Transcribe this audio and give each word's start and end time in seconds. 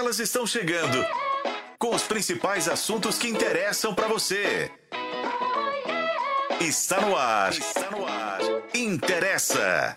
Elas 0.00 0.18
estão 0.18 0.46
chegando 0.46 1.04
com 1.78 1.94
os 1.94 2.04
principais 2.04 2.66
assuntos 2.70 3.18
que 3.18 3.28
interessam 3.28 3.94
para 3.94 4.08
você. 4.08 4.70
Está 6.58 7.02
no 7.02 7.14
ar. 7.14 7.50
Está 7.50 7.90
no 7.90 8.06
ar. 8.06 8.40
Interessa. 8.74 9.94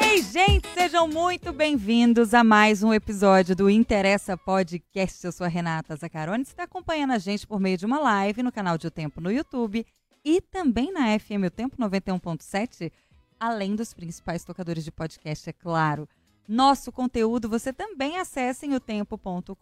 Ei, 0.00 0.22
gente, 0.22 0.68
sejam 0.68 1.08
muito 1.08 1.52
bem-vindos 1.52 2.34
a 2.34 2.44
mais 2.44 2.84
um 2.84 2.94
episódio 2.94 3.56
do 3.56 3.68
Interessa 3.68 4.36
Podcast. 4.36 5.26
Eu 5.26 5.32
sou 5.32 5.44
a 5.44 5.48
Renata 5.48 5.96
Zacaroni. 5.96 6.44
Você 6.44 6.52
está 6.52 6.62
acompanhando 6.62 7.14
a 7.14 7.18
gente 7.18 7.48
por 7.48 7.58
meio 7.58 7.76
de 7.76 7.84
uma 7.84 7.98
live 7.98 8.44
no 8.44 8.52
canal 8.52 8.78
de 8.78 8.86
O 8.86 8.92
Tempo 8.92 9.20
no 9.20 9.32
YouTube 9.32 9.84
e 10.24 10.40
também 10.40 10.92
na 10.92 11.18
FM 11.18 11.46
O 11.48 11.50
Tempo 11.50 11.76
91.7, 11.76 12.92
além 13.40 13.74
dos 13.74 13.92
principais 13.92 14.44
tocadores 14.44 14.84
de 14.84 14.92
podcast, 14.92 15.50
é 15.50 15.52
claro. 15.52 16.08
Nosso 16.48 16.90
conteúdo 16.90 17.46
você 17.46 17.74
também 17.74 18.16
acessa 18.16 18.64
em 18.64 18.74
otempo.com.br 18.74 19.52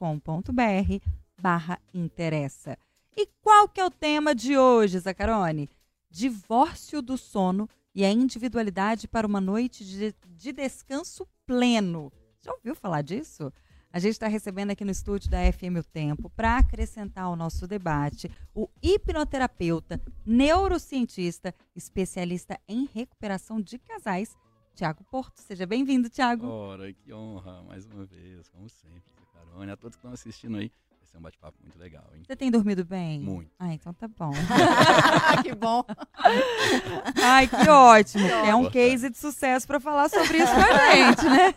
barra 1.36 1.80
interessa. 1.92 2.78
E 3.16 3.26
qual 3.42 3.68
que 3.68 3.80
é 3.80 3.84
o 3.84 3.90
tema 3.90 4.32
de 4.32 4.56
hoje, 4.56 5.00
Zacarone? 5.00 5.68
Divórcio 6.08 7.02
do 7.02 7.18
sono 7.18 7.68
e 7.92 8.04
a 8.04 8.12
individualidade 8.12 9.08
para 9.08 9.26
uma 9.26 9.40
noite 9.40 9.84
de, 9.84 10.14
de 10.28 10.52
descanso 10.52 11.26
pleno. 11.44 12.12
Já 12.40 12.52
ouviu 12.52 12.76
falar 12.76 13.02
disso? 13.02 13.52
A 13.92 13.98
gente 13.98 14.12
está 14.12 14.28
recebendo 14.28 14.70
aqui 14.70 14.84
no 14.84 14.90
estúdio 14.92 15.28
da 15.28 15.38
FM 15.50 15.78
O 15.80 15.82
Tempo, 15.82 16.30
para 16.30 16.58
acrescentar 16.58 17.24
ao 17.24 17.34
nosso 17.34 17.66
debate, 17.66 18.30
o 18.54 18.68
hipnoterapeuta, 18.80 20.00
neurocientista, 20.24 21.52
especialista 21.74 22.60
em 22.68 22.88
recuperação 22.92 23.60
de 23.60 23.78
casais, 23.78 24.36
Tiago 24.76 25.02
Porto. 25.10 25.38
Seja 25.38 25.64
bem-vindo, 25.64 26.10
Tiago. 26.10 26.46
Ora, 26.46 26.92
que 26.92 27.10
honra, 27.12 27.62
mais 27.62 27.86
uma 27.86 28.04
vez, 28.04 28.46
como 28.50 28.68
sempre, 28.68 29.02
Carone. 29.32 29.72
A 29.72 29.76
todos 29.76 29.96
que 29.96 30.00
estão 30.00 30.12
assistindo 30.12 30.58
aí, 30.58 30.70
vai 30.98 31.06
ser 31.06 31.16
um 31.16 31.22
bate-papo 31.22 31.56
muito 31.62 31.78
legal, 31.78 32.04
hein? 32.14 32.22
Você 32.26 32.36
tem 32.36 32.50
dormido 32.50 32.84
bem? 32.84 33.18
Muito. 33.20 33.50
Ah, 33.58 33.72
então 33.72 33.94
tá 33.94 34.06
bom. 34.06 34.32
que 35.42 35.54
bom. 35.54 35.82
Ai, 37.24 37.48
que 37.48 37.68
ótimo. 37.70 38.28
É 38.28 38.54
um 38.54 38.68
case 38.68 39.08
de 39.08 39.16
sucesso 39.16 39.66
para 39.66 39.80
falar 39.80 40.10
sobre 40.10 40.36
isso 40.36 40.52
com 40.54 40.60
a 40.60 40.94
gente, 40.94 41.24
né? 41.24 41.54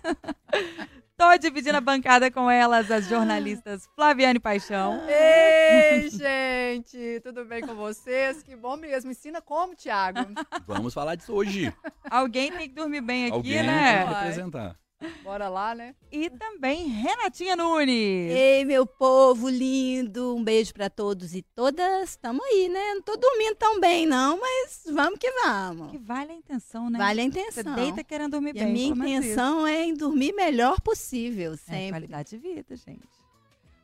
Tô 1.20 1.38
dividindo 1.38 1.76
a 1.78 1.82
bancada 1.82 2.32
com 2.32 2.50
elas, 2.50 2.90
as 2.90 3.06
jornalistas 3.06 3.90
Flaviane 3.94 4.40
Paixão. 4.40 5.02
Ei, 5.06 6.10
gente, 6.10 7.20
tudo 7.22 7.44
bem 7.44 7.62
com 7.62 7.76
vocês? 7.76 8.42
Que 8.42 8.56
bom 8.56 8.78
mesmo. 8.78 9.12
Ensina 9.12 9.42
como, 9.42 9.76
Thiago? 9.76 10.20
Vamos 10.66 10.94
falar 10.94 11.16
disso 11.16 11.34
hoje. 11.34 11.74
Alguém 12.10 12.54
tem 12.54 12.70
que 12.70 12.74
dormir 12.74 13.02
bem 13.02 13.26
aqui, 13.26 13.36
Alguém 13.36 13.64
né? 13.64 13.98
tem 13.98 14.08
que 14.08 14.14
representar. 14.14 14.80
Bora 15.24 15.48
lá, 15.48 15.74
né? 15.74 15.96
E 16.12 16.30
também 16.30 16.88
Renatinha 16.88 17.56
Nunes. 17.56 18.32
Ei, 18.32 18.66
meu 18.66 18.86
povo 18.86 19.48
lindo, 19.48 20.36
um 20.36 20.44
beijo 20.44 20.74
pra 20.74 20.90
todos 20.90 21.34
e 21.34 21.42
todas. 21.42 22.16
Tamo 22.18 22.44
aí, 22.44 22.68
né? 22.68 22.96
Não 22.96 23.02
tô 23.02 23.16
dormindo 23.16 23.56
tão 23.56 23.80
bem, 23.80 24.06
não, 24.06 24.40
mas 24.40 24.84
vamos 24.92 25.18
que 25.20 25.32
vamos. 25.44 25.92
Que 25.92 25.98
vale 25.98 26.32
a 26.32 26.36
intenção, 26.36 26.90
né? 26.90 26.98
Vale 27.00 27.22
a 27.22 27.24
Você 27.24 27.30
intenção. 27.30 27.76
deita 27.76 28.04
querendo 28.04 28.32
dormir 28.32 28.50
E 28.50 28.54
bem. 28.54 28.64
a 28.64 28.68
minha 28.68 28.88
intenção 28.90 29.66
é 29.66 29.86
em 29.86 29.94
dormir 29.94 30.34
melhor 30.34 30.82
possível. 30.82 31.54
É 31.54 31.58
sempre. 31.58 31.90
qualidade 31.92 32.30
de 32.32 32.38
vida, 32.38 32.76
gente. 32.76 33.19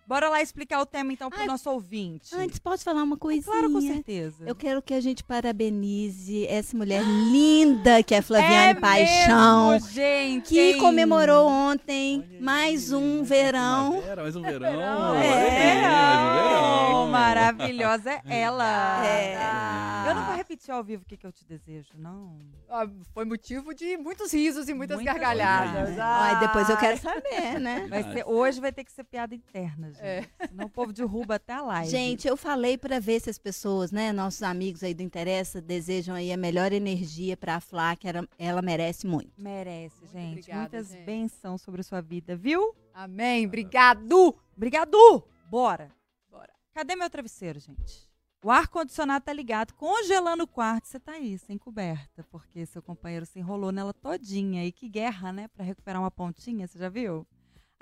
Bora 0.07 0.29
lá 0.29 0.41
explicar 0.41 0.79
o 0.81 0.85
tema, 0.85 1.11
então, 1.11 1.29
pro 1.31 1.39
Ai, 1.39 1.47
nosso 1.47 1.69
ouvinte. 1.69 2.33
Antes, 2.35 2.59
posso 2.59 2.83
falar 2.83 3.01
uma 3.01 3.17
coisinha? 3.17 3.45
Claro, 3.51 3.71
com 3.71 3.81
certeza. 3.81 4.43
Eu 4.45 4.55
quero 4.55 4.81
que 4.81 4.93
a 4.93 5.01
gente 5.01 5.23
parabenize 5.23 6.45
essa 6.47 6.77
mulher 6.77 7.01
linda 7.03 8.03
que 8.03 8.13
é 8.13 8.21
Flaviane 8.21 8.71
é 8.71 8.75
Paixão. 8.75 9.71
mesmo, 9.71 9.89
gente. 9.89 10.49
Que 10.49 10.73
hein? 10.73 10.77
comemorou 10.79 11.47
ontem 11.49 12.19
Olha 12.23 12.35
aí, 12.35 12.41
mais 12.41 12.91
um 12.91 13.17
mais 13.17 13.29
verão. 13.29 14.03
Mais 14.15 14.35
um 14.35 14.41
verão. 14.43 15.15
É. 15.15 15.73
um 15.73 15.79
verão. 15.81 17.07
Maravilhosa 17.09 18.11
é 18.11 18.39
ela. 18.41 19.05
É. 19.05 20.09
Eu 20.09 20.15
não 20.15 20.25
vou 20.25 20.35
repetir 20.35 20.71
ao 20.71 20.83
vivo 20.83 21.01
o 21.03 21.05
que, 21.05 21.17
que 21.17 21.25
eu 21.25 21.31
te 21.31 21.43
desejo, 21.45 21.89
não. 21.97 22.37
Ah, 22.69 22.87
foi 23.13 23.25
motivo 23.25 23.73
de 23.73 23.97
muitos 23.97 24.31
risos 24.33 24.67
e 24.69 24.73
muitas, 24.73 24.97
Muitas 24.97 25.13
gargalhadas. 25.13 25.89
risadas. 25.89 25.99
Ai, 25.99 26.39
depois 26.39 26.69
eu 26.69 26.75
Ah, 26.75 26.79
quero 26.79 26.97
saber, 26.99 27.59
né? 27.59 27.87
Vai 27.89 28.03
ser, 28.11 28.23
hoje 28.27 28.59
vai 28.61 28.71
ter 28.71 28.83
que 28.83 28.91
ser 28.91 29.03
piada 29.03 29.33
interna, 29.33 29.91
gente. 29.95 30.05
É. 30.39 30.47
Senão 30.47 30.65
o 30.65 30.69
povo 30.69 30.93
derruba 30.93 31.35
até 31.35 31.53
a 31.53 31.61
live. 31.61 31.89
Gente, 31.89 32.27
eu 32.27 32.37
falei 32.37 32.77
pra 32.77 32.99
ver 32.99 33.19
se 33.19 33.29
as 33.29 33.37
pessoas, 33.37 33.91
né, 33.91 34.11
nossos 34.11 34.43
amigos 34.43 34.83
aí 34.83 34.93
do 34.93 35.01
Interessa, 35.03 35.61
desejam 35.61 36.15
aí 36.15 36.31
a 36.31 36.37
melhor 36.37 36.71
energia 36.71 37.35
pra 37.35 37.59
Flá, 37.59 37.95
que 37.95 38.07
ela, 38.07 38.27
ela 38.37 38.61
merece 38.61 39.07
muito. 39.07 39.31
Merece, 39.37 39.95
Muito 40.01 40.11
gente. 40.13 40.39
obrigada, 40.39 40.59
Muitas 40.61 40.89
gente. 40.89 41.05
bênçãos 41.05 41.61
sobre 41.61 41.81
a 41.81 41.83
sua 41.83 42.01
vida, 42.01 42.35
viu? 42.35 42.75
Amém. 42.93 43.45
Obrigado. 43.45 44.35
Obrigado! 44.55 45.23
Bora! 45.49 45.91
Bora. 46.31 46.53
Cadê 46.73 46.95
meu 46.95 47.09
travesseiro, 47.09 47.59
gente? 47.59 48.09
O 48.43 48.51
ar-condicionado 48.51 49.25
tá 49.25 49.33
ligado, 49.33 49.73
congelando 49.73 50.43
o 50.43 50.47
quarto. 50.47 50.87
Você 50.87 50.99
tá 50.99 51.13
aí, 51.13 51.35
sem 51.39 51.57
coberta, 51.57 52.23
porque 52.29 52.63
seu 52.67 52.79
companheiro 52.81 53.25
se 53.25 53.39
enrolou 53.39 53.71
nela 53.71 53.91
todinha. 53.91 54.63
E 54.63 54.71
que 54.71 54.87
guerra, 54.87 55.33
né? 55.33 55.47
Pra 55.47 55.65
recuperar 55.65 55.99
uma 55.99 56.11
pontinha, 56.11 56.67
você 56.67 56.77
já 56.77 56.87
viu? 56.87 57.25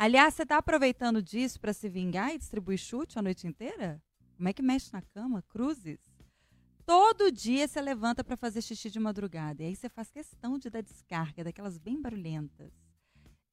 Aliás, 0.03 0.33
você 0.33 0.45
tá 0.45 0.57
aproveitando 0.57 1.21
disso 1.21 1.61
pra 1.61 1.71
se 1.71 1.87
vingar 1.87 2.35
e 2.35 2.37
distribuir 2.37 2.77
chute 2.77 3.17
a 3.17 3.21
noite 3.21 3.47
inteira? 3.47 4.03
Como 4.35 4.49
é 4.49 4.51
que 4.51 4.61
mexe 4.61 4.91
na 4.91 5.01
cama? 5.01 5.41
Cruzes? 5.43 6.01
Todo 6.85 7.31
dia 7.31 7.65
você 7.69 7.79
levanta 7.79 8.21
pra 8.21 8.35
fazer 8.35 8.61
xixi 8.61 8.89
de 8.91 8.99
madrugada. 8.99 9.63
E 9.63 9.67
aí 9.67 9.75
você 9.77 9.87
faz 9.87 10.11
questão 10.11 10.59
de 10.59 10.69
dar 10.69 10.81
descarga, 10.81 11.41
daquelas 11.45 11.77
bem 11.77 12.01
barulhentas. 12.01 12.73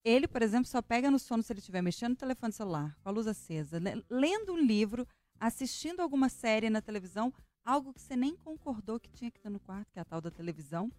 Ele, 0.05 0.27
por 0.27 0.43
exemplo, 0.43 0.67
só 0.67 0.83
pega 0.83 1.09
no 1.09 1.21
sono 1.21 1.41
se 1.41 1.53
ele 1.53 1.61
estiver 1.61 1.83
mexendo 1.83 2.11
no 2.11 2.17
telefone 2.17 2.53
celular, 2.53 2.99
com 3.01 3.09
a 3.09 3.13
luz 3.13 3.29
acesa, 3.29 3.79
le- 3.79 4.05
lendo 4.11 4.55
um 4.55 4.59
livro, 4.59 5.07
assistindo 5.39 6.01
alguma 6.01 6.29
série 6.29 6.69
na 6.69 6.83
televisão, 6.83 7.33
algo 7.65 7.95
que 7.95 8.03
você 8.03 8.17
nem 8.17 8.35
concordou 8.35 8.99
que 8.99 9.09
tinha 9.13 9.31
que 9.31 9.39
ter 9.39 9.51
no 9.51 9.61
quarto, 9.61 9.93
que 9.93 10.01
é 10.01 10.03
a 10.03 10.05
tal 10.05 10.21
da 10.21 10.33
televisão, 10.33 10.91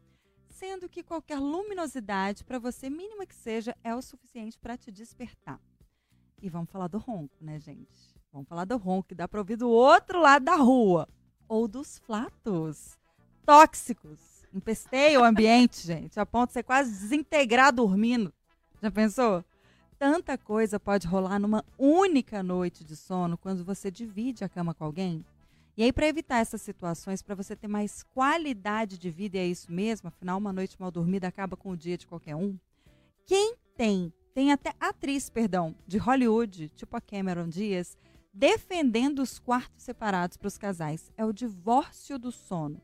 sendo 0.51 0.89
que 0.89 1.03
qualquer 1.03 1.39
luminosidade, 1.39 2.43
para 2.43 2.59
você, 2.59 2.89
mínima 2.89 3.25
que 3.25 3.35
seja, 3.35 3.75
é 3.83 3.95
o 3.95 4.01
suficiente 4.01 4.59
para 4.59 4.77
te 4.77 4.91
despertar. 4.91 5.59
E 6.41 6.49
vamos 6.49 6.69
falar 6.69 6.87
do 6.87 6.97
ronco, 6.97 7.35
né, 7.39 7.59
gente? 7.59 8.15
Vamos 8.31 8.47
falar 8.47 8.65
do 8.65 8.77
ronco 8.77 9.09
que 9.09 9.15
dá 9.15 9.27
para 9.27 9.39
ouvir 9.39 9.55
do 9.55 9.69
outro 9.69 10.19
lado 10.19 10.45
da 10.45 10.55
rua. 10.55 11.07
Ou 11.47 11.67
dos 11.67 11.99
flatos 11.99 12.97
tóxicos. 13.45 14.19
Empesteia 14.53 15.19
o 15.19 15.23
ambiente, 15.23 15.81
gente, 15.85 16.19
a 16.19 16.25
ponto 16.25 16.49
de 16.49 16.53
você 16.53 16.63
quase 16.63 16.91
desintegrar 16.91 17.73
dormindo. 17.73 18.33
Já 18.81 18.91
pensou? 18.91 19.43
Tanta 19.99 20.37
coisa 20.37 20.79
pode 20.79 21.07
rolar 21.07 21.37
numa 21.37 21.63
única 21.77 22.41
noite 22.41 22.83
de 22.83 22.95
sono 22.95 23.37
quando 23.37 23.63
você 23.63 23.91
divide 23.91 24.43
a 24.43 24.49
cama 24.49 24.73
com 24.73 24.83
alguém. 24.83 25.23
E 25.81 25.83
aí, 25.83 25.91
para 25.91 26.07
evitar 26.07 26.37
essas 26.37 26.61
situações, 26.61 27.23
para 27.23 27.33
você 27.33 27.55
ter 27.55 27.67
mais 27.67 28.03
qualidade 28.03 28.99
de 28.99 29.09
vida, 29.09 29.37
e 29.37 29.39
é 29.39 29.47
isso 29.47 29.71
mesmo, 29.71 30.09
afinal, 30.09 30.37
uma 30.37 30.53
noite 30.53 30.79
mal 30.79 30.91
dormida 30.91 31.27
acaba 31.27 31.57
com 31.57 31.71
o 31.71 31.75
dia 31.75 31.97
de 31.97 32.05
qualquer 32.05 32.35
um. 32.35 32.55
Quem 33.25 33.55
tem, 33.75 34.13
tem 34.31 34.51
até 34.51 34.75
atriz, 34.79 35.27
perdão, 35.27 35.75
de 35.87 35.97
Hollywood, 35.97 36.69
tipo 36.75 36.95
a 36.95 37.01
Cameron 37.01 37.47
Diaz, 37.47 37.97
defendendo 38.31 39.23
os 39.23 39.39
quartos 39.39 39.83
separados 39.83 40.37
para 40.37 40.49
os 40.49 40.55
casais. 40.55 41.11
É 41.17 41.25
o 41.25 41.33
divórcio 41.33 42.19
do 42.19 42.31
sono. 42.31 42.79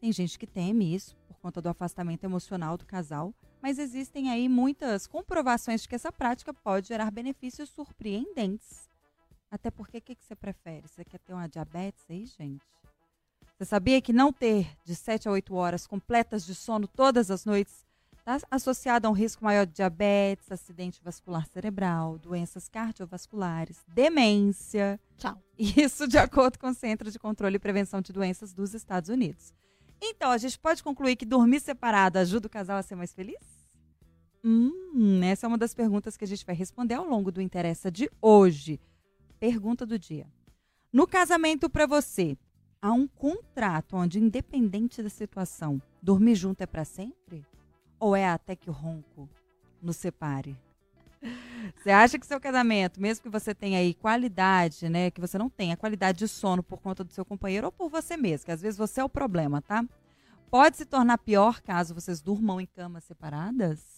Tem 0.00 0.10
gente 0.10 0.36
que 0.36 0.48
teme 0.48 0.92
isso 0.92 1.16
por 1.28 1.38
conta 1.38 1.62
do 1.62 1.68
afastamento 1.68 2.24
emocional 2.24 2.76
do 2.76 2.84
casal, 2.84 3.32
mas 3.62 3.78
existem 3.78 4.30
aí 4.30 4.48
muitas 4.48 5.06
comprovações 5.06 5.82
de 5.82 5.88
que 5.88 5.94
essa 5.94 6.10
prática 6.10 6.52
pode 6.52 6.88
gerar 6.88 7.12
benefícios 7.12 7.68
surpreendentes. 7.68 8.85
Até 9.56 9.70
porque, 9.70 9.96
o 9.96 10.02
que, 10.02 10.14
que 10.14 10.22
você 10.22 10.36
prefere? 10.36 10.86
Você 10.86 11.02
quer 11.02 11.18
ter 11.18 11.32
uma 11.32 11.48
diabetes 11.48 12.04
aí, 12.10 12.26
gente? 12.26 12.62
Você 13.56 13.64
sabia 13.64 14.02
que 14.02 14.12
não 14.12 14.30
ter 14.30 14.68
de 14.84 14.94
7 14.94 15.28
a 15.28 15.32
8 15.32 15.54
horas 15.54 15.86
completas 15.86 16.44
de 16.44 16.54
sono 16.54 16.86
todas 16.86 17.30
as 17.30 17.46
noites 17.46 17.86
está 18.18 18.38
associado 18.50 19.06
a 19.06 19.10
um 19.10 19.14
risco 19.14 19.42
maior 19.42 19.64
de 19.64 19.72
diabetes, 19.72 20.52
acidente 20.52 21.00
vascular 21.02 21.46
cerebral, 21.46 22.18
doenças 22.18 22.68
cardiovasculares, 22.68 23.82
demência. 23.88 25.00
Tchau. 25.16 25.42
Isso 25.58 26.06
de 26.06 26.18
acordo 26.18 26.58
com 26.58 26.68
o 26.68 26.74
Centro 26.74 27.10
de 27.10 27.18
Controle 27.18 27.56
e 27.56 27.58
Prevenção 27.58 28.02
de 28.02 28.12
Doenças 28.12 28.52
dos 28.52 28.74
Estados 28.74 29.08
Unidos. 29.08 29.54
Então, 30.02 30.30
a 30.32 30.36
gente 30.36 30.58
pode 30.58 30.82
concluir 30.82 31.16
que 31.16 31.24
dormir 31.24 31.60
separado 31.60 32.18
ajuda 32.18 32.46
o 32.46 32.50
casal 32.50 32.76
a 32.76 32.82
ser 32.82 32.94
mais 32.94 33.14
feliz? 33.14 33.40
Hum, 34.44 35.22
essa 35.24 35.46
é 35.46 35.48
uma 35.48 35.56
das 35.56 35.72
perguntas 35.72 36.14
que 36.14 36.24
a 36.24 36.28
gente 36.28 36.44
vai 36.44 36.54
responder 36.54 36.96
ao 36.96 37.08
longo 37.08 37.32
do 37.32 37.40
Interessa 37.40 37.90
de 37.90 38.10
hoje. 38.20 38.78
Pergunta 39.38 39.84
do 39.84 39.98
dia. 39.98 40.26
No 40.92 41.06
casamento 41.06 41.68
para 41.68 41.86
você, 41.86 42.38
há 42.80 42.92
um 42.92 43.06
contrato 43.06 43.96
onde, 43.96 44.18
independente 44.18 45.02
da 45.02 45.10
situação, 45.10 45.80
dormir 46.00 46.34
junto 46.34 46.62
é 46.62 46.66
para 46.66 46.84
sempre? 46.84 47.44
Ou 48.00 48.16
é 48.16 48.26
até 48.26 48.56
que 48.56 48.70
o 48.70 48.72
ronco 48.72 49.28
nos 49.82 49.96
separe? 49.96 50.56
Você 51.76 51.90
acha 51.90 52.18
que 52.18 52.26
seu 52.26 52.40
casamento, 52.40 53.00
mesmo 53.00 53.22
que 53.22 53.28
você 53.28 53.54
tenha 53.54 53.78
aí 53.78 53.94
qualidade, 53.94 54.88
né, 54.88 55.10
que 55.10 55.20
você 55.20 55.36
não 55.36 55.50
tenha 55.50 55.76
qualidade 55.76 56.18
de 56.18 56.28
sono 56.28 56.62
por 56.62 56.80
conta 56.80 57.02
do 57.02 57.12
seu 57.12 57.24
companheiro 57.24 57.66
ou 57.66 57.72
por 57.72 57.88
você 57.88 58.16
mesmo, 58.16 58.46
que 58.46 58.52
às 58.52 58.62
vezes 58.62 58.78
você 58.78 59.00
é 59.00 59.04
o 59.04 59.08
problema, 59.08 59.60
tá? 59.60 59.84
Pode 60.50 60.76
se 60.76 60.84
tornar 60.84 61.18
pior 61.18 61.60
caso 61.60 61.94
vocês 61.94 62.20
durmam 62.20 62.60
em 62.60 62.66
camas 62.66 63.04
separadas? 63.04 63.95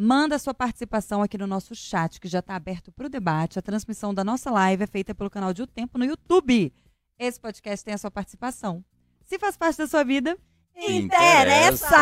Manda 0.00 0.38
sua 0.38 0.54
participação 0.54 1.22
aqui 1.22 1.36
no 1.36 1.46
nosso 1.48 1.74
chat, 1.74 2.20
que 2.20 2.28
já 2.28 2.38
está 2.38 2.54
aberto 2.54 2.92
para 2.92 3.06
o 3.06 3.10
debate. 3.10 3.58
A 3.58 3.62
transmissão 3.62 4.14
da 4.14 4.22
nossa 4.22 4.48
live 4.48 4.84
é 4.84 4.86
feita 4.86 5.12
pelo 5.12 5.28
canal 5.28 5.52
de 5.52 5.62
O 5.62 5.66
Tempo 5.66 5.98
no 5.98 6.04
YouTube. 6.04 6.72
Esse 7.18 7.40
podcast 7.40 7.84
tem 7.84 7.92
a 7.94 7.98
sua 7.98 8.10
participação. 8.10 8.84
Se 9.24 9.40
faz 9.40 9.56
parte 9.56 9.78
da 9.78 9.88
sua 9.88 10.04
vida, 10.04 10.38
Interessa! 10.76 11.96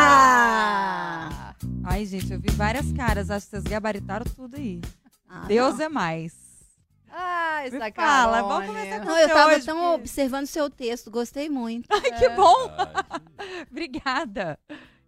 Ai, 1.83 2.05
gente, 2.05 2.31
eu 2.31 2.39
vi 2.39 2.51
várias 2.51 2.91
caras. 2.91 3.31
Acho 3.31 3.47
que 3.47 3.49
vocês 3.49 3.63
gabaritaram 3.63 4.25
tudo 4.35 4.55
aí. 4.57 4.79
Ah, 5.27 5.45
Deus 5.47 5.79
não. 5.79 5.85
é 5.85 5.89
mais. 5.89 6.35
Ah, 7.09 7.61
Me 7.63 7.67
essa 7.69 7.79
fala, 7.79 7.91
Carone. 7.91 8.47
vamos 8.47 8.67
conversar 8.67 8.99
com 8.99 9.05
Não, 9.07 9.17
eu 9.17 9.27
tava 9.29 9.55
hoje, 9.55 9.65
tão 9.65 9.75
porque- 9.79 9.95
observando 10.01 10.45
seu 10.45 10.69
texto, 10.69 11.09
gostei 11.09 11.49
muito. 11.49 11.87
Ai, 11.91 12.11
que 12.19 12.29
bom! 12.29 12.69
Obrigada. 13.71 14.59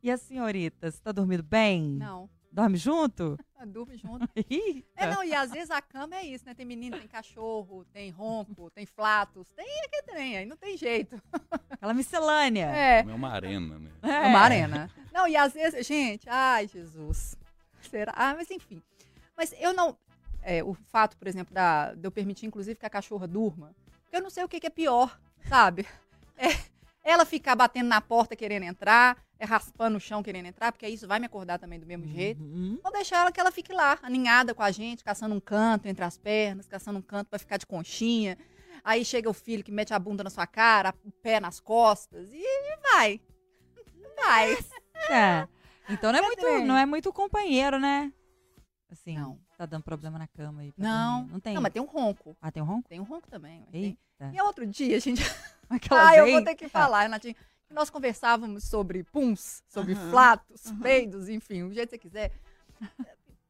E 0.01 0.09
a 0.09 0.18
senhorita, 0.18 0.89
você 0.89 0.97
tá 1.00 1.12
dormindo 1.12 1.44
bem? 1.44 1.83
Não, 2.00 2.27
Dorme 2.51 2.77
junto? 2.77 3.37
durmo 3.67 3.95
junto. 3.97 4.27
É, 4.95 5.07
não, 5.07 5.23
e 5.23 5.33
às 5.33 5.51
vezes 5.51 5.71
a 5.71 5.81
cama 5.81 6.15
é 6.15 6.25
isso, 6.25 6.45
né? 6.45 6.53
Tem 6.53 6.65
menino, 6.65 6.97
tem 6.97 7.07
cachorro, 7.07 7.85
tem 7.93 8.09
ronco, 8.09 8.69
tem 8.71 8.85
flatos, 8.85 9.47
tem 9.53 9.65
aquele 9.85 10.01
trem, 10.03 10.37
aí 10.37 10.45
não 10.45 10.57
tem 10.57 10.75
jeito. 10.75 11.21
Aquela 11.69 11.93
miscelânea. 11.93 12.65
É, 12.65 12.99
É 12.99 13.03
uma 13.03 13.29
arena, 13.29 13.79
né? 13.79 13.89
É. 14.01 14.27
uma 14.27 14.39
arena. 14.39 14.89
Não, 15.13 15.27
e 15.27 15.37
às 15.37 15.53
vezes, 15.53 15.85
gente, 15.87 16.27
ai, 16.29 16.67
Jesus. 16.67 17.37
Será? 17.89 18.13
Ah, 18.15 18.33
mas 18.35 18.51
enfim. 18.51 18.81
Mas 19.37 19.53
eu 19.57 19.71
não. 19.73 19.97
é, 20.41 20.61
o 20.63 20.73
fato, 20.73 21.15
por 21.17 21.27
exemplo, 21.27 21.53
da, 21.53 21.93
de 21.93 22.05
eu 22.05 22.11
permitir, 22.11 22.45
inclusive, 22.45 22.77
que 22.77 22.85
a 22.85 22.89
cachorra 22.89 23.25
durma, 23.27 23.73
eu 24.11 24.21
não 24.21 24.29
sei 24.29 24.43
o 24.43 24.49
que, 24.49 24.59
que 24.59 24.67
é 24.67 24.71
pior, 24.71 25.17
sabe? 25.47 25.85
É, 26.35 26.47
ela 27.03 27.25
ficar 27.25 27.55
batendo 27.55 27.87
na 27.87 28.01
porta 28.01 28.35
querendo 28.35 28.63
entrar, 28.63 29.17
é 29.39 29.45
raspando 29.45 29.97
o 29.97 30.00
chão 30.00 30.21
querendo 30.21 30.47
entrar, 30.47 30.71
porque 30.71 30.88
isso 30.88 31.07
vai 31.07 31.18
me 31.18 31.25
acordar 31.25 31.57
também 31.57 31.80
do 31.80 31.86
mesmo 31.86 32.06
jeito. 32.07 32.44
Uhum. 32.44 32.77
Ou 32.83 32.91
deixar 32.91 33.21
ela 33.21 33.31
que 33.31 33.39
ela 33.39 33.51
fique 33.51 33.71
lá, 33.71 33.97
aninhada 34.03 34.53
com 34.53 34.62
a 34.62 34.69
gente, 34.69 35.03
caçando 35.03 35.33
um 35.33 35.39
canto 35.39 35.88
entre 35.88 36.03
as 36.03 36.18
pernas, 36.18 36.68
caçando 36.68 37.00
um 37.00 37.01
canto 37.01 37.30
pra 37.30 37.39
ficar 37.39 37.57
de 37.57 37.65
conchinha. 37.65 38.38
Aí 38.83 39.03
chega 39.06 39.30
o 39.30 39.33
filho 39.33 39.63
que 39.63 39.71
mete 39.71 39.94
a 39.94 40.00
bunda 40.00 40.24
na 40.24 40.30
sua 40.30 40.45
cara, 40.45 40.94
o 41.06 41.12
pé 41.12 41.39
nas 41.39 41.59
costas 41.59 42.30
e 42.33 42.44
vai. 42.91 43.21
Vai. 44.18 44.57
É. 45.09 45.47
Então 45.89 46.12
não 46.12 46.19
é, 46.19 46.21
É 46.21 46.25
muito, 46.25 46.65
não 46.65 46.77
é 46.77 46.85
muito 46.85 47.13
companheiro, 47.13 47.80
né? 47.80 48.12
Assim, 48.92 49.18
Não. 49.18 49.39
tá 49.57 49.65
dando 49.65 49.83
problema 49.83 50.18
na 50.18 50.27
cama 50.27 50.62
aí. 50.62 50.74
Não. 50.77 51.19
dormir. 51.19 51.33
Não 51.33 51.39
tem. 51.39 51.53
Não, 51.53 51.62
mas 51.62 51.71
tem 51.71 51.81
um 51.81 51.85
ronco. 51.85 52.35
Ah, 52.42 52.51
tem 52.51 52.62
um 52.62 52.65
ronco? 52.65 52.89
Tem 52.89 53.00
um 53.00 53.03
ronco 53.03 53.30
também. 53.30 53.59
mas 53.59 53.69
tem. 53.69 53.83
Eita. 53.83 54.35
E 54.35 54.42
outro 54.42 54.65
dia, 54.65 55.00
gente. 55.00 55.21
Aquela 55.69 56.09
ah, 56.09 56.15
eu 56.18 56.25
vez- 56.25 56.35
vou 56.35 56.44
ter 56.44 56.56
que 56.56 56.68
falar, 56.68 57.03
Renatinho. 57.03 57.35
Nós 57.69 57.89
conversávamos 57.89 58.63
sobre 58.63 59.04
puns, 59.04 59.63
sobre 59.68 59.94
Aham. 59.94 60.10
flatos, 60.10 60.66
Aham. 60.66 60.80
peidos, 60.80 61.30
enfim, 61.30 61.63
o 61.63 61.74
jeito 61.74 61.89
que 61.89 61.98
você 61.98 62.00
quiser. 62.00 62.31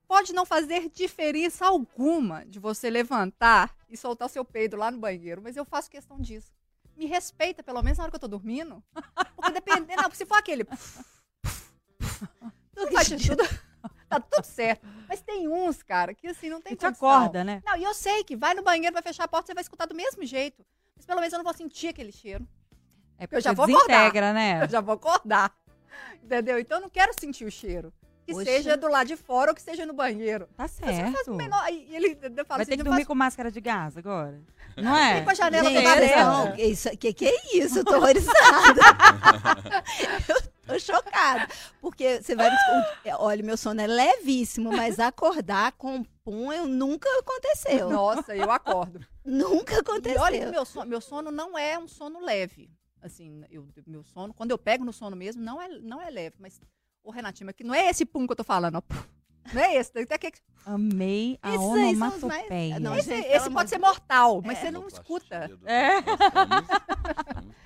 Pode 0.07 0.33
não 0.33 0.45
fazer 0.45 0.89
diferença 0.89 1.65
alguma 1.65 2.45
de 2.45 2.59
você 2.59 2.89
levantar 2.89 3.75
e 3.87 3.95
soltar 3.95 4.27
o 4.27 4.29
seu 4.29 4.43
peido 4.43 4.75
lá 4.75 4.91
no 4.91 4.97
banheiro, 4.99 5.41
mas 5.41 5.55
eu 5.55 5.63
faço 5.63 5.89
questão 5.89 6.19
disso. 6.19 6.51
Me 6.97 7.05
respeita, 7.05 7.63
pelo 7.63 7.81
menos 7.81 7.97
na 7.97 8.03
hora 8.03 8.11
que 8.11 8.15
eu 8.17 8.19
tô 8.19 8.27
dormindo. 8.27 8.83
Porque 9.35 9.51
dependendo, 9.51 10.01
não, 10.01 10.11
se 10.11 10.25
for 10.25 10.35
aquele. 10.35 10.65
Tudo 12.75 12.91
faz 12.91 13.07
tudo. 13.07 13.43
Tá 14.09 14.19
tudo 14.19 14.43
certo. 14.43 14.85
Mas 15.07 15.21
tem 15.21 15.47
uns, 15.47 15.81
cara, 15.81 16.13
que 16.13 16.27
assim, 16.27 16.49
não 16.49 16.59
tem 16.59 16.75
te 16.75 16.85
condição. 16.85 17.09
acorda, 17.09 17.43
né? 17.43 17.61
Não, 17.65 17.77
e 17.77 17.83
eu 17.83 17.93
sei 17.93 18.23
que 18.23 18.35
vai 18.35 18.53
no 18.53 18.63
banheiro, 18.63 18.93
vai 18.93 19.03
fechar 19.03 19.23
a 19.23 19.27
porta, 19.27 19.47
você 19.47 19.53
vai 19.53 19.61
escutar 19.61 19.85
do 19.85 19.95
mesmo 19.95 20.25
jeito. 20.25 20.65
Mas 20.95 21.05
pelo 21.05 21.21
menos 21.21 21.31
eu 21.31 21.37
não 21.37 21.43
vou 21.43 21.53
sentir 21.53 21.87
aquele 21.87 22.11
cheiro. 22.11 22.45
É 23.19 23.27
Eu 23.29 23.41
já 23.41 23.53
porque 23.53 23.71
vou 23.71 23.81
desintegra, 23.87 24.33
né? 24.33 24.63
Eu 24.65 24.69
já 24.69 24.81
vou 24.81 24.95
acordar. 24.95 25.53
Entendeu? 26.23 26.57
Então 26.59 26.77
eu 26.77 26.81
não 26.81 26.89
quero 26.89 27.11
sentir 27.19 27.45
o 27.45 27.51
cheiro. 27.51 27.91
Que 28.25 28.33
Poxa. 28.33 28.45
seja 28.45 28.77
do 28.77 28.87
lado 28.87 29.07
de 29.07 29.17
fora 29.17 29.49
ou 29.49 29.55
que 29.55 29.61
seja 29.61 29.85
no 29.87 29.93
banheiro. 29.93 30.47
Tá 30.55 30.67
Você 30.67 30.85
não 30.85 30.93
faz 30.93 31.13
certo. 31.15 31.33
menor. 31.33 31.61
Aí 31.63 31.87
ele 31.89 32.11
eu 32.21 32.45
falo 32.45 32.45
Vai 32.47 32.61
assim, 32.61 32.71
ter 32.71 32.77
que 32.77 32.83
dormir 32.83 32.97
faz- 32.99 33.07
com 33.07 33.15
máscara 33.15 33.51
de 33.51 33.59
gás 33.59 33.97
agora. 33.97 34.39
Não 34.77 34.95
é? 34.95 35.15
Tem 35.15 35.23
com 35.25 35.29
a 35.31 35.33
janela 35.33 35.67
Gente, 35.69 35.85
aberta. 35.85 36.23
não, 36.23 36.51
que, 36.53 36.61
isso, 36.63 36.89
que, 36.97 37.11
que 37.11 37.25
é 37.27 37.57
isso? 37.57 37.79
Eu 37.79 37.83
tô 37.83 37.97
horrorizada. 37.97 38.79
eu 40.29 40.41
tô 40.67 40.79
chocada. 40.79 41.47
Porque 41.81 42.21
você 42.21 42.35
vai. 42.35 42.49
o- 42.49 43.23
Olha, 43.23 43.43
meu 43.43 43.57
sono 43.57 43.81
é 43.81 43.87
levíssimo, 43.87 44.71
mas 44.71 44.99
acordar 44.99 45.71
com 45.73 46.03
pum 46.23 46.53
eu, 46.53 46.65
nunca 46.65 47.09
aconteceu. 47.19 47.89
Nossa, 47.89 48.35
eu 48.35 48.49
acordo. 48.51 48.99
Nunca 49.25 49.73
E 49.73 49.79
aconteceu. 49.79 50.21
olha 50.21 50.39
que 50.39 50.51
meu 50.51 50.63
sono, 50.65 50.85
meu 50.85 51.01
sono 51.01 51.31
não 51.31 51.57
é 51.57 51.77
um 51.77 51.87
sono 51.87 52.23
leve. 52.23 52.69
Assim, 53.01 53.43
eu, 53.49 53.67
meu 53.87 54.03
sono, 54.03 54.33
quando 54.33 54.51
eu 54.51 54.57
pego 54.57 54.83
no 54.83 54.91
sono 54.93 55.15
mesmo, 55.15 55.41
não 55.41 55.61
é, 55.61 55.67
não 55.79 56.01
é 56.01 56.09
leve. 56.09 56.35
Mas, 56.39 56.59
ô 57.03 57.11
Renatinho, 57.11 57.45
mas 57.45 57.55
que 57.55 57.63
não 57.63 57.73
é 57.73 57.89
esse 57.89 58.05
pum 58.05 58.25
que 58.25 58.31
eu 58.33 58.35
tô 58.35 58.43
falando, 58.43 58.75
ó. 58.77 58.81
Não 59.53 59.61
é 59.61 59.75
esse. 59.77 59.91
Tem 59.91 60.03
até 60.03 60.17
que, 60.17 60.31
Amei 60.65 61.39
a 61.41 61.51
são 61.53 61.71
os 61.71 61.97
mais- 61.97 62.23
onomatopeia. 62.23 62.79
Não, 62.79 62.95
esse 62.95 63.09
gente, 63.09 63.27
esse 63.27 63.49
pode 63.49 63.65
de 63.65 63.69
ser 63.71 63.79
mortal, 63.79 64.41
mas 64.45 64.57
É. 64.57 64.61
você 64.61 64.71
não 64.71 64.87
escuta. 64.87 65.49
É. 65.65 66.01
Gostamos. 66.01 66.67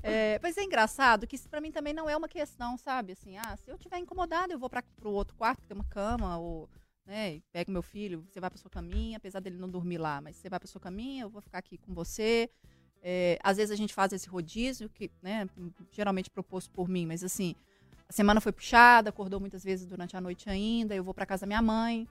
É, 0.00 0.38
mas 0.40 0.56
é 0.56 0.62
engraçado 0.62 1.26
que 1.26 1.34
isso 1.34 1.48
pra 1.48 1.60
mim 1.60 1.72
também 1.72 1.92
não 1.92 2.08
é 2.08 2.16
uma 2.16 2.28
questão, 2.28 2.78
sabe? 2.78 3.12
Assim, 3.12 3.36
ah, 3.36 3.56
se 3.56 3.68
eu 3.70 3.76
tiver 3.76 3.98
incomodado, 3.98 4.52
eu 4.52 4.58
vou 4.58 4.70
para 4.70 4.80
pro 4.96 5.10
outro 5.10 5.34
quarto 5.36 5.60
que 5.60 5.66
tem 5.66 5.74
uma 5.76 5.84
cama, 5.84 6.38
ou, 6.38 6.68
né, 7.04 7.40
pego 7.52 7.72
meu 7.72 7.82
filho, 7.82 8.24
você 8.30 8.38
vai 8.40 8.48
pra 8.48 8.58
sua 8.58 8.70
caminha, 8.70 9.16
apesar 9.16 9.40
dele 9.40 9.58
não 9.58 9.68
dormir 9.68 9.98
lá, 9.98 10.20
mas 10.20 10.36
você 10.36 10.48
vai 10.48 10.60
pra 10.60 10.68
sua 10.68 10.80
caminha, 10.80 11.24
eu 11.24 11.28
vou 11.28 11.42
ficar 11.42 11.58
aqui 11.58 11.76
com 11.78 11.92
você. 11.92 12.48
É, 13.02 13.38
às 13.42 13.56
vezes 13.56 13.70
a 13.70 13.76
gente 13.76 13.94
faz 13.94 14.12
esse 14.12 14.28
rodízio, 14.28 14.88
que, 14.88 15.10
né, 15.22 15.48
geralmente 15.92 16.30
proposto 16.30 16.70
por 16.70 16.88
mim, 16.88 17.06
mas 17.06 17.22
assim, 17.22 17.54
a 18.08 18.12
semana 18.12 18.40
foi 18.40 18.52
puxada, 18.52 19.10
acordou 19.10 19.38
muitas 19.40 19.62
vezes 19.62 19.86
durante 19.86 20.16
a 20.16 20.20
noite 20.20 20.48
ainda, 20.50 20.94
eu 20.94 21.04
vou 21.04 21.14
pra 21.14 21.24
casa 21.26 21.42
da 21.42 21.46
minha 21.46 21.62
mãe. 21.62 22.08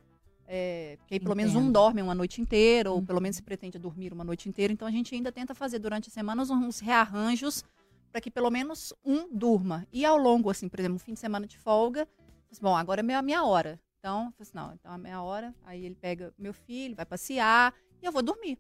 É, 0.49 0.95
porque 0.99 1.15
aí 1.15 1.19
pelo 1.19 1.35
menos 1.35 1.55
um 1.55 1.59
Entendo. 1.59 1.73
dorme 1.73 2.01
uma 2.01 2.15
noite 2.15 2.39
inteira, 2.41 2.89
ou 2.89 2.99
Uhum. 2.99 3.05
pelo 3.05 3.19
menos 3.19 3.35
se 3.35 3.43
pretende 3.43 3.77
dormir 3.77 4.13
uma 4.13 4.23
noite 4.23 4.47
inteira. 4.47 4.71
Então 4.71 4.87
a 4.87 4.91
gente 4.91 5.13
ainda 5.13 5.29
tenta 5.29 5.53
fazer 5.53 5.77
durante 5.77 6.07
a 6.07 6.11
semana 6.11 6.41
uns- 6.43 6.79
rearranjos 6.79 7.65
para 8.13 8.21
que 8.21 8.31
pelo 8.31 8.49
menos 8.49 8.93
um 9.03 9.27
durma. 9.29 9.85
E 9.91 10.05
ao 10.05 10.17
longo, 10.17 10.49
assim, 10.49 10.69
por 10.69 10.79
exemplo, 10.79 10.95
um 10.95 10.99
fim 10.99 11.13
de 11.13 11.19
semana 11.19 11.45
de 11.45 11.57
folga, 11.57 12.07
assim, 12.49 12.61
bom, 12.61 12.75
agora 12.77 13.01
é 13.01 13.03
minha, 13.03 13.21
minha 13.21 13.43
hora. 13.43 13.77
Então, 13.99 14.27
eu 14.39 14.41
assim, 14.43 14.51
não, 14.53 14.73
então 14.73 14.93
é 14.93 14.97
meia 14.97 15.21
hora, 15.21 15.53
aí 15.65 15.85
ele 15.85 15.95
pega 15.95 16.33
meu 16.37 16.53
filho, 16.53 16.95
vai 16.95 17.05
passear, 17.05 17.73
e 18.01 18.05
eu 18.05 18.11
vou 18.11 18.21
dormir, 18.21 18.57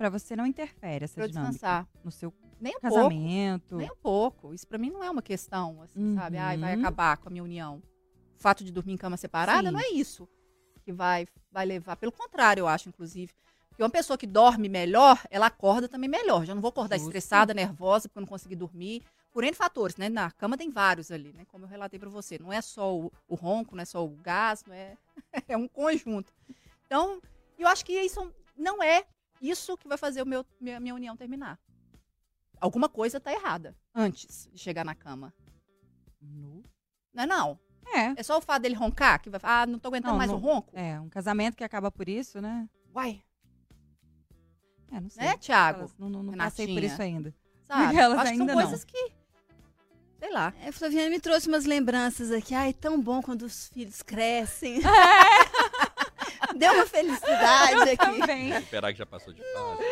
Pra 0.00 0.08
você 0.08 0.34
não 0.34 0.46
interfere 0.46 1.04
essa 1.04 1.12
pra 1.16 1.26
dinâmica 1.26 1.50
descansar. 1.52 1.86
no 2.02 2.10
seu 2.10 2.32
Nem 2.58 2.74
um 2.74 2.80
pouco. 2.80 2.94
casamento. 2.96 3.76
Nem 3.76 3.90
um 3.90 3.96
pouco. 3.96 4.54
Isso 4.54 4.66
pra 4.66 4.78
mim 4.78 4.88
não 4.88 5.04
é 5.04 5.10
uma 5.10 5.20
questão, 5.20 5.82
assim, 5.82 6.14
sabe? 6.14 6.38
Ai, 6.38 6.56
vai 6.56 6.72
Uhum. 6.74 6.80
acabar 6.80 7.18
com 7.18 7.28
a 7.28 7.30
minha 7.30 7.44
união. 7.44 7.82
O 8.34 8.40
fato 8.40 8.64
de 8.64 8.72
dormir 8.72 8.94
em 8.94 8.96
cama 8.96 9.18
separada 9.18 9.68
Sim. 9.68 9.74
não 9.74 9.78
é 9.78 9.88
isso 9.90 10.26
que 10.82 10.90
vai, 10.90 11.26
vai 11.52 11.66
levar. 11.66 11.96
Pelo 11.96 12.12
contrário, 12.12 12.62
eu 12.62 12.66
acho, 12.66 12.88
inclusive. 12.88 13.30
Porque 13.68 13.82
uma 13.82 13.90
pessoa 13.90 14.16
que 14.16 14.26
dorme 14.26 14.70
melhor, 14.70 15.22
ela 15.30 15.48
acorda 15.48 15.86
também 15.86 16.08
melhor. 16.08 16.46
Já 16.46 16.54
não 16.54 16.62
vou 16.62 16.70
acordar 16.70 16.96
Justo. 16.96 17.10
estressada, 17.10 17.52
nervosa, 17.52 18.08
porque 18.08 18.20
eu 18.20 18.22
não 18.22 18.26
consegui 18.26 18.56
dormir. 18.56 19.02
Por 19.30 19.44
N 19.44 19.52
fatores, 19.52 19.98
né? 19.98 20.08
Na 20.08 20.30
cama 20.30 20.56
tem 20.56 20.70
vários 20.70 21.10
ali, 21.10 21.30
né? 21.34 21.44
Como 21.44 21.66
eu 21.66 21.68
relatei 21.68 22.00
pra 22.00 22.08
você. 22.08 22.38
Não 22.38 22.50
é 22.50 22.62
só 22.62 22.96
o, 22.98 23.12
o 23.28 23.34
ronco, 23.34 23.76
não 23.76 23.82
é 23.82 23.84
só 23.84 24.02
o 24.02 24.08
gás, 24.16 24.64
não 24.66 24.72
é... 24.74 24.96
é 25.46 25.58
um 25.58 25.68
conjunto. 25.68 26.32
Então, 26.86 27.20
eu 27.58 27.68
acho 27.68 27.84
que 27.84 27.92
isso 27.92 28.32
não 28.56 28.82
é 28.82 29.04
isso 29.40 29.76
que 29.76 29.88
vai 29.88 29.96
fazer 29.98 30.22
o 30.22 30.26
meu, 30.26 30.44
minha, 30.60 30.78
minha 30.80 30.94
união 30.94 31.16
terminar. 31.16 31.58
Alguma 32.60 32.88
coisa 32.88 33.18
tá 33.18 33.32
errada 33.32 33.74
antes 33.94 34.48
de 34.52 34.58
chegar 34.58 34.84
na 34.84 34.94
cama. 34.94 35.32
Nu. 36.20 36.62
Não 37.14 37.22
é 37.24 37.26
não. 37.26 37.58
É. 37.94 38.20
É 38.20 38.22
só 38.22 38.36
o 38.38 38.40
fato 38.40 38.62
dele 38.62 38.74
roncar 38.74 39.20
que 39.20 39.30
vai 39.30 39.40
falar, 39.40 39.62
ah, 39.62 39.66
não 39.66 39.78
tô 39.78 39.88
aguentando 39.88 40.12
Não, 40.12 40.18
mais 40.18 40.30
não- 40.30 40.36
o 40.36 40.40
ronco. 40.40 40.70
É, 40.76 41.00
um 41.00 41.08
casamento 41.08 41.56
que 41.56 41.64
acaba 41.64 41.90
por 41.90 42.08
isso, 42.08 42.40
né? 42.40 42.68
Uai, 42.94 43.22
É, 44.92 45.00
não 45.00 45.08
sei. 45.08 45.24
né, 45.24 45.36
Thiago? 45.38 45.80
Elas 45.80 45.94
Não, 45.98 46.08
não, 46.10 46.22
não 46.22 46.34
passei 46.34 46.66
por 46.66 46.74
Renatinha. 46.74 46.92
isso 46.92 47.02
ainda. 47.02 47.34
Sabe? 47.64 47.96
Elas 47.98 48.18
Acho 48.18 48.30
que 48.32 48.36
são 48.36 48.42
ainda 48.46 48.54
não. 48.54 48.62
coisas 48.62 48.84
que, 48.84 49.12
sei 50.18 50.30
lá. 50.32 50.52
É, 50.60 50.70
Flaviana 50.70 51.08
me 51.10 51.18
trouxe 51.20 51.48
umas 51.48 51.64
lembranças 51.64 52.30
aqui. 52.30 52.54
Ai, 52.54 52.72
tão 52.74 53.00
bom 53.00 53.22
quando 53.22 53.42
os 53.42 53.68
filhos 53.68 54.02
crescem. 54.02 54.80
Deu 56.60 56.72
uma 56.74 56.86
felicidade 56.86 57.90
aqui. 57.90 58.18
Também. 58.20 58.50
Esperar 58.56 58.92
que 58.92 58.98
já 58.98 59.06
passou 59.06 59.32
de 59.32 59.42
fase. 59.42 59.82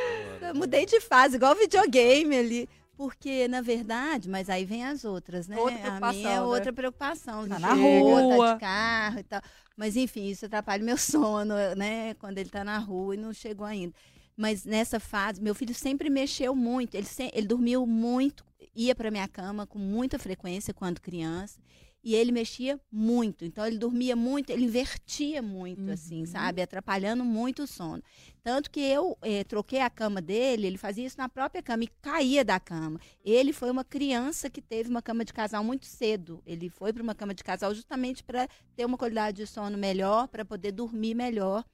Eu 0.43 0.55
mudei 0.55 0.87
de 0.87 1.01
fase, 1.01 1.37
igual 1.37 1.55
videogame 1.55 2.37
ali. 2.37 2.69
Porque, 2.97 3.47
na 3.47 3.61
verdade, 3.61 4.29
mas 4.29 4.51
aí 4.51 4.65
vem 4.65 4.85
as 4.85 5.05
outras, 5.05 5.47
né? 5.47 5.57
Outra 5.57 5.77
a 5.77 5.81
preocupação, 5.83 6.13
minha 6.19 6.31
é 6.31 6.35
né? 6.35 6.41
outra 6.43 6.73
preocupação. 6.73 7.49
Tá 7.49 7.59
na 7.61 7.73
rua. 7.73 8.37
Tá 8.49 8.55
de 8.55 8.61
carro 8.61 9.19
e 9.21 9.23
tal. 9.23 9.41
Mas, 9.77 9.97
enfim, 9.97 10.27
isso 10.27 10.47
atrapalha 10.47 10.83
meu 10.85 10.97
sono, 10.99 11.55
né? 11.77 12.15
Quando 12.15 12.39
ele 12.39 12.51
tá 12.51 12.65
na 12.65 12.77
rua 12.79 13.15
e 13.15 13.19
não 13.19 13.33
chegou 13.33 13.65
ainda. 13.65 13.95
Mas 14.37 14.65
nessa 14.65 14.99
fase, 14.99 15.41
meu 15.41 15.55
filho 15.55 15.75
sempre 15.75 16.11
mexeu 16.11 16.55
muito. 16.57 16.97
Ele, 16.97 17.07
se- 17.07 17.31
ele 17.33 17.47
dormiu 17.47 17.87
muito, 17.87 18.45
ia 18.75 18.95
para 18.97 19.13
minha 19.13 19.29
cama 19.29 19.65
com 19.65 19.79
muita 19.79 20.19
frequência 20.19 20.75
quando 20.75 21.01
criança. 21.01 21.61
E 22.03 22.15
ele 22.15 22.31
mexia 22.31 22.81
muito, 22.93 23.45
então 23.45 23.67
ele 23.67 23.77
dormia 23.77 24.15
muito, 24.15 24.51
ele 24.51 24.65
invertia 24.65 25.43
muito, 25.43 25.91
assim, 25.91 26.21
Uhum. 26.21 26.27
sabe? 26.27 26.63
Atrapalhando 26.63 27.25
muito 27.25 27.65
o 27.65 27.67
sono. 27.67 28.03
Tanto 28.43 28.71
que 28.71 28.81
eu 28.81 29.19
eh, 29.21 29.43
troquei 29.45 29.81
a 29.81 29.91
cama 29.91 30.23
dele, 30.23 30.69
ele 30.69 30.79
fazia 30.79 31.05
isso 31.05 31.19
na 31.19 31.29
própria 31.29 31.61
cama 31.63 31.85
e 31.85 31.89
caía 32.01 32.45
da 32.45 32.59
cama. 32.61 33.01
Ele 33.25 33.53
foi 33.53 33.71
uma 33.71 33.85
criança 33.85 34.49
que 34.49 34.63
teve 34.63 34.89
uma 34.89 35.03
cama 35.03 35.25
de 35.25 35.33
casal 35.33 35.63
muito 35.65 35.87
cedo. 35.87 36.41
Ele 36.47 36.71
foi 36.71 36.93
para 36.93 37.03
uma 37.03 37.15
cama 37.17 37.35
de 37.35 37.43
casal 37.43 37.75
justamente 37.75 38.23
para 38.23 38.49
ter 38.77 38.85
uma 38.87 38.97
qualidade 38.97 39.39
de 39.39 39.47
sono 39.47 39.77
melhor, 39.77 40.29
para 40.29 40.45
poder 40.45 40.73
dormir 40.73 41.15
melhor. 41.15 41.65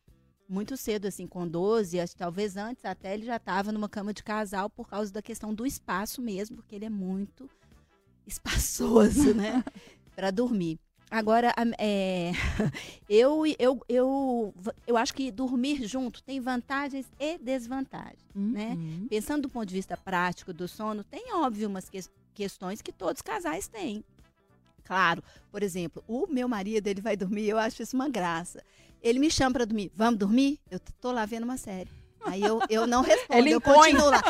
Muito 0.49 0.77
cedo, 0.77 1.07
assim, 1.07 1.27
com 1.27 1.47
12, 1.47 2.01
acho 2.01 2.13
que 2.13 2.19
talvez 2.19 2.57
antes 2.57 2.85
até 2.85 3.15
ele 3.15 3.25
já 3.25 3.37
estava 3.37 3.71
numa 3.73 3.89
cama 3.89 4.13
de 4.13 4.23
casal 4.23 4.69
por 4.69 4.89
causa 4.89 5.13
da 5.13 5.23
questão 5.23 5.55
do 5.55 5.67
espaço 5.67 6.21
mesmo, 6.21 6.57
porque 6.57 6.75
ele 6.75 6.85
é 6.87 6.91
muito 6.91 7.49
espaçoso, 8.27 9.35
né? 9.35 9.63
para 10.15 10.31
dormir. 10.31 10.79
Agora, 11.11 11.55
é, 11.79 12.33
eu, 13.09 13.43
eu, 13.59 13.81
eu, 13.89 14.55
eu 14.87 14.97
acho 14.97 15.15
que 15.15 15.31
dormir 15.31 15.87
junto 15.87 16.23
tem 16.23 16.41
vantagens 16.41 17.07
e 17.21 17.39
desvantagens 17.39 18.19
né? 18.35 18.71
Uhum. 18.77 19.07
pensando 19.09 19.43
do 19.43 19.49
ponto 19.49 19.67
de 19.67 19.75
vista 19.75 19.97
prático 19.97 20.53
do 20.53 20.67
sono, 20.67 21.05
tem 21.05 21.33
óbvio 21.35 21.69
umas 21.69 21.89
que- 21.89 22.01
questões 22.35 22.83
que 22.83 22.91
todos 22.93 23.19
os 23.19 23.23
casais 23.23 23.69
têm. 23.69 24.03
Claro, 24.83 25.23
por 25.53 25.63
exemplo, 25.63 26.03
o 26.09 26.27
meu 26.27 26.49
marido, 26.49 26.87
ele 26.89 27.01
vai 27.01 27.17
dormir, 27.17 27.49
eu 27.49 27.59
acho 27.59 27.83
isso 27.83 27.95
uma 27.97 28.09
graça. 28.09 28.63
Ele 29.01 29.19
me 29.19 29.31
chama 29.31 29.53
para 29.53 29.65
dormir, 29.67 29.93
vamos 29.95 30.19
dormir? 30.19 30.59
Eu 30.71 30.81
tô 31.01 31.13
lá 31.13 31.25
vendo 31.27 31.45
uma 31.45 31.57
série. 31.57 31.91
Aí 32.27 32.43
eu, 32.43 32.59
eu 32.69 32.87
não 32.87 33.03
respondo, 33.05 33.39
Ele 33.39 33.53
eu 33.53 33.59
impõe. 33.59 33.75
continuo 33.93 34.11
lá. 34.11 34.21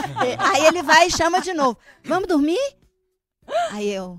Aí 0.53 0.67
ele 0.67 0.83
vai 0.83 1.07
e 1.07 1.11
chama 1.11 1.41
de 1.41 1.53
novo, 1.55 1.79
vamos 2.05 2.29
dormir? 2.29 2.59
Aí 3.71 3.89
eu 3.89 4.19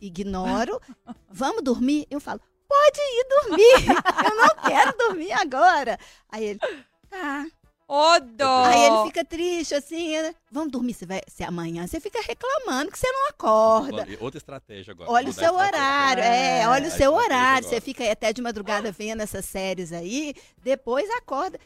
ignoro, 0.00 0.80
vamos 1.30 1.62
dormir? 1.62 2.06
Eu 2.10 2.20
falo, 2.20 2.40
pode 2.68 2.98
ir 3.00 3.26
dormir, 3.28 3.96
eu 4.30 4.36
não 4.36 4.48
quero 4.68 4.96
dormir 4.98 5.32
agora. 5.32 5.98
Aí 6.28 6.44
ele, 6.44 6.60
tá. 7.08 7.46
Ô, 7.86 8.18
dó! 8.18 8.64
Aí 8.64 8.80
ele 8.80 9.04
fica 9.06 9.22
triste, 9.24 9.74
assim, 9.74 10.20
né? 10.20 10.34
vamos 10.50 10.72
dormir, 10.72 10.94
você 10.94 11.04
vai, 11.04 11.20
se 11.28 11.44
amanhã 11.44 11.86
você 11.86 12.00
fica 12.00 12.18
reclamando 12.22 12.90
que 12.90 12.98
você 12.98 13.10
não 13.12 13.28
acorda. 13.28 14.06
Outra 14.20 14.38
estratégia 14.38 14.92
agora. 14.92 15.10
Olha 15.10 15.28
o 15.28 15.32
seu 15.32 15.54
horário, 15.54 16.22
é, 16.22 16.60
É, 16.60 16.68
olha 16.68 16.88
o 16.88 16.90
seu 16.90 17.12
horário. 17.12 17.64
Você 17.68 17.74
agora. 17.76 17.84
fica 17.84 18.10
até 18.10 18.32
de 18.32 18.40
madrugada 18.40 18.90
vendo 18.90 19.20
essas 19.20 19.44
séries 19.44 19.92
aí, 19.92 20.34
depois 20.62 21.08
acorda. 21.10 21.58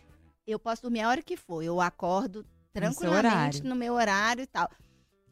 Eu 0.44 0.58
posso 0.58 0.82
dormir 0.82 1.02
a 1.02 1.08
hora 1.08 1.22
que 1.22 1.36
for, 1.36 1.62
eu 1.62 1.80
acordo 1.80 2.44
tranquilamente 2.72 3.58
horário. 3.58 3.64
no 3.64 3.76
meu 3.76 3.94
horário 3.94 4.42
e 4.42 4.46
tal. 4.46 4.68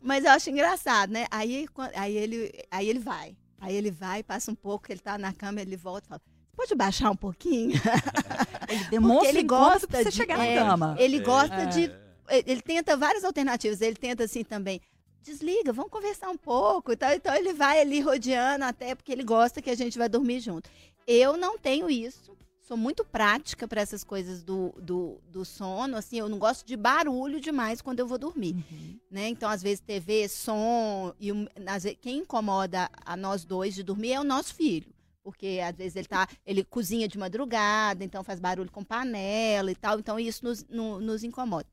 Mas 0.06 0.24
eu 0.24 0.30
acho 0.30 0.48
engraçado, 0.50 1.10
né? 1.12 1.26
Aí, 1.30 1.66
aí, 1.94 2.16
ele, 2.16 2.52
aí 2.70 2.88
ele 2.88 2.98
vai. 3.00 3.36
Aí 3.60 3.74
ele 3.74 3.90
vai, 3.90 4.22
passa 4.22 4.50
um 4.52 4.54
pouco, 4.54 4.90
ele 4.92 5.00
tá 5.00 5.18
na 5.18 5.32
cama, 5.32 5.60
ele 5.60 5.76
volta 5.76 6.06
e 6.06 6.08
fala: 6.08 6.20
Pode 6.54 6.74
baixar 6.74 7.10
um 7.10 7.16
pouquinho? 7.16 7.72
Ele 8.68 8.84
demonstra 8.90 9.28
ele 9.28 9.42
gosta 9.44 9.86
pra 9.86 9.98
você 10.02 10.10
de- 10.10 10.16
chegar 10.16 10.38
é, 10.44 10.54
na 10.58 10.64
cama. 10.70 10.96
Ele 10.98 11.16
É, 11.18 11.20
gosta 11.20 11.54
É. 11.54 11.66
de 11.66 11.92
ele 12.28 12.60
tenta 12.62 12.96
várias 12.96 13.22
alternativas. 13.24 13.80
Ele 13.80 13.94
tenta 13.94 14.24
assim 14.24 14.42
também. 14.42 14.80
Desliga, 15.22 15.72
vamos 15.72 15.90
conversar 15.90 16.30
um 16.30 16.36
pouco 16.36 16.92
e 16.92 16.96
tal. 16.96 17.12
Então 17.12 17.34
ele 17.34 17.52
vai 17.52 17.80
ali 17.80 18.00
rodeando 18.00 18.64
até 18.64 18.94
porque 18.94 19.12
ele 19.12 19.22
gosta 19.22 19.60
que 19.62 19.70
a 19.70 19.74
gente 19.76 19.96
vai 19.98 20.08
dormir 20.08 20.40
junto. 20.40 20.68
Eu 21.06 21.36
não 21.36 21.58
tenho 21.58 21.88
isso. 21.90 22.36
Sou 22.66 22.76
muito 22.76 23.04
prática 23.04 23.68
para 23.68 23.80
essas 23.80 24.02
coisas 24.02 24.42
do, 24.42 24.74
do, 24.82 25.20
do 25.30 25.44
sono. 25.44 25.96
Assim, 25.96 26.18
eu 26.18 26.28
não 26.28 26.36
gosto 26.36 26.66
de 26.66 26.76
barulho 26.76 27.40
demais 27.40 27.80
quando 27.80 28.00
eu 28.00 28.08
vou 28.08 28.18
dormir. 28.18 28.54
Uhum. 28.56 28.98
Né? 29.08 29.28
Então, 29.28 29.48
às 29.48 29.62
vezes, 29.62 29.78
TV, 29.78 30.28
som. 30.28 31.14
E 31.20 31.30
às 31.64 31.84
vezes, 31.84 31.96
quem 32.00 32.18
incomoda 32.18 32.90
a 33.04 33.16
nós 33.16 33.44
dois 33.44 33.72
de 33.72 33.84
dormir 33.84 34.14
é 34.14 34.20
o 34.20 34.24
nosso 34.24 34.52
filho. 34.52 34.92
Porque 35.22 35.60
às 35.62 35.76
vezes 35.76 35.94
ele 35.94 36.08
tá, 36.08 36.26
ele 36.44 36.64
cozinha 36.64 37.06
de 37.06 37.16
madrugada, 37.16 38.02
então 38.04 38.24
faz 38.24 38.40
barulho 38.40 38.70
com 38.72 38.82
panela 38.82 39.70
e 39.70 39.76
tal. 39.76 40.00
Então 40.00 40.18
isso 40.18 40.44
nos, 40.44 40.64
no- 40.68 41.00
nos 41.00 41.22
incomoda. 41.22 41.68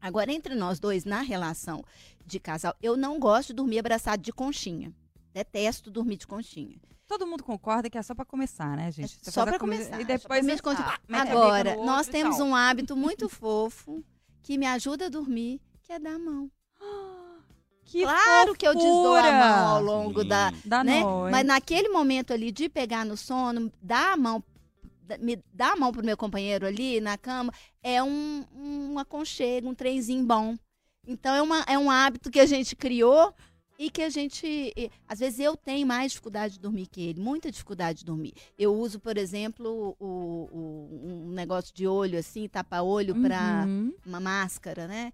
Agora, 0.00 0.32
entre 0.32 0.54
nós 0.54 0.80
dois, 0.80 1.04
na 1.04 1.20
relação 1.20 1.84
de 2.24 2.40
casal, 2.40 2.74
eu 2.82 2.96
não 2.96 3.18
gosto 3.20 3.48
de 3.48 3.54
dormir 3.54 3.78
abraçado 3.80 4.22
de 4.22 4.32
conchinha. 4.32 4.92
Detesto 5.32 5.90
dormir 5.90 6.16
de 6.16 6.26
conchinha. 6.26 6.76
Todo 7.12 7.26
mundo 7.26 7.44
concorda 7.44 7.90
que 7.90 7.98
é 7.98 8.02
só 8.02 8.14
pra 8.14 8.24
começar, 8.24 8.74
né, 8.74 8.90
gente? 8.90 9.16
É 9.20 9.24
Você 9.24 9.30
só 9.30 9.42
faz 9.42 9.48
a 9.48 9.50
pra 9.50 9.58
come- 9.58 9.76
começar. 9.76 9.98
E 9.98 10.02
é 10.02 10.04
depois 10.06 10.40
começar. 10.40 10.62
você 10.62 10.82
pá, 10.82 10.98
mete 11.06 11.20
a 11.20 11.24
bica 11.24 11.32
Agora, 11.38 11.76
nós 11.76 12.06
temos 12.06 12.40
um 12.40 12.54
hábito 12.54 12.96
muito 12.96 13.28
fofo 13.28 14.02
que 14.42 14.56
me 14.56 14.64
ajuda 14.66 15.06
a 15.06 15.08
dormir, 15.10 15.60
que 15.82 15.92
é 15.92 15.98
dar 15.98 16.14
a 16.14 16.18
mão. 16.18 16.50
Que 17.84 18.02
claro 18.04 18.54
que 18.54 18.66
eu 18.66 18.72
desdou 18.74 19.14
a 19.14 19.22
fofura! 19.22 19.32
mão 19.44 19.68
ao 19.76 19.82
longo 19.82 20.24
da, 20.24 20.50
Sim. 20.50 20.56
Da 20.64 20.82
né? 20.82 21.00
noite. 21.02 21.32
Mas 21.32 21.44
naquele 21.46 21.88
momento 21.90 22.32
ali 22.32 22.50
de 22.50 22.66
pegar 22.70 23.04
no 23.04 23.14
sono, 23.18 23.70
dar 23.82 24.14
a 24.14 24.16
mão, 24.16 24.42
da- 25.02 25.18
me 25.18 25.36
dar 25.52 25.72
a 25.74 25.76
mão 25.76 25.92
pro 25.92 26.02
meu 26.02 26.16
companheiro 26.16 26.64
ali 26.66 26.98
na 27.02 27.18
cama, 27.18 27.52
é 27.82 28.02
um, 28.02 28.46
um 28.56 28.98
aconchego, 28.98 29.68
um 29.68 29.74
trenzinho 29.74 30.24
bom. 30.24 30.56
Então 31.06 31.34
é, 31.34 31.42
uma, 31.42 31.60
é 31.66 31.76
um 31.76 31.90
hábito 31.90 32.30
que 32.30 32.40
a 32.40 32.46
gente 32.46 32.74
criou 32.74 33.34
e 33.78 33.90
que 33.90 34.02
a 34.02 34.08
gente. 34.10 34.72
Às 35.08 35.18
vezes 35.20 35.40
eu 35.40 35.56
tenho 35.56 35.86
mais 35.86 36.12
dificuldade 36.12 36.54
de 36.54 36.60
dormir 36.60 36.86
que 36.86 37.00
ele, 37.02 37.20
muita 37.20 37.50
dificuldade 37.50 38.00
de 38.00 38.04
dormir. 38.04 38.32
Eu 38.58 38.74
uso, 38.74 39.00
por 39.00 39.16
exemplo, 39.16 39.96
o, 39.98 40.48
o- 40.52 41.26
um 41.28 41.32
negócio 41.32 41.74
de 41.74 41.86
olho 41.86 42.18
assim, 42.18 42.48
tapa-olho 42.48 43.14
para 43.14 43.64
Uhum. 43.66 43.92
uma 44.06 44.20
máscara, 44.20 44.86
né? 44.86 45.12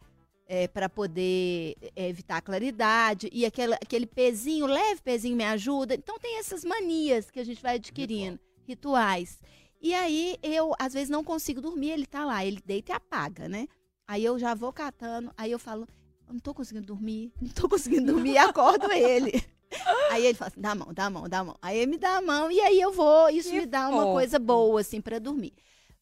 para 0.72 0.88
poder 0.88 1.76
é, 1.94 2.08
evitar 2.08 2.38
a 2.38 2.40
claridade. 2.40 3.28
E 3.34 3.44
aquele, 3.44 3.74
aquele 3.74 4.06
pezinho, 4.06 4.64
leve 4.64 4.98
pezinho 5.02 5.36
me 5.36 5.44
ajuda. 5.44 5.94
Então 5.94 6.18
tem 6.18 6.38
essas 6.38 6.64
manias 6.64 7.30
que 7.30 7.38
a 7.38 7.44
gente 7.44 7.60
vai 7.60 7.74
adquirindo, 7.76 8.40
rituais. 8.66 9.38
E 9.78 9.92
aí 9.92 10.38
eu, 10.42 10.72
às 10.78 10.94
vezes, 10.94 11.10
não 11.10 11.22
consigo 11.22 11.60
dormir, 11.60 11.90
ele 11.90 12.06
tá 12.06 12.24
lá, 12.24 12.46
ele 12.46 12.62
deita 12.64 12.92
e 12.92 12.94
apaga, 12.94 13.46
né? 13.46 13.68
Aí 14.06 14.24
eu 14.24 14.38
já 14.38 14.54
vou 14.54 14.72
catando, 14.72 15.30
aí 15.36 15.52
eu 15.52 15.58
falo, 15.58 15.86
não 16.32 16.40
tô 16.40 16.54
conseguindo 16.54 16.86
dormir, 16.86 17.32
não 17.40 17.50
tô 17.50 17.68
conseguindo 17.68 18.12
dormir, 18.12 18.32
e 18.32 18.38
acordo 18.38 18.90
ele. 18.92 19.42
Aí 20.10 20.24
ele 20.24 20.34
fala 20.34 20.50
assim, 20.50 20.60
dá 20.60 20.70
a 20.70 20.74
mão, 20.74 20.94
dá 20.94 21.04
a 21.04 21.10
mão, 21.10 21.28
dá 21.28 21.38
a 21.40 21.44
mão. 21.44 21.56
Aí 21.60 21.78
ele 21.78 21.90
me 21.90 21.98
dá 21.98 22.16
a 22.16 22.22
mão 22.22 22.50
e 22.50 22.58
aí 22.58 22.80
eu 22.80 22.90
vou, 22.90 23.28
isso 23.28 23.50
Que 23.50 23.60
me 23.60 23.66
dá 23.66 23.90
uma 23.90 24.02
fofo. 24.02 24.12
coisa 24.14 24.38
boa, 24.38 24.80
assim, 24.80 24.98
para 24.98 25.18
dormir. 25.18 25.52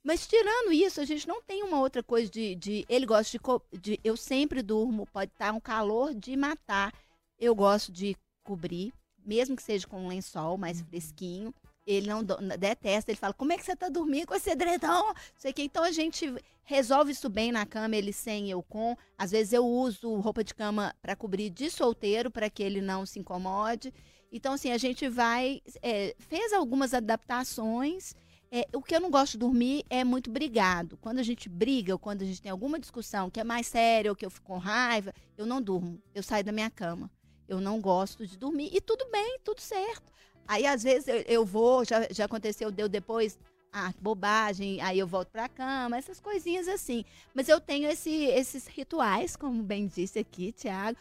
Mas 0.05 0.25
tirando 0.25 0.73
isso, 0.73 1.01
a 1.01 1.05
gente 1.05 1.27
não 1.27 1.43
tem 1.43 1.65
uma 1.65 1.81
outra 1.81 2.01
coisa 2.01 2.31
de. 2.31 2.55
de 2.55 2.87
ele 2.89 3.05
gosta 3.05 3.37
de, 3.37 3.79
de. 3.81 4.01
Eu 4.05 4.17
sempre 4.17 4.63
durmo, 4.63 5.05
pode 5.13 5.33
estar 5.33 5.53
um 5.53 5.59
calor 5.59 6.15
de 6.15 6.37
matar. 6.37 6.95
Eu 7.37 7.57
gosto 7.57 7.91
de 7.91 8.17
cobrir, 8.45 8.93
mesmo 9.25 9.57
que 9.57 9.63
seja 9.65 9.85
com 9.85 10.05
um 10.05 10.07
lençol 10.07 10.57
mais 10.57 10.81
fresquinho. 10.81 11.53
Ele 11.87 12.09
não 12.09 12.25
detesta, 12.59 13.11
ele 13.11 13.19
fala: 13.19 13.33
Como 13.33 13.53
é 13.53 13.57
que 13.57 13.65
você 13.65 13.77
tá 13.77 13.89
dormindo 13.89 14.27
com 14.27 14.35
esse 14.35 14.51
edredom? 14.51 15.15
Sei 15.39 15.53
que. 15.53 15.63
Então 15.63 15.85
a 15.85 15.93
gente 15.93 16.35
resolve 16.65 17.13
isso 17.13 17.29
bem 17.29 17.53
na 17.53 17.65
cama, 17.65 17.95
ele 17.95 18.13
sem, 18.13 18.51
eu 18.51 18.63
com. 18.63 18.97
Às 19.17 19.31
vezes 19.31 19.53
eu 19.53 19.65
uso 19.65 20.15
roupa 20.17 20.43
de 20.43 20.53
cama 20.53 20.95
para 21.01 21.15
cobrir 21.15 21.49
de 21.49 21.71
solteiro, 21.71 22.31
para 22.31 22.51
que 22.51 22.63
ele 22.63 22.81
não 22.81 23.07
se 23.07 23.21
incomode. 23.21 23.95
Então, 24.33 24.55
assim, 24.55 24.73
a 24.73 24.79
gente 24.79 25.09
vai. 25.09 25.63
é, 25.81 26.15
fez 26.19 26.53
algumas 26.53 26.93
adaptações. 26.93 28.15
É, 28.51 28.67
o 28.73 28.83
que 28.83 28.95
eu 28.95 29.01
não 29.01 29.11
gosto 29.11 29.33
de 29.33 29.39
dormir 29.39 29.85
é 29.89 30.05
muito 30.05 30.31
brigado. 30.31 30.97
Quando 30.99 31.19
a 31.19 31.23
gente 31.23 31.49
briga 31.49 31.93
ou 31.93 31.99
quando 31.99 32.23
a 32.23 32.25
gente 32.25 32.43
tem 32.43 32.51
alguma 32.51 32.79
discussão 32.79 33.29
que 33.31 33.41
é 33.41 33.45
mais 33.45 33.67
séria 33.67 34.11
ou 34.11 34.17
que 34.17 34.25
eu 34.25 34.31
fico 34.31 34.47
com 34.47 34.59
raiva, 34.59 35.13
eu 35.37 35.47
não 35.47 35.61
durmo. 35.61 36.01
Eu 36.15 36.23
saio 36.23 36.45
da 36.45 36.53
minha 36.53 36.71
cama. 36.71 37.11
Eu 37.49 37.61
não 37.61 37.81
gosto 37.81 38.27
de 38.27 38.37
dormir. 38.37 38.71
E 38.73 38.81
tudo 38.81 39.09
bem, 39.11 39.39
tudo 39.45 39.61
certo. 39.61 40.13
Aí, 40.47 40.67
às 40.67 40.83
vezes, 40.83 41.09
eu, 41.09 41.17
eu 41.27 41.45
vou, 41.45 41.85
já, 41.85 42.07
já 42.11 42.25
aconteceu, 42.25 42.71
deu 42.71 42.89
depois, 42.89 43.39
ah, 43.73 43.93
bobagem, 44.01 44.81
aí 44.81 44.99
eu 44.99 45.07
volto 45.07 45.29
pra 45.29 45.49
cama, 45.49 45.97
essas 45.97 46.21
coisinhas 46.21 46.69
assim. 46.69 47.05
Mas 47.35 47.49
eu 47.49 47.61
tenho 47.61 47.89
esse, 47.89 48.11
esses 48.11 48.67
rituais, 48.67 49.37
como 49.37 49.63
bem 49.63 49.87
disse 49.87 50.19
aqui, 50.19 50.53
Tiago, 50.53 50.97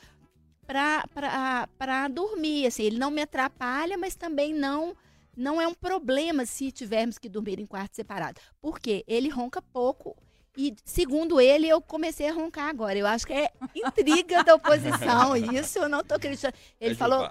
para 0.68 2.08
dormir. 2.10 2.68
Assim, 2.68 2.84
ele 2.84 2.98
não 2.98 3.12
me 3.12 3.22
atrapalha, 3.22 3.98
mas 3.98 4.16
também 4.16 4.54
não 4.54 4.96
não 5.36 5.62
é 5.62 5.68
um 5.68 5.74
problema 5.74 6.46
se 6.46 6.72
tivermos 6.72 7.18
que 7.18 7.28
dormir 7.28 7.60
em 7.60 7.66
quarto 7.66 7.96
separado. 7.96 8.40
Porque 8.62 9.04
ele 9.08 9.30
ronca 9.30 9.62
pouco. 9.62 10.16
E, 10.58 10.74
segundo 10.86 11.42
ele, 11.42 11.68
eu 11.68 11.82
comecei 11.82 12.30
a 12.30 12.34
roncar 12.34 12.70
agora. 12.70 12.98
Eu 12.98 13.06
acho 13.06 13.28
que 13.28 13.34
é 13.34 13.52
intriga 13.76 14.44
da 14.44 14.56
oposição. 14.56 15.36
Isso 15.54 15.80
eu 15.80 15.90
não 15.90 16.04
tô 16.04 16.16
acreditando. 16.16 16.56
Ele 16.80 16.94
o 16.94 16.98
falou. 16.98 17.30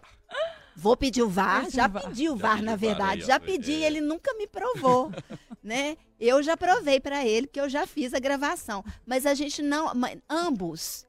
Vou 0.76 0.96
pedir 0.96 1.22
o 1.22 1.28
VAR, 1.28 1.70
já 1.70 1.88
pedi 1.88 2.28
o 2.28 2.36
VAR, 2.36 2.62
na 2.62 2.76
verdade, 2.76 3.22
já 3.22 3.38
pedi, 3.38 3.82
é. 3.82 3.86
ele 3.86 4.00
nunca 4.00 4.34
me 4.34 4.46
provou, 4.46 5.10
né? 5.62 5.96
Eu 6.18 6.42
já 6.42 6.56
provei 6.56 7.00
para 7.00 7.24
ele 7.24 7.46
porque 7.46 7.60
eu 7.60 7.68
já 7.68 7.86
fiz 7.86 8.12
a 8.12 8.18
gravação, 8.18 8.84
mas 9.06 9.26
a 9.26 9.34
gente 9.34 9.62
não, 9.62 9.92
ambos, 10.28 11.06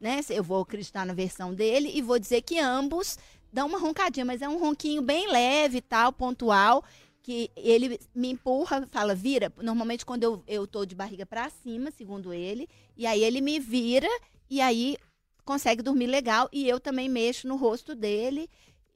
né? 0.00 0.20
Eu 0.30 0.44
vou 0.44 0.62
acreditar 0.62 1.04
na 1.04 1.14
versão 1.14 1.52
dele 1.52 1.90
e 1.92 2.00
vou 2.00 2.18
dizer 2.18 2.42
que 2.42 2.58
ambos 2.58 3.18
dão 3.52 3.66
uma 3.66 3.78
roncadinha, 3.78 4.24
mas 4.24 4.42
é 4.42 4.48
um 4.48 4.58
ronquinho 4.58 5.02
bem 5.02 5.30
leve, 5.30 5.78
e 5.78 5.82
tal, 5.82 6.12
pontual, 6.12 6.84
que 7.22 7.50
ele 7.56 8.00
me 8.14 8.30
empurra, 8.30 8.86
fala, 8.90 9.14
vira. 9.14 9.52
Normalmente 9.58 10.06
quando 10.06 10.22
eu, 10.22 10.42
eu 10.46 10.66
tô 10.66 10.86
de 10.86 10.94
barriga 10.94 11.26
para 11.26 11.50
cima, 11.50 11.90
segundo 11.90 12.32
ele, 12.32 12.68
e 12.96 13.06
aí 13.06 13.22
ele 13.22 13.40
me 13.40 13.58
vira 13.58 14.08
e 14.48 14.60
aí 14.60 14.96
consegue 15.44 15.82
dormir 15.82 16.06
legal 16.06 16.48
e 16.52 16.68
eu 16.68 16.78
também 16.78 17.08
mexo 17.08 17.48
no 17.48 17.56
rosto 17.56 17.94
dele 17.94 18.50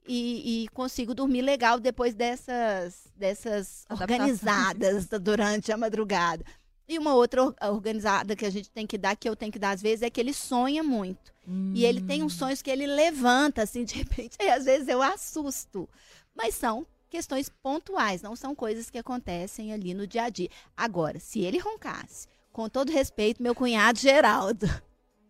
e, 0.07 0.63
e 0.63 0.67
consigo 0.69 1.13
dormir 1.13 1.41
legal 1.41 1.79
depois 1.79 2.13
dessas, 2.13 3.07
dessas 3.15 3.85
organizadas 3.89 5.07
durante 5.21 5.71
a 5.71 5.77
madrugada. 5.77 6.43
E 6.87 6.99
uma 6.99 7.13
outra 7.15 7.43
or- 7.43 7.55
organizada 7.63 8.35
que 8.35 8.45
a 8.45 8.49
gente 8.49 8.69
tem 8.69 8.85
que 8.85 8.97
dar, 8.97 9.15
que 9.15 9.27
eu 9.29 9.35
tenho 9.35 9.51
que 9.51 9.59
dar 9.59 9.71
às 9.71 9.81
vezes, 9.81 10.01
é 10.03 10.09
que 10.09 10.19
ele 10.19 10.33
sonha 10.33 10.83
muito. 10.83 11.31
E 11.73 11.85
ele 11.85 12.01
tem 12.01 12.21
Hum. 12.21 12.25
uns 12.25 12.35
sonhos 12.35 12.61
que 12.61 12.69
ele 12.69 12.85
levanta, 12.85 13.63
assim, 13.63 13.83
de 13.83 13.95
repente, 14.03 14.37
e 14.39 14.49
às 14.49 14.65
vezes 14.65 14.87
eu 14.87 15.01
assusto. 15.01 15.87
Mas 16.35 16.55
são 16.55 16.85
questões 17.09 17.49
pontuais, 17.61 18.21
não 18.21 18.35
são 18.35 18.53
coisas 18.55 18.89
que 18.89 18.97
acontecem 18.97 19.71
ali 19.71 19.93
no 19.93 20.05
dia 20.07 20.23
a 20.23 20.29
dia. 20.29 20.49
Agora, 20.75 21.19
se 21.19 21.39
ele 21.41 21.57
roncasse, 21.59 22.27
com 22.51 22.67
todo 22.67 22.91
respeito, 22.91 23.41
meu 23.41 23.53
cunhado 23.55 23.99
Geraldo, 23.99 24.67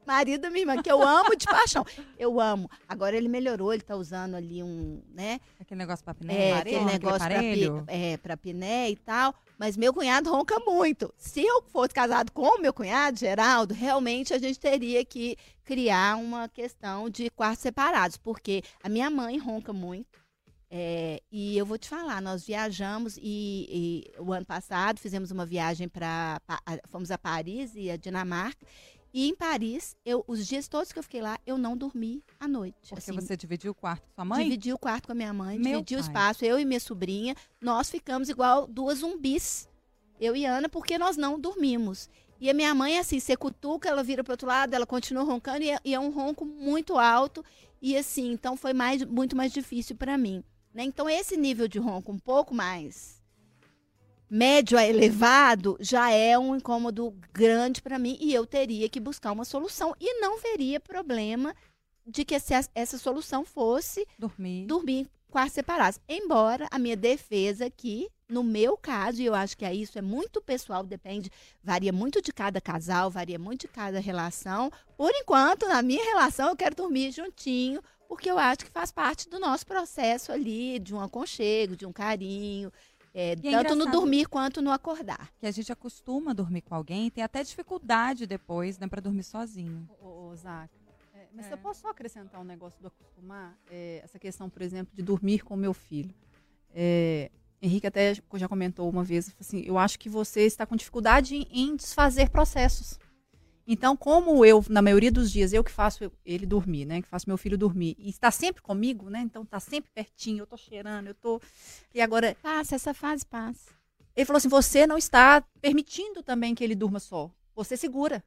marido 0.06 0.42
da 0.42 0.50
minha 0.50 0.62
irmã, 0.64 0.82
que 0.82 0.92
eu 0.92 1.02
amo 1.02 1.36
de 1.36 1.46
paixão, 1.46 1.86
eu 2.18 2.40
amo. 2.40 2.70
Agora 2.88 3.16
ele 3.16 3.28
melhorou, 3.28 3.74
ele 3.74 3.82
tá 3.84 3.96
usando 3.96 4.36
ali 4.36 4.62
um, 4.64 5.02
né, 5.14 5.40
Aquele 5.60 5.78
negócio 5.80 6.04
pra 6.04 6.14
piné, 6.14 6.50
é, 6.50 6.54
aquele 6.54 6.86
negócio 6.86 7.20
pra, 7.20 7.30
pi, 7.30 7.66
aparelho. 7.66 7.84
é, 7.88 8.18
pra 8.18 8.36
piné 8.38 8.90
e 8.90 8.96
tal. 8.96 9.34
Mas 9.58 9.78
meu 9.78 9.94
cunhado 9.94 10.30
ronca 10.32 10.60
muito. 10.60 11.14
Se 11.18 11.42
eu 11.46 11.62
fosse 11.72 11.94
casado 11.94 12.32
com 12.32 12.58
o 12.58 12.62
meu 12.62 12.74
cunhado, 12.74 13.18
Geraldo, 13.18 13.74
realmente 13.74 14.34
a 14.34 14.38
gente 14.40 14.60
teria 14.60 15.06
que 15.06 15.38
criar 15.64 16.18
uma 16.18 16.50
questão 16.50 17.10
de 17.10 17.30
quartos 17.30 17.62
separados. 17.62 18.18
Porque 18.18 18.62
a 18.84 18.90
minha 18.90 19.10
mãe 19.10 19.38
ronca 19.38 19.72
muito. 19.72 20.22
é, 20.70 21.22
e 21.32 21.56
eu 21.58 21.66
vou 21.68 21.78
te 21.78 21.88
falar, 21.88 22.20
nós 22.22 22.46
viajamos 22.46 23.16
e, 23.18 24.04
e 24.12 24.12
o 24.20 24.34
ano 24.34 24.46
passado 24.46 25.00
fizemos 25.00 25.30
uma 25.32 25.46
viagem 25.46 25.88
para. 25.88 26.42
Fomos 26.90 27.12
a 27.12 27.18
Paris 27.18 27.72
e 27.76 27.92
a 27.92 27.96
Dinamarca. 27.96 28.66
E 29.14 29.30
em 29.30 29.36
Paris, 29.36 29.96
eu, 30.04 30.24
os 30.28 30.48
dias 30.48 30.68
todos 30.68 30.92
que 30.92 30.98
eu 30.98 31.04
fiquei 31.04 31.22
lá, 31.22 31.38
eu 31.46 31.56
não 31.58 31.78
dormi 31.78 32.24
à 32.40 32.48
noite. 32.48 32.76
Porque 32.90 32.96
assim, 32.96 33.12
você 33.14 33.38
dividiu 33.38 33.72
o 33.72 33.76
quarto 33.76 34.02
com 34.08 34.16
sua 34.16 34.26
mãe? 34.26 34.44
Dividi 34.46 34.74
o 34.74 34.78
quarto 34.78 35.06
com 35.06 35.12
a 35.12 35.16
minha 35.16 35.32
mãe, 35.32 35.60
Meu 35.60 35.82
dividi 35.82 35.96
o 35.96 36.00
pai. 36.00 36.08
espaço, 36.08 36.46
eu 36.46 36.60
e 36.60 36.66
minha 36.66 36.80
sobrinha. 36.80 37.36
Nós 37.62 37.92
ficamos 37.92 38.28
igual 38.28 38.66
duas 38.66 39.00
zumbis, 39.00 39.70
eu 40.20 40.36
e 40.36 40.46
Ana, 40.46 40.68
porque 40.68 40.98
nós 40.98 41.16
não 41.16 41.40
dormimos. 41.40 42.10
E 42.42 42.50
a 42.50 42.54
minha 42.54 42.74
mãe, 42.74 42.98
assim, 42.98 43.20
você 43.20 43.38
cutuca, 43.38 43.88
ela 43.88 44.04
vira 44.04 44.24
pro 44.24 44.34
outro 44.34 44.48
lado, 44.48 44.74
ela 44.74 44.86
continua 44.86 45.24
roncando, 45.24 45.64
e 45.64 45.70
é, 45.70 45.80
e 45.86 45.94
é 45.94 46.00
um 46.00 46.10
ronco 46.10 46.44
muito 46.44 46.98
alto. 46.98 47.46
E 47.82 47.96
assim, 47.96 48.32
então 48.32 48.58
foi 48.58 48.74
mais, 48.74 49.04
muito 49.06 49.36
mais 49.36 49.54
difícil 49.54 49.96
para 49.96 50.18
mim. 50.18 50.44
né? 50.74 50.84
Então, 50.84 51.08
esse 51.08 51.38
nível 51.38 51.68
de 51.68 51.78
ronco 51.78 52.12
um 52.12 52.18
pouco 52.20 52.54
mais 52.54 53.22
médio 54.34 54.80
a 54.80 54.84
elevado 54.84 55.78
já 55.80 56.10
é 56.10 56.36
um 56.40 56.56
incômodo 56.56 57.16
grande 57.32 57.84
para 57.84 58.00
mim 58.00 58.18
e 58.20 58.34
eu 58.34 58.48
teria 58.48 58.90
que 58.90 59.00
buscar 59.00 59.32
uma 59.32 59.46
solução 59.46 59.94
e 60.02 60.20
não 60.20 60.40
veria 60.40 60.80
problema 60.80 61.56
de 62.04 62.26
que 62.26 62.34
essa, 62.34 62.68
essa 62.74 62.98
solução 62.98 63.46
fosse 63.46 64.08
Dormir. 64.18 64.66
dormir 64.66 65.02
em 65.02 65.08
quartos 65.30 65.54
separados. 65.54 66.00
Embora 66.10 66.68
a 66.72 66.80
minha 66.80 66.98
defesa 66.98 67.68
aqui, 67.68 68.10
no 68.28 68.44
meu 68.44 68.76
caso, 68.76 69.22
e 69.22 69.26
eu 69.26 69.36
acho 69.36 69.56
que 69.56 69.66
é 69.66 69.74
isso 69.74 70.00
é 70.00 70.02
muito 70.02 70.42
pessoal, 70.42 70.84
depende, 70.84 71.30
varia 71.64 71.94
muito 71.94 72.20
de 72.20 72.34
cada 72.34 72.60
casal, 72.60 73.12
varia 73.12 73.38
muito 73.38 73.62
de 73.62 73.68
cada 73.68 74.00
relação. 74.00 74.72
Por 74.98 75.12
enquanto, 75.12 75.68
na 75.68 75.84
minha 75.84 76.04
relação, 76.04 76.50
eu 76.50 76.56
quero 76.56 76.76
dormir 76.76 77.12
juntinho, 77.12 77.84
porque 78.08 78.30
eu 78.30 78.38
acho 78.38 78.66
que 78.66 78.72
faz 78.72 78.92
parte 78.92 79.30
do 79.30 79.40
nosso 79.40 79.66
processo 79.66 80.32
ali, 80.32 80.80
de 80.80 80.94
um 80.94 81.02
aconchego, 81.02 81.76
de 81.76 81.86
um 81.86 81.94
carinho, 81.94 82.72
é, 83.14 83.32
é 83.34 83.64
tanto 83.64 83.76
no 83.76 83.92
dormir 83.92 84.28
quanto 84.28 84.62
no 84.62 84.72
acordar. 84.72 85.32
Que 85.38 85.46
a 85.46 85.52
gente 85.52 85.72
acostuma 85.72 86.32
a 86.32 86.34
dormir 86.34 86.62
com 86.62 86.74
alguém, 86.74 87.10
tem 87.12 87.24
até 87.24 87.44
dificuldade 87.44 88.26
depois, 88.26 88.80
né, 88.80 88.88
pra 88.88 89.00
dormir 89.00 89.24
sozinho. 89.24 89.88
Ô, 90.02 90.30
ô, 90.30 90.36
Zaca, 90.36 90.70
é, 91.14 91.28
mas 91.34 91.46
É. 91.48 91.54
eu 91.54 91.58
posso 91.58 91.82
só 91.82 91.90
acrescentar 91.90 92.42
um 92.42 92.44
negócio 92.44 92.82
do 92.82 92.88
acostumar? 92.88 93.58
É, 93.70 94.02
essa 94.04 94.18
questão, 94.18 94.50
por 94.50 94.62
exemplo, 94.62 94.94
de 94.96 95.04
dormir 95.04 95.40
com 95.44 95.54
o 95.54 95.58
meu 95.58 95.74
filho. 95.74 96.14
É, 96.74 97.30
Henrique 97.62 97.88
até 97.88 98.14
já 98.34 98.48
comentou 98.50 98.90
uma 98.90 99.04
vez, 99.04 99.34
assim, 99.40 99.62
eu 99.66 99.78
acho 99.78 99.98
que 99.98 100.10
você 100.10 100.42
está 100.42 100.66
com 100.66 100.76
dificuldade 100.76 101.48
em 101.50 101.76
desfazer 101.76 102.30
processos. 102.30 103.00
Então, 103.66 103.96
como 103.96 104.44
eu, 104.44 104.64
na 104.70 104.82
maioria 104.82 105.12
dos 105.12 105.32
dias, 105.32 105.54
eu 105.54 105.64
que 105.64 105.72
faço 105.72 106.12
ele 106.26 106.46
dormir, 106.46 106.86
né? 106.86 107.02
Que 107.02 107.08
faço 107.08 107.30
meu 107.30 107.38
filho 107.38 107.58
dormir, 107.58 107.96
e 107.98 108.10
está 108.10 108.30
sempre 108.30 108.62
comigo, 108.62 109.10
né? 109.10 109.22
Então 109.22 109.46
tá 109.46 109.60
sempre 109.60 109.90
pertinho, 109.94 110.42
eu 110.42 110.48
tô 110.48 110.58
cheirando, 110.58 111.08
eu 111.08 111.16
tô. 111.16 111.42
E 111.94 112.02
agora, 112.02 112.36
Passa, 112.42 112.76
essa 112.76 112.94
fase 112.94 113.26
passa. 113.26 113.72
ele 114.16 114.26
falou 114.26 114.38
assim: 114.38 114.50
você 114.50 114.86
não 114.86 114.98
está 114.98 115.42
permitindo 115.62 116.22
também 116.22 116.54
que 116.54 116.64
ele 116.64 116.76
durma 116.76 117.00
só. 117.00 117.32
Você 117.56 117.78
segura, 117.78 118.22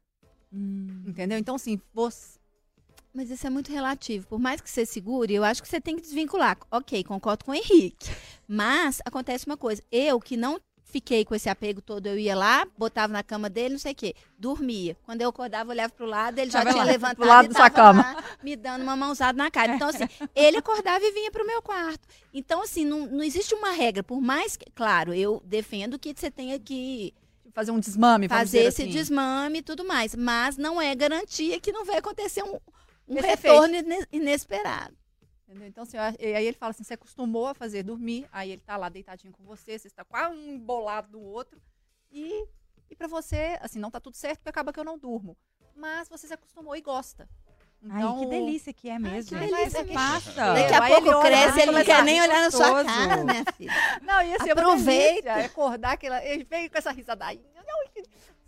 Hum. 0.51 1.03
entendeu? 1.05 1.37
Então, 1.37 1.55
assim, 1.55 1.79
você. 1.93 2.37
Mas 3.13 3.29
isso 3.31 3.45
é 3.47 3.49
muito 3.49 3.71
relativo. 3.71 4.27
Por 4.27 4.39
mais 4.39 4.61
que 4.61 4.69
você 4.69 4.85
segure, 4.85 5.33
eu 5.33 5.43
acho 5.43 5.61
que 5.61 5.67
você 5.67 5.81
tem 5.81 5.95
que 5.95 6.01
desvincular. 6.03 6.57
Ok, 6.71 7.03
concordo 7.03 7.45
com 7.45 7.51
o 7.51 7.55
Henrique. 7.55 8.09
Mas 8.47 9.01
acontece 9.03 9.45
uma 9.47 9.57
coisa. 9.57 9.83
Eu 9.91 10.19
que 10.19 10.37
não 10.37 10.59
fiquei 10.89 11.23
com 11.25 11.35
esse 11.35 11.49
apego 11.49 11.81
todo, 11.81 12.07
eu 12.07 12.17
ia 12.17 12.35
lá, 12.35 12.65
botava 12.77 13.11
na 13.13 13.21
cama 13.21 13.49
dele, 13.49 13.73
não 13.73 13.79
sei 13.79 13.91
o 13.91 13.95
quê, 13.95 14.15
dormia. 14.37 14.97
Quando 15.03 15.21
eu 15.21 15.29
acordava, 15.29 15.69
eu 15.69 15.73
olhava 15.73 15.93
pro 15.93 16.05
lado, 16.05 16.39
ele 16.39 16.49
já 16.49 16.59
Tava 16.59 16.71
tinha 16.71 16.83
lá, 16.83 16.91
levantado 16.91 17.15
pro 17.17 17.25
lado 17.27 17.45
e 17.51 17.53
tava 17.53 17.69
cama. 17.69 18.01
lá, 18.03 18.23
me 18.41 18.55
dando 18.55 18.81
uma 18.83 18.95
mãozada 18.95 19.37
na 19.37 19.51
cara. 19.51 19.75
Então, 19.75 19.89
assim, 19.89 20.05
ele 20.33 20.57
acordava 20.57 21.03
e 21.03 21.11
vinha 21.11 21.29
pro 21.31 21.45
meu 21.45 21.61
quarto. 21.61 22.07
Então, 22.33 22.61
assim, 22.63 22.85
não, 22.85 23.05
não 23.05 23.23
existe 23.23 23.53
uma 23.53 23.71
regra. 23.71 24.01
Por 24.03 24.21
mais 24.21 24.55
que, 24.55 24.65
claro, 24.71 25.13
eu 25.13 25.41
defendo 25.45 25.99
que 25.99 26.13
você 26.15 26.31
tenha 26.31 26.57
que 26.59 27.13
fazer 27.53 27.71
um 27.71 27.79
desmame, 27.79 28.27
fazer 28.27 28.59
esse 28.59 28.83
assim. 28.83 28.91
desmame 28.91 29.59
e 29.59 29.63
tudo 29.63 29.83
mais. 29.83 30.15
Mas 30.15 30.57
não 30.57 30.81
é 30.81 30.95
garantia 30.95 31.59
que 31.59 31.71
não 31.71 31.85
vai 31.85 31.97
acontecer 31.97 32.43
um, 32.43 32.57
um 33.07 33.15
retorno 33.21 33.75
ine- 33.75 34.07
inesperado. 34.11 34.95
Entendeu? 35.47 35.67
Então, 35.69 35.83
assim, 35.83 35.95
e 36.19 36.33
aí 36.35 36.45
ele 36.45 36.57
fala 36.57 36.71
assim, 36.71 36.83
você 36.83 36.95
acostumou 36.95 37.47
a 37.47 37.53
fazer 37.53 37.81
dormir, 37.83 38.27
aí 38.33 38.51
ele 38.51 38.61
tá 38.65 38.75
lá 38.75 38.89
deitadinho 38.89 39.31
com 39.31 39.43
você, 39.45 39.79
você 39.79 39.87
está 39.87 40.03
quase 40.03 40.35
um 40.35 40.53
embolado 40.55 41.09
do 41.11 41.21
outro, 41.21 41.61
e, 42.11 42.45
e 42.89 42.95
para 42.95 43.07
você, 43.07 43.57
assim, 43.61 43.79
não 43.79 43.89
tá 43.89 43.99
tudo 43.99 44.15
certo, 44.17 44.39
porque 44.39 44.49
acaba 44.49 44.73
que 44.73 44.79
eu 44.79 44.83
não 44.83 44.97
durmo. 44.97 45.37
Mas 45.73 46.09
você 46.09 46.27
se 46.27 46.33
acostumou 46.33 46.75
e 46.75 46.81
gosta. 46.81 47.29
Então, 47.81 48.17
Ai, 48.17 48.23
que 48.25 48.29
delícia 48.31 48.73
que 48.73 48.89
é 48.89 48.97
mesmo. 48.99 49.37
que 49.37 49.37
gente. 49.45 49.55
delícia 49.55 49.85
que- 49.85 49.93
passa. 49.93 50.31
Daqui 50.31 50.73
É, 50.73 50.75
a 50.75 50.83
aí 50.83 50.91
pouco 50.93 51.07
ele 51.09 51.21
cresce, 51.21 51.53
pra 51.53 51.61
ele 51.63 51.71
não 51.71 51.83
quer 51.85 52.03
nem 52.03 52.21
olhar 52.21 52.41
na 52.41 52.51
sua 52.51 52.83
cara, 52.83 53.23
minha 53.23 53.45
filha. 53.55 53.71
Não, 54.01 54.21
ia 54.23 54.39
ser 54.43 54.51
Aproveita. 54.51 55.29
uma 55.29 55.35
delícia, 55.35 55.45
acordar 55.45 55.91
aquela... 55.93 56.25
Ele 56.25 56.43
veio 56.43 56.69
com 56.71 56.77
essa 56.77 56.91
risadainha. 56.91 57.45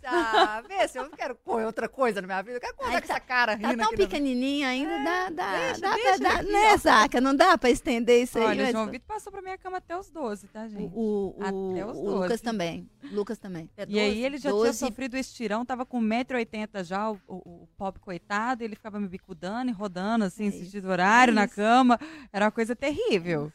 Ah, 0.04 0.62
vê 0.66 0.88
se 0.88 0.98
eu 0.98 1.04
não 1.04 1.10
quero 1.10 1.34
pôr 1.34 1.62
outra 1.64 1.88
coisa 1.88 2.20
na 2.20 2.26
minha 2.26 2.42
vida, 2.42 2.56
eu 2.56 2.60
quero 2.60 2.72
acordar 2.74 2.94
Ai, 2.94 3.00
com 3.02 3.12
essa 3.12 3.20
cara 3.20 3.58
Tá 3.58 3.68
rindo 3.68 3.78
tão 3.82 3.86
aqui 3.92 3.96
na- 4.02 4.06
pequenininho 4.08 4.66
ainda, 4.66 4.98
dá, 5.04 5.30
dá, 5.30 5.58
deixa, 5.58 5.80
dá 5.80 5.94
deixa 5.94 6.18
pra 6.18 6.28
dar, 6.28 6.36
aqui, 6.40 6.52
né, 6.52 6.72
ó. 6.72 6.76
Zaca? 6.78 7.20
Não 7.20 7.34
dá 7.36 7.58
pra 7.58 7.70
estender 7.70 8.22
isso 8.22 8.38
aí. 8.38 8.44
Olha, 8.44 8.60
o 8.60 8.64
mas- 8.64 8.72
João 8.72 8.86
Vitor 8.86 9.06
passou 9.06 9.32
pra 9.32 9.42
minha 9.42 9.58
cama 9.58 9.76
até 9.78 9.96
os 9.96 10.10
12, 10.10 10.46
tá, 10.48 10.66
gente? 10.68 10.90
o, 10.94 11.34
o, 11.36 11.42
Até 11.42 11.86
os 11.86 11.96
o 11.98 12.02
Lucas 12.04 12.28
12. 12.30 12.42
também. 12.42 12.90
Lucas 13.12 13.38
também. 13.38 13.68
É 13.76 13.86
E 13.88 13.98
aí 13.98 14.08
12? 14.10 14.20
ele 14.24 14.36
já 14.38 14.50
tinha 14.50 14.62
12. 14.62 14.78
sofrido 14.78 15.14
o 15.14 15.18
estirão, 15.18 15.64
tava 15.64 15.84
com 15.84 16.00
1,80m 16.00 16.84
já, 16.84 17.10
o, 17.10 17.18
o, 17.28 17.36
o 17.64 17.68
pop 17.76 17.98
coitado, 18.00 18.62
ele 18.64 18.74
ficava 18.76 18.98
me 19.00 19.08
bicudando 19.08 19.70
e 19.70 19.74
rodando, 19.74 20.24
assim, 20.24 20.48
É 20.48 20.50
sentido 20.50 20.88
horário 20.88 21.32
é 21.32 21.34
na 21.34 21.46
cama. 21.48 21.98
Era 22.32 22.46
uma 22.46 22.50
coisa 22.50 22.74
terrível. 22.74 23.52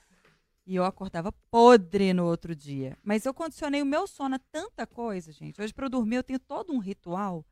E 0.65 0.75
eu 0.75 0.83
acordava 0.83 1.31
podre 1.51 2.13
no 2.13 2.25
outro 2.25 2.55
dia. 2.55 2.97
Mas 3.03 3.25
eu 3.25 3.33
condicionei 3.33 3.81
o 3.81 3.85
meu 3.85 4.07
sono 4.07 4.35
a 4.35 4.39
tanta 4.39 4.87
coisa, 4.87 5.31
gente. 5.31 5.61
Hoje, 5.61 5.73
pra 5.73 5.85
eu 5.85 5.89
dormir, 5.89 6.15
eu 6.15 6.23
tenho 6.23 6.39
todo 6.39 6.73
um 6.73 6.79
ritual. 6.79 7.45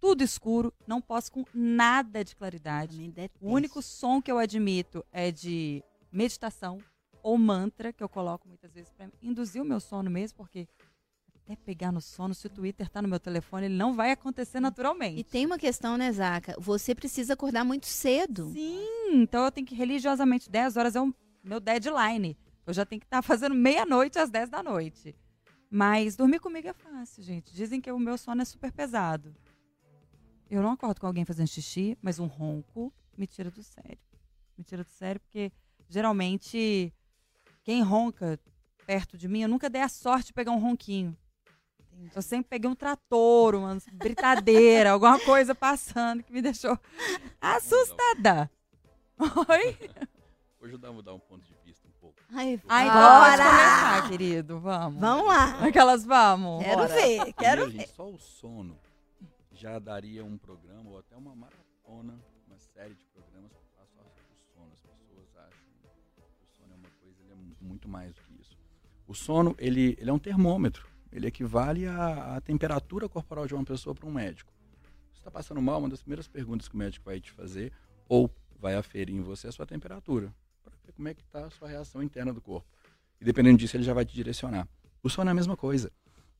Tudo 0.00 0.22
escuro, 0.22 0.72
não 0.86 1.00
posso 1.00 1.32
com 1.32 1.44
nada 1.52 2.24
de 2.24 2.36
claridade. 2.36 3.12
O 3.40 3.52
único 3.52 3.82
som 3.82 4.22
que 4.22 4.30
eu 4.30 4.38
admito 4.38 5.04
é 5.10 5.32
de 5.32 5.82
meditação 6.12 6.78
ou 7.20 7.36
mantra, 7.36 7.92
que 7.92 8.02
eu 8.02 8.08
coloco 8.08 8.46
muitas 8.46 8.72
vezes 8.72 8.92
para 8.92 9.10
induzir 9.20 9.60
o 9.60 9.64
meu 9.64 9.80
sono 9.80 10.08
mesmo, 10.08 10.36
porque 10.36 10.68
até 11.34 11.56
pegar 11.56 11.90
no 11.90 12.00
sono, 12.00 12.34
se 12.34 12.46
o 12.46 12.50
Twitter 12.50 12.88
tá 12.88 13.02
no 13.02 13.08
meu 13.08 13.18
telefone, 13.18 13.66
ele 13.66 13.74
não 13.74 13.92
vai 13.94 14.12
acontecer 14.12 14.60
naturalmente. 14.60 15.18
E 15.18 15.24
tem 15.24 15.44
uma 15.44 15.58
questão, 15.58 15.96
né, 15.96 16.12
Zaca? 16.12 16.54
Você 16.60 16.94
precisa 16.94 17.32
acordar 17.32 17.64
muito 17.64 17.86
cedo. 17.86 18.50
Sim, 18.52 19.14
então 19.14 19.44
eu 19.44 19.50
tenho 19.50 19.66
que 19.66 19.74
religiosamente, 19.74 20.48
10 20.48 20.76
horas 20.76 20.94
é 20.94 21.00
o 21.00 21.12
meu 21.42 21.60
deadline. 21.60 22.36
Eu 22.66 22.72
já 22.74 22.84
tenho 22.84 23.00
que 23.00 23.06
estar 23.06 23.22
fazendo 23.22 23.54
meia-noite 23.54 24.18
às 24.18 24.30
10 24.30 24.50
da 24.50 24.62
noite. 24.62 25.14
Mas 25.70 26.16
dormir 26.16 26.40
comigo 26.40 26.68
é 26.68 26.72
fácil, 26.72 27.22
gente. 27.22 27.54
Dizem 27.54 27.80
que 27.80 27.90
o 27.90 27.98
meu 27.98 28.16
sono 28.16 28.42
é 28.42 28.44
super 28.44 28.72
pesado. 28.72 29.34
Eu 30.50 30.62
não 30.62 30.72
acordo 30.72 31.00
com 31.00 31.06
alguém 31.06 31.24
fazendo 31.24 31.48
xixi, 31.48 31.96
mas 32.00 32.18
um 32.18 32.26
ronco 32.26 32.92
me 33.16 33.26
tira 33.26 33.50
do 33.50 33.62
sério. 33.62 33.98
Me 34.56 34.64
tira 34.64 34.82
do 34.82 34.90
sério 34.90 35.20
porque 35.20 35.52
geralmente 35.88 36.92
quem 37.64 37.82
ronca 37.82 38.38
perto 38.86 39.18
de 39.18 39.28
mim, 39.28 39.42
eu 39.42 39.48
nunca 39.48 39.68
dei 39.68 39.82
a 39.82 39.88
sorte 39.88 40.28
de 40.28 40.32
pegar 40.32 40.52
um 40.52 40.58
ronquinho. 40.58 41.14
Eu 42.14 42.22
sempre 42.22 42.48
peguei 42.48 42.70
um 42.70 42.74
trator, 42.74 43.54
uma 43.54 43.76
britadeira, 43.92 44.92
alguma 44.92 45.18
coisa 45.20 45.54
passando 45.54 46.22
que 46.22 46.32
me 46.32 46.40
deixou 46.40 46.78
assustada. 47.40 48.50
Oi? 49.18 49.90
Eu 50.70 50.78
vou 50.78 50.92
mudar 50.94 51.14
um 51.14 51.18
ponto 51.18 51.44
de 51.46 51.54
vista 51.64 51.86
um 51.88 51.90
pouco. 52.00 52.16
Ai, 52.32 52.60
Ai, 52.68 52.86
bora! 52.86 53.36
pode 53.36 53.42
começar, 53.42 54.08
querido. 54.10 54.60
Vamos. 54.60 55.00
Vamos 55.00 55.26
lá. 55.26 55.64
Aquelas 55.66 56.04
vamos. 56.04 56.62
Quero 56.64 56.76
Bora. 56.76 56.94
ver, 56.94 57.16
quero 57.32 57.34
Primeiro, 57.34 57.66
ver. 57.66 57.78
gente, 57.78 57.88
só 57.94 58.08
o 58.08 58.18
sono 58.18 58.78
já 59.52 59.78
daria 59.78 60.24
um 60.24 60.36
programa 60.38 60.90
ou 60.90 60.98
até 60.98 61.16
uma 61.16 61.34
maratona, 61.34 62.18
uma 62.46 62.58
série 62.58 62.94
de 62.94 63.04
programas 63.06 63.50
para 63.52 63.84
falar 63.86 63.86
só 63.96 64.02
sobre 64.04 64.34
o 64.34 64.36
sono. 64.54 64.70
As 64.72 64.80
pessoas 64.80 65.28
acham 65.36 66.66
muito 67.60 67.88
mais 67.88 68.14
do 68.14 68.20
que 68.22 68.40
isso. 68.40 68.56
O 69.06 69.14
sono, 69.14 69.54
ele, 69.58 69.96
ele 69.98 70.10
é 70.10 70.12
um 70.12 70.18
termômetro. 70.18 70.86
Ele 71.10 71.26
equivale 71.26 71.86
à, 71.86 72.36
à 72.36 72.40
temperatura 72.40 73.08
corporal 73.08 73.46
de 73.46 73.54
uma 73.54 73.64
pessoa 73.64 73.94
para 73.94 74.06
um 74.06 74.12
médico. 74.12 74.52
Você 75.12 75.20
está 75.20 75.30
passando 75.30 75.60
mal, 75.62 75.78
uma 75.78 75.88
das 75.88 76.02
primeiras 76.02 76.28
perguntas 76.28 76.68
que 76.68 76.74
o 76.74 76.78
médico 76.78 77.06
vai 77.06 77.18
te 77.18 77.30
fazer, 77.30 77.72
ou 78.06 78.30
vai 78.60 78.74
aferir 78.74 79.14
em 79.14 79.22
você, 79.22 79.46
é 79.46 79.50
a 79.50 79.52
sua 79.52 79.64
temperatura. 79.66 80.32
Para 80.70 80.78
ver 80.86 80.92
como 80.92 81.08
é 81.08 81.14
que 81.14 81.22
está 81.22 81.46
a 81.46 81.50
sua 81.50 81.68
reação 81.68 82.02
interna 82.02 82.32
do 82.32 82.40
corpo. 82.40 82.66
E 83.20 83.24
dependendo 83.24 83.58
disso, 83.58 83.76
ele 83.76 83.84
já 83.84 83.92
vai 83.94 84.04
te 84.04 84.14
direcionar. 84.14 84.68
O 85.02 85.08
sono 85.08 85.30
é 85.30 85.32
a 85.32 85.34
mesma 85.34 85.56
coisa. 85.56 85.90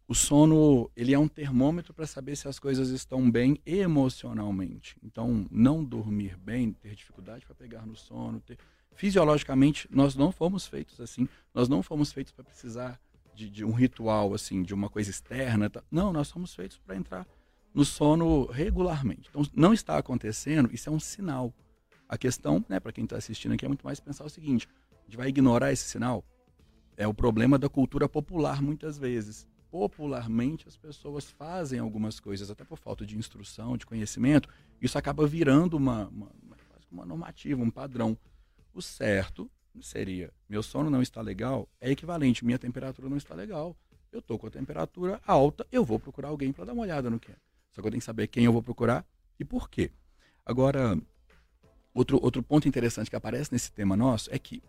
O 0.07 0.15
sono, 0.15 0.91
ele 0.97 1.13
é 1.13 1.19
um 1.19 1.29
termômetro 1.29 1.93
para 1.93 2.07
saber 2.07 2.35
se 2.35 2.49
as 2.49 2.59
coisas 2.59 2.89
estão 2.89 3.31
bem 3.31 3.61
emocionalmente. 3.67 4.97
Então, 5.03 5.47
não 5.51 5.85
dormir 5.85 6.37
bem, 6.39 6.73
ter 6.73 6.95
dificuldade 6.95 7.45
para 7.45 7.55
pegar 7.55 7.85
no 7.85 7.95
sono, 7.95 8.41
ter... 8.41 8.57
fisiologicamente, 8.95 9.87
nós 9.91 10.15
não 10.15 10.33
fomos 10.33 10.67
feitos 10.67 10.99
assim. 10.99 11.29
Nós 11.53 11.69
não 11.69 11.83
fomos 11.83 12.11
feitos 12.11 12.33
para 12.33 12.45
precisar 12.45 12.99
de, 13.35 13.51
de, 13.51 13.65
um 13.65 13.73
ritual 13.73 14.33
assim, 14.33 14.63
de 14.63 14.73
uma 14.73 14.89
coisa 14.89 15.11
externa. 15.11 15.69
Tá? 15.69 15.83
Não, 15.91 16.11
nós 16.11 16.29
somos 16.29 16.55
feitos 16.55 16.79
para 16.79 16.97
entrar 16.97 17.27
no 17.75 17.85
sono 17.85 18.47
regularmente. 18.47 19.29
Então, 19.29 19.43
não 19.55 19.75
está 19.75 19.99
acontecendo, 19.99 20.71
isso 20.73 20.89
é 20.89 20.93
um 20.93 20.99
sinal. 20.99 21.53
A 22.09 22.17
questão, 22.17 22.65
né, 22.69 22.81
para 22.81 22.93
quem 22.93 23.05
está 23.05 23.17
assistindo 23.17 23.53
aqui, 23.53 23.65
é 23.65 23.69
muito 23.69 23.85
mais 23.85 24.01
pensar 24.01 24.25
o 24.25 24.31
seguinte: 24.31 24.69
a 24.91 25.05
gente 25.05 25.17
vai 25.17 25.29
ignorar 25.29 25.73
esse 25.73 25.85
sinal? 25.85 26.25
É 26.97 27.07
o 27.07 27.15
problema 27.15 27.59
da 27.59 27.69
cultura 27.69 28.09
popular, 28.09 28.63
muitas 28.63 28.99
vezes 28.99 29.47
popularmente 29.71 30.67
as 30.67 30.77
pessoas 30.77 31.31
fazem 31.31 31.79
algumas 31.79 32.19
coisas, 32.19 32.51
até 32.51 32.65
por 32.65 32.79
falta 32.79 33.05
de 33.05 33.17
instrução, 33.17 33.77
de 33.77 33.87
conhecimento, 33.87 34.49
isso 34.81 34.97
acaba 34.99 35.27
virando 35.27 35.77
uma, 35.77 36.09
uma, 36.09 36.29
uma 36.91 37.05
normativa, 37.05 37.63
um 37.63 37.71
padrão. 37.71 38.17
O 38.73 38.81
certo 38.81 39.51
seria, 39.81 40.33
meu 40.49 40.63
sono 40.63 40.91
não 40.91 41.03
está 41.03 41.21
legal, 41.21 41.69
é 41.81 41.91
equivalente, 41.91 42.45
minha 42.45 42.59
temperatura 42.59 43.09
não 43.09 43.17
está 43.17 43.35
legal. 43.35 43.77
Eu 44.11 44.21
estou 44.21 44.39
com 44.39 44.47
a 44.47 44.51
temperatura 44.51 45.21
alta, 45.27 45.67
eu 45.71 45.85
vou 45.85 45.99
procurar 45.99 46.29
alguém 46.29 46.53
para 46.53 46.65
dar 46.65 46.73
uma 46.73 46.83
olhada 46.83 47.11
no 47.11 47.21
que 47.21 47.31
é. 47.31 47.37
Só 47.71 47.83
que 47.83 47.87
eu 47.87 47.91
tenho 47.91 48.01
que 48.01 48.07
saber 48.07 48.27
quem 48.29 48.45
eu 48.45 48.53
vou 48.53 48.63
procurar 48.63 49.07
e 49.39 49.45
por 49.45 49.69
quê. 49.69 49.91
Agora, 50.47 50.99
outro, 51.99 52.19
outro 52.23 52.43
ponto 52.43 52.69
interessante 52.69 53.11
que 53.11 53.17
aparece 53.17 53.53
nesse 53.53 53.73
tema 53.73 53.97
nosso 53.97 54.33
é 54.33 54.39
que 54.39 54.63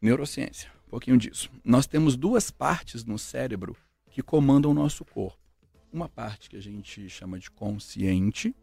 neurociência, 0.00 0.70
um 0.86 0.90
pouquinho 0.90 1.16
disso. 1.16 1.48
Nós 1.64 1.86
temos 1.86 2.16
duas 2.16 2.50
partes 2.50 3.04
no 3.04 3.18
cérebro 3.18 3.76
que 4.10 4.22
comandam 4.22 4.70
o 4.70 4.74
nosso 4.74 5.04
corpo. 5.04 5.38
Uma 5.92 6.08
parte 6.08 6.50
que 6.50 6.56
a 6.56 6.60
gente 6.60 7.08
chama 7.08 7.38
de 7.38 7.50
consciente, 7.50 8.54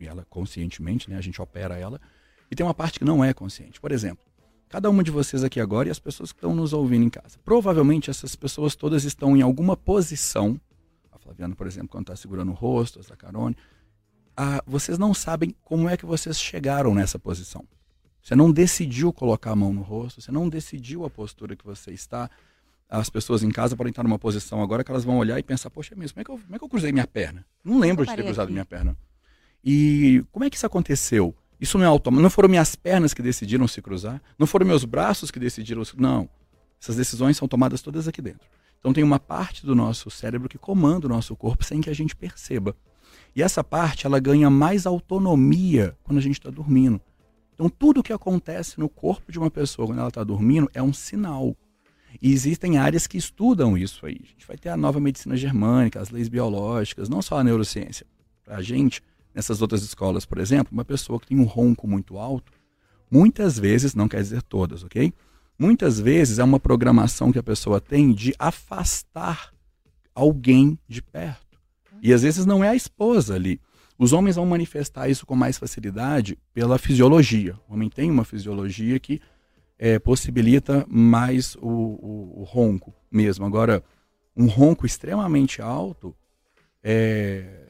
e 0.00 0.06
ela 0.06 0.26
conscientemente, 0.28 1.08
né, 1.08 1.16
a 1.16 1.20
gente 1.20 1.40
opera 1.40 1.78
ela, 1.78 2.00
e 2.50 2.56
tem 2.56 2.66
uma 2.66 2.74
parte 2.74 2.98
que 2.98 3.04
não 3.04 3.24
é 3.24 3.32
consciente. 3.32 3.80
Por 3.80 3.92
exemplo, 3.92 4.24
cada 4.68 4.90
uma 4.90 5.04
de 5.04 5.10
vocês 5.10 5.44
aqui 5.44 5.60
agora 5.60 5.88
e 5.88 5.90
as 5.90 5.98
pessoas 5.98 6.32
que 6.32 6.38
estão 6.38 6.54
nos 6.54 6.72
ouvindo 6.72 7.04
em 7.04 7.10
casa. 7.10 7.38
Provavelmente 7.44 8.10
essas 8.10 8.34
pessoas 8.34 8.74
todas 8.74 9.04
estão 9.04 9.36
em 9.36 9.42
alguma 9.42 9.76
posição. 9.76 10.60
A 11.12 11.18
Flaviana, 11.18 11.54
por 11.54 11.66
exemplo, 11.66 11.88
quando 11.88 12.04
está 12.04 12.16
segurando 12.16 12.50
o 12.50 12.54
rosto, 12.54 12.98
a 12.98 13.02
Zacarone. 13.02 13.56
Ah, 14.36 14.62
vocês 14.66 14.98
não 14.98 15.14
sabem 15.14 15.54
como 15.64 15.88
é 15.88 15.96
que 15.96 16.04
vocês 16.04 16.38
chegaram 16.38 16.94
nessa 16.94 17.18
posição. 17.18 17.64
Você 18.22 18.34
não 18.34 18.50
decidiu 18.50 19.12
colocar 19.12 19.52
a 19.52 19.56
mão 19.56 19.72
no 19.72 19.82
rosto, 19.82 20.20
você 20.20 20.32
não 20.32 20.48
decidiu 20.48 21.04
a 21.04 21.10
postura 21.10 21.56
que 21.56 21.64
você 21.64 21.92
está, 21.92 22.28
as 22.88 23.10
pessoas 23.10 23.42
em 23.42 23.50
casa 23.50 23.76
podem 23.76 23.90
estar 23.90 24.02
numa 24.02 24.18
posição 24.18 24.62
agora 24.62 24.84
que 24.84 24.90
elas 24.90 25.04
vão 25.04 25.18
olhar 25.18 25.38
e 25.38 25.42
pensar, 25.42 25.70
poxa, 25.70 25.94
mesmo, 25.96 26.14
como 26.14 26.20
é 26.20 26.24
que 26.24 26.30
eu, 26.30 26.38
como 26.38 26.54
é 26.54 26.58
que 26.58 26.64
eu 26.64 26.68
cruzei 26.68 26.92
minha 26.92 27.06
perna? 27.06 27.44
Não 27.64 27.78
lembro 27.78 28.06
de 28.06 28.14
ter 28.14 28.22
cruzado 28.22 28.44
aqui. 28.44 28.52
minha 28.52 28.64
perna. 28.64 28.96
E 29.64 30.24
como 30.30 30.44
é 30.44 30.50
que 30.50 30.56
isso 30.56 30.66
aconteceu? 30.66 31.34
Isso 31.60 31.78
não 31.78 31.84
é 31.84 31.88
automático. 31.88 32.22
Não 32.22 32.30
foram 32.30 32.48
minhas 32.48 32.76
pernas 32.76 33.12
que 33.12 33.22
decidiram 33.22 33.66
se 33.66 33.82
cruzar. 33.82 34.22
Não 34.38 34.46
foram 34.46 34.66
meus 34.66 34.84
braços 34.84 35.30
que 35.30 35.40
decidiram 35.40 35.84
se... 35.84 35.98
Não. 35.98 36.28
Essas 36.80 36.96
decisões 36.96 37.36
são 37.36 37.48
tomadas 37.48 37.82
todas 37.82 38.06
aqui 38.06 38.22
dentro. 38.22 38.46
Então 38.78 38.92
tem 38.92 39.02
uma 39.02 39.18
parte 39.18 39.66
do 39.66 39.74
nosso 39.74 40.10
cérebro 40.10 40.48
que 40.48 40.58
comanda 40.58 41.06
o 41.06 41.08
nosso 41.08 41.34
corpo 41.34 41.64
sem 41.64 41.80
que 41.80 41.90
a 41.90 41.94
gente 41.94 42.14
perceba. 42.14 42.76
E 43.36 43.42
essa 43.42 43.62
parte, 43.62 44.06
ela 44.06 44.18
ganha 44.18 44.48
mais 44.48 44.86
autonomia 44.86 45.94
quando 46.02 46.16
a 46.16 46.22
gente 46.22 46.38
está 46.38 46.48
dormindo. 46.48 46.98
Então 47.52 47.68
tudo 47.68 48.02
que 48.02 48.12
acontece 48.12 48.80
no 48.80 48.88
corpo 48.88 49.30
de 49.30 49.38
uma 49.38 49.50
pessoa 49.50 49.86
quando 49.86 49.98
ela 49.98 50.08
está 50.08 50.24
dormindo 50.24 50.70
é 50.72 50.82
um 50.82 50.92
sinal. 50.92 51.54
E 52.20 52.32
existem 52.32 52.78
áreas 52.78 53.06
que 53.06 53.18
estudam 53.18 53.76
isso 53.76 54.06
aí. 54.06 54.18
A 54.22 54.26
gente 54.26 54.46
vai 54.46 54.56
ter 54.56 54.70
a 54.70 54.76
nova 54.76 54.98
medicina 54.98 55.36
germânica, 55.36 56.00
as 56.00 56.08
leis 56.08 56.30
biológicas, 56.30 57.10
não 57.10 57.20
só 57.20 57.38
a 57.38 57.44
neurociência. 57.44 58.06
Para 58.42 58.56
a 58.56 58.62
gente, 58.62 59.02
nessas 59.34 59.60
outras 59.60 59.82
escolas, 59.82 60.24
por 60.24 60.38
exemplo, 60.38 60.72
uma 60.72 60.84
pessoa 60.84 61.20
que 61.20 61.26
tem 61.26 61.38
um 61.38 61.44
ronco 61.44 61.86
muito 61.86 62.16
alto, 62.16 62.50
muitas 63.10 63.58
vezes, 63.58 63.94
não 63.94 64.08
quer 64.08 64.22
dizer 64.22 64.42
todas, 64.42 64.82
ok? 64.82 65.12
Muitas 65.58 66.00
vezes 66.00 66.38
é 66.38 66.44
uma 66.44 66.58
programação 66.58 67.30
que 67.30 67.38
a 67.38 67.42
pessoa 67.42 67.82
tem 67.82 68.14
de 68.14 68.34
afastar 68.38 69.52
alguém 70.14 70.78
de 70.88 71.02
perto. 71.02 71.45
E 72.06 72.12
às 72.12 72.22
vezes 72.22 72.46
não 72.46 72.62
é 72.62 72.68
a 72.68 72.76
esposa 72.76 73.34
ali. 73.34 73.60
Os 73.98 74.12
homens 74.12 74.36
vão 74.36 74.46
manifestar 74.46 75.08
isso 75.08 75.26
com 75.26 75.34
mais 75.34 75.58
facilidade 75.58 76.38
pela 76.54 76.78
fisiologia. 76.78 77.58
O 77.68 77.74
homem 77.74 77.90
tem 77.90 78.08
uma 78.12 78.24
fisiologia 78.24 79.00
que 79.00 79.20
é, 79.76 79.98
possibilita 79.98 80.86
mais 80.88 81.56
o, 81.56 81.68
o, 81.68 82.40
o, 82.42 82.44
ronco 82.44 82.94
mesmo. 83.10 83.44
Agora, 83.44 83.82
um 84.36 84.46
ronco 84.46 84.86
extremamente 84.86 85.60
alto, 85.60 86.14
é, 86.80 87.66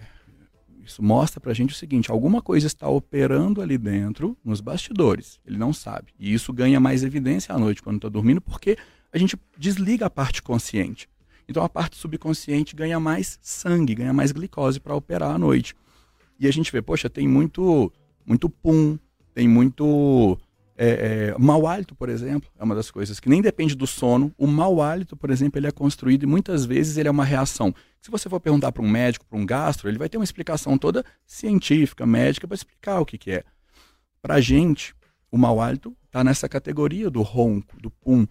isso 0.85 1.03
mostra 1.03 1.41
para 1.41 1.53
a 1.53 1.55
gente 1.55 1.73
o 1.73 1.77
seguinte: 1.77 2.11
alguma 2.11 2.43
coisa 2.43 2.67
está 2.67 2.87
operando 2.87 3.63
ali 3.63 3.79
dentro, 3.79 4.37
nos 4.45 4.61
bastidores. 4.61 5.41
Ele 5.47 5.57
não 5.57 5.73
sabe. 5.73 6.13
E 6.19 6.35
isso 6.35 6.53
ganha 6.53 6.79
mais 6.79 7.03
evidência 7.03 7.55
à 7.55 7.59
noite, 7.59 7.83
quando 7.83 7.97
está 7.97 8.11
dormindo, 8.11 8.43
porque 8.43 8.77
a 9.11 9.17
gente 9.17 9.35
desliga 9.57 10.05
a 10.05 10.11
parte 10.11 10.43
consciente. 10.43 11.09
Então 11.49 11.63
a 11.63 11.69
parte 11.69 11.97
subconsciente 11.97 12.75
ganha 12.75 12.99
mais 12.99 13.39
sangue, 13.41 13.95
ganha 13.95 14.13
mais 14.13 14.33
glicose 14.33 14.81
para 14.81 14.95
operar 14.95 15.35
à 15.35 15.39
noite. 15.39 15.75
E 16.39 16.47
a 16.47 16.51
gente 16.51 16.71
vê, 16.71 16.83
poxa, 16.83 17.09
tem 17.09 17.27
muito, 17.27 17.93
muito 18.25 18.49
pum, 18.49 18.99
tem 19.33 19.49
muito 19.49 20.39
é, 20.77 21.33
é, 21.35 21.39
mau 21.39 21.67
hálito, 21.67 21.95
por 21.95 22.09
exemplo, 22.09 22.51
é 22.59 22.63
uma 22.63 22.75
das 22.75 22.91
coisas 22.91 23.19
que 23.19 23.29
nem 23.29 23.41
depende 23.41 23.75
do 23.75 23.87
sono. 23.87 24.33
O 24.37 24.47
mau 24.47 24.83
hálito, 24.83 25.17
por 25.17 25.31
exemplo, 25.31 25.59
ele 25.59 25.67
é 25.67 25.71
construído 25.71 26.25
e 26.25 26.27
muitas 26.27 26.67
vezes 26.67 26.99
ele 26.99 27.09
é 27.09 27.11
uma 27.11 27.25
reação. 27.25 27.75
Se 28.01 28.11
você 28.11 28.29
for 28.29 28.41
perguntar 28.41 28.73
para 28.73 28.83
um 28.83 28.89
médico, 28.89 29.25
para 29.27 29.39
um 29.39 29.47
gastro, 29.47 29.89
ele 29.89 29.99
vai 29.99 30.09
ter 30.09 30.19
uma 30.19 30.25
explicação 30.25 30.77
toda 30.77 31.05
científica, 31.27 32.05
médica, 32.05 32.47
para 32.47 32.55
explicar 32.55 33.01
o 33.01 33.07
que, 33.07 33.17
que 33.17 33.31
é. 33.31 33.45
Para 34.21 34.35
a 34.35 34.41
gente, 34.41 34.95
o 35.31 35.39
mau 35.39 35.61
hálito 35.61 35.97
está 36.05 36.23
nessa 36.23 36.49
categoria 36.49 37.09
do 37.09 37.23
ronco, 37.23 37.81
do 37.81 37.91
pum 37.91 38.27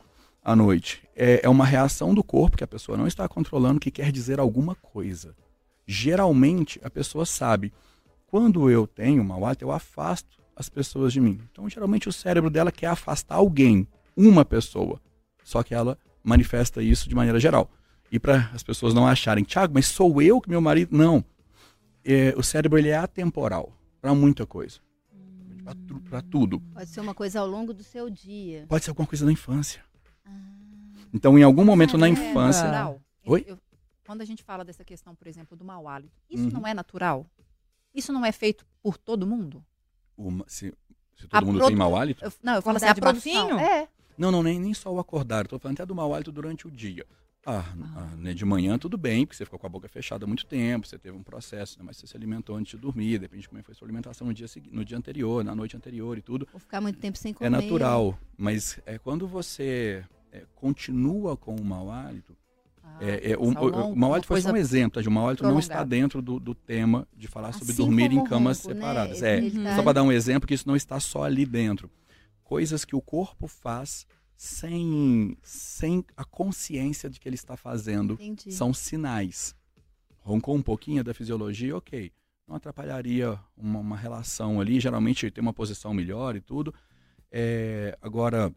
à 0.46 0.56
noite. 0.56 1.02
É, 1.16 1.42
é 1.44 1.50
uma 1.50 1.66
reação 1.66 2.14
do 2.14 2.24
corpo 2.24 2.56
que 2.56 2.64
a 2.64 2.68
pessoa 2.68 2.96
não 2.96 3.08
está 3.08 3.28
controlando, 3.28 3.80
que 3.80 3.90
quer 3.90 4.12
dizer 4.12 4.40
alguma 4.40 4.76
coisa. 4.76 5.36
Geralmente, 5.88 6.80
a 6.84 6.90
pessoa 6.90 7.26
sabe. 7.26 7.74
Quando 8.28 8.70
eu 8.70 8.86
tenho 8.86 9.24
mau 9.24 9.44
hálito, 9.44 9.66
eu 9.66 9.72
afasto 9.72 10.40
as 10.56 10.70
pessoas 10.70 11.12
de 11.12 11.20
mim. 11.20 11.42
Então, 11.52 11.68
geralmente, 11.68 12.08
o 12.08 12.14
cérebro 12.14 12.50
dela 12.50 12.72
quer 12.72 12.88
afastar 12.88 13.36
alguém, 13.36 13.88
uma 14.16 14.46
pessoa. 14.46 15.02
Só 15.44 15.64
que 15.64 15.74
ela 15.74 15.98
manifesta 16.24 16.82
isso 16.82 17.10
de 17.10 17.16
maneira 17.16 17.40
geral. 17.40 17.70
E 18.12 18.20
para 18.20 18.52
as 18.54 18.62
pessoas 18.62 18.94
não 18.94 19.08
acharem, 19.08 19.44
Tiago, 19.44 19.74
mas 19.74 19.88
sou 19.88 20.22
eu 20.22 20.40
que 20.40 20.50
meu 20.50 20.62
marido. 20.62 20.96
Não. 20.96 21.26
É, 22.04 22.36
o 22.38 22.44
cérebro 22.44 22.78
ele 22.78 22.90
é 22.90 22.98
atemporal 22.98 23.74
para 24.00 24.14
muita 24.14 24.46
coisa. 24.46 24.80
Para 26.10 26.22
tudo. 26.22 26.60
Pode 26.74 26.90
ser 26.90 27.00
uma 27.00 27.16
coisa 27.16 27.40
ao 27.40 27.48
longo 27.48 27.74
do 27.74 27.84
seu 27.84 28.08
dia. 28.10 28.66
Pode 28.68 28.84
ser 28.84 28.92
alguma 28.92 29.08
coisa 29.08 29.26
da 29.26 29.32
infância. 29.32 29.84
Ah. 30.26 30.32
Então, 31.14 31.38
em 31.38 31.44
algum 31.44 31.64
momento 31.64 31.96
ah, 31.96 32.00
na 32.00 32.08
é 32.08 32.10
infância. 32.10 32.64
Natural. 32.64 33.02
Oi? 33.26 33.46
Eu, 33.48 33.58
quando 34.06 34.22
a 34.22 34.26
gente 34.26 34.44
fala 34.44 34.64
dessa 34.64 34.84
questão, 34.84 35.16
por 35.16 35.28
exemplo, 35.28 35.58
do 35.58 35.66
mau 35.66 35.88
hálito, 35.88 36.14
isso 36.30 36.44
uhum. 36.44 36.52
não 36.52 36.68
é 36.68 36.74
natural? 36.74 37.26
Isso 37.94 38.14
não 38.14 38.26
é 38.26 38.32
feito 38.32 38.66
por 38.84 38.98
todo 38.98 39.26
mundo? 39.26 39.64
Uma, 40.18 40.46
se, 40.48 40.74
se 41.16 41.28
todo 41.28 41.38
a 41.38 41.42
mundo 41.42 41.58
produ... 41.58 41.68
tem 41.68 41.76
mau 41.76 41.96
hálito? 41.96 42.24
Eu, 42.24 42.32
não, 42.44 42.56
eu 42.56 42.62
falo 42.62 42.78
assim, 42.78 42.86
a 42.86 42.96
produção. 42.96 43.60
É. 43.60 43.88
Não, 44.18 44.32
não, 44.32 44.44
nem, 44.44 44.60
nem 44.60 44.74
só 44.74 44.94
o 44.94 45.00
acordar. 45.00 45.46
Estou 45.46 45.60
falando 45.60 45.78
até 45.78 45.86
do 45.86 45.96
mau 45.96 46.14
hálito 46.14 46.32
durante 46.32 46.68
o 46.68 46.72
dia. 46.72 47.06
Ah, 47.46 47.64
ah. 47.80 47.94
ah 47.96 48.16
né, 48.18 48.34
de 48.34 48.44
manhã 48.44 48.78
tudo 48.78 48.98
bem, 48.98 49.26
porque 49.26 49.38
você 49.38 49.46
ficou 49.46 49.60
com 49.60 49.68
a 49.68 49.70
boca 49.70 49.88
fechada 49.88 50.26
há 50.26 50.28
muito 50.28 50.46
tempo, 50.46 50.88
você 50.88 50.98
teve 50.98 51.16
um 51.16 51.22
processo, 51.22 51.78
né, 51.78 51.86
mas 51.86 51.98
você 51.98 52.08
se 52.08 52.18
alimentou 52.18 52.56
antes 52.56 52.72
de 52.72 52.78
dormir, 52.78 53.20
depende 53.20 53.44
de 53.44 53.50
como 53.50 53.60
é 53.60 53.64
foi 53.64 53.74
a 53.74 53.76
sua 53.76 53.86
alimentação 53.86 54.26
no 54.26 54.34
dia, 54.34 54.48
no 54.72 54.84
dia 54.84 54.98
anterior, 54.98 55.44
na 55.44 55.54
noite 55.54 55.78
anterior 55.78 56.18
e 56.18 56.22
tudo. 56.22 56.48
Ou 56.52 56.60
ficar 56.60 56.82
muito 56.82 57.00
tempo 57.00 57.18
sem 57.18 57.34
comer. 57.34 57.48
É 57.48 57.50
natural, 57.50 58.18
mas 58.36 58.80
é 58.86 58.98
quando 58.98 59.28
você 59.28 60.04
é, 60.36 60.44
continua 60.54 61.38
com 61.38 61.56
o 61.56 61.64
mau 61.64 61.90
hálito, 61.90 62.36
ah, 62.84 62.98
é, 63.00 63.32
é, 63.32 63.38
o, 63.38 63.44
o, 63.44 63.92
o 63.92 63.96
mau 63.96 64.14
hálito 64.14 64.28
foi 64.28 64.42
só 64.42 64.52
um 64.52 64.58
exemplo, 64.58 65.02
tá? 65.02 65.10
o 65.10 65.12
mau 65.12 65.28
hálito 65.28 65.44
não 65.44 65.58
está 65.58 65.84
dentro 65.84 66.22
do, 66.22 66.40
do 66.40 66.54
tema 66.54 67.08
de 67.16 67.28
falar 67.28 67.54
sobre 67.54 67.72
assim 67.72 67.82
dormir 67.82 68.12
em 68.12 68.24
camas 68.24 68.60
ronco, 68.60 68.70
né? 68.70 68.76
separadas. 68.76 69.22
Né? 69.22 69.48
É, 69.48 69.50
tá... 69.50 69.76
só 69.76 69.84
para 69.84 69.94
dar 69.94 70.04
um 70.04 70.12
exemplo 70.12 70.48
que 70.48 70.54
isso 70.54 70.68
não 70.68 70.76
está 70.76 71.00
só 71.00 71.24
ali 71.24 71.46
dentro. 71.46 71.90
Coisas 72.44 72.86
que 72.86 72.96
o 72.96 73.02
corpo 73.02 73.48
faz 73.48 74.06
sem, 74.36 75.38
sem 75.42 76.06
a 76.16 76.24
consciência 76.24 77.10
de 77.10 77.20
que 77.20 77.28
ele 77.28 77.36
está 77.36 77.56
fazendo 77.58 78.14
Entendi. 78.14 78.52
são 78.52 78.74
sinais. 78.74 79.56
Roncou 80.20 80.56
um 80.56 80.62
pouquinho 80.62 81.04
da 81.04 81.14
fisiologia, 81.14 81.76
ok. 81.76 82.12
Não 82.48 82.56
atrapalharia 82.56 83.40
uma, 83.58 83.80
uma 83.80 83.98
relação 83.98 84.62
ali. 84.62 84.80
Geralmente 84.80 85.32
tem 85.32 85.42
uma 85.42 85.54
posição 85.54 85.94
melhor 85.94 86.36
e 86.36 86.42
tudo. 86.42 86.74
É, 87.32 87.98
agora, 88.02 88.54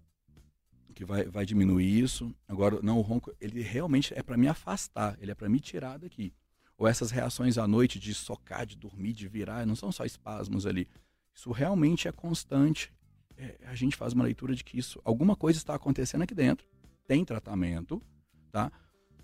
que 0.94 1.04
vai, 1.04 1.24
vai 1.24 1.46
diminuir 1.46 2.00
isso. 2.00 2.34
Agora, 2.46 2.80
não, 2.82 2.98
o 2.98 3.02
ronco, 3.02 3.32
ele 3.40 3.62
realmente 3.62 4.12
é 4.14 4.22
para 4.22 4.36
me 4.36 4.48
afastar, 4.48 5.16
ele 5.20 5.30
é 5.30 5.34
para 5.34 5.48
me 5.48 5.60
tirar 5.60 5.98
daqui. 5.98 6.32
Ou 6.76 6.86
essas 6.86 7.10
reações 7.10 7.58
à 7.58 7.66
noite 7.66 7.98
de 7.98 8.14
socar, 8.14 8.64
de 8.64 8.76
dormir, 8.76 9.12
de 9.12 9.26
virar, 9.26 9.66
não 9.66 9.74
são 9.74 9.90
só 9.90 10.04
espasmos 10.04 10.66
ali. 10.66 10.88
Isso 11.34 11.50
realmente 11.50 12.08
é 12.08 12.12
constante. 12.12 12.92
É, 13.36 13.58
a 13.66 13.74
gente 13.74 13.96
faz 13.96 14.12
uma 14.12 14.24
leitura 14.24 14.54
de 14.54 14.64
que 14.64 14.78
isso, 14.78 15.00
alguma 15.04 15.36
coisa 15.36 15.58
está 15.58 15.74
acontecendo 15.74 16.22
aqui 16.22 16.34
dentro. 16.34 16.66
Tem 17.06 17.24
tratamento, 17.24 18.02
tá? 18.50 18.70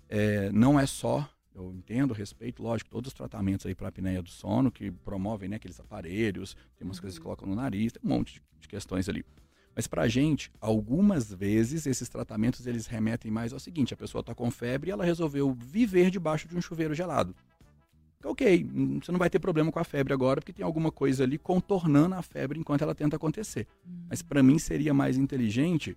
É, 0.07 0.51
não 0.51 0.79
é 0.79 0.85
só, 0.85 1.29
eu 1.53 1.73
entendo, 1.73 2.13
respeito, 2.13 2.61
lógico, 2.61 2.89
todos 2.89 3.09
os 3.09 3.13
tratamentos 3.13 3.65
aí 3.65 3.73
para 3.73 3.87
a 3.87 3.89
apneia 3.89 4.21
do 4.21 4.29
sono 4.29 4.71
que 4.71 4.91
promovem 4.91 5.49
né, 5.49 5.55
aqueles 5.55 5.79
aparelhos, 5.79 6.55
tem 6.75 6.85
umas 6.85 6.97
uhum. 6.97 7.01
coisas 7.01 7.17
que 7.17 7.23
colocam 7.23 7.47
no 7.47 7.55
nariz, 7.55 7.93
tem 7.93 8.01
um 8.03 8.13
monte 8.13 8.35
de, 8.35 8.41
de 8.59 8.67
questões 8.67 9.07
ali. 9.07 9.25
Mas 9.75 9.87
para 9.87 10.03
a 10.03 10.07
gente, 10.07 10.49
algumas 10.61 11.33
vezes 11.33 11.85
esses 11.85 12.07
tratamentos 12.07 12.65
eles 12.65 12.87
remetem 12.87 13.29
mais 13.29 13.51
ao 13.51 13.59
seguinte: 13.59 13.93
a 13.93 13.97
pessoa 13.97 14.21
está 14.21 14.33
com 14.33 14.49
febre 14.49 14.89
e 14.89 14.91
ela 14.91 15.03
resolveu 15.03 15.53
viver 15.53 16.09
debaixo 16.09 16.47
de 16.47 16.55
um 16.55 16.61
chuveiro 16.61 16.93
gelado. 16.93 17.35
Ok, 18.23 18.67
você 19.03 19.11
não 19.11 19.19
vai 19.19 19.29
ter 19.29 19.37
problema 19.37 19.71
com 19.71 19.77
a 19.77 19.83
febre 19.83 20.11
agora, 20.11 20.41
porque 20.41 20.53
tem 20.53 20.65
alguma 20.65 20.91
coisa 20.91 21.23
ali 21.23 21.37
contornando 21.37 22.15
a 22.15 22.23
febre 22.23 22.59
enquanto 22.59 22.81
ela 22.81 22.95
tenta 22.95 23.17
acontecer. 23.17 23.67
Hum. 23.85 24.05
Mas 24.09 24.21
para 24.21 24.41
mim 24.41 24.57
seria 24.57 24.93
mais 24.93 25.17
inteligente 25.17 25.95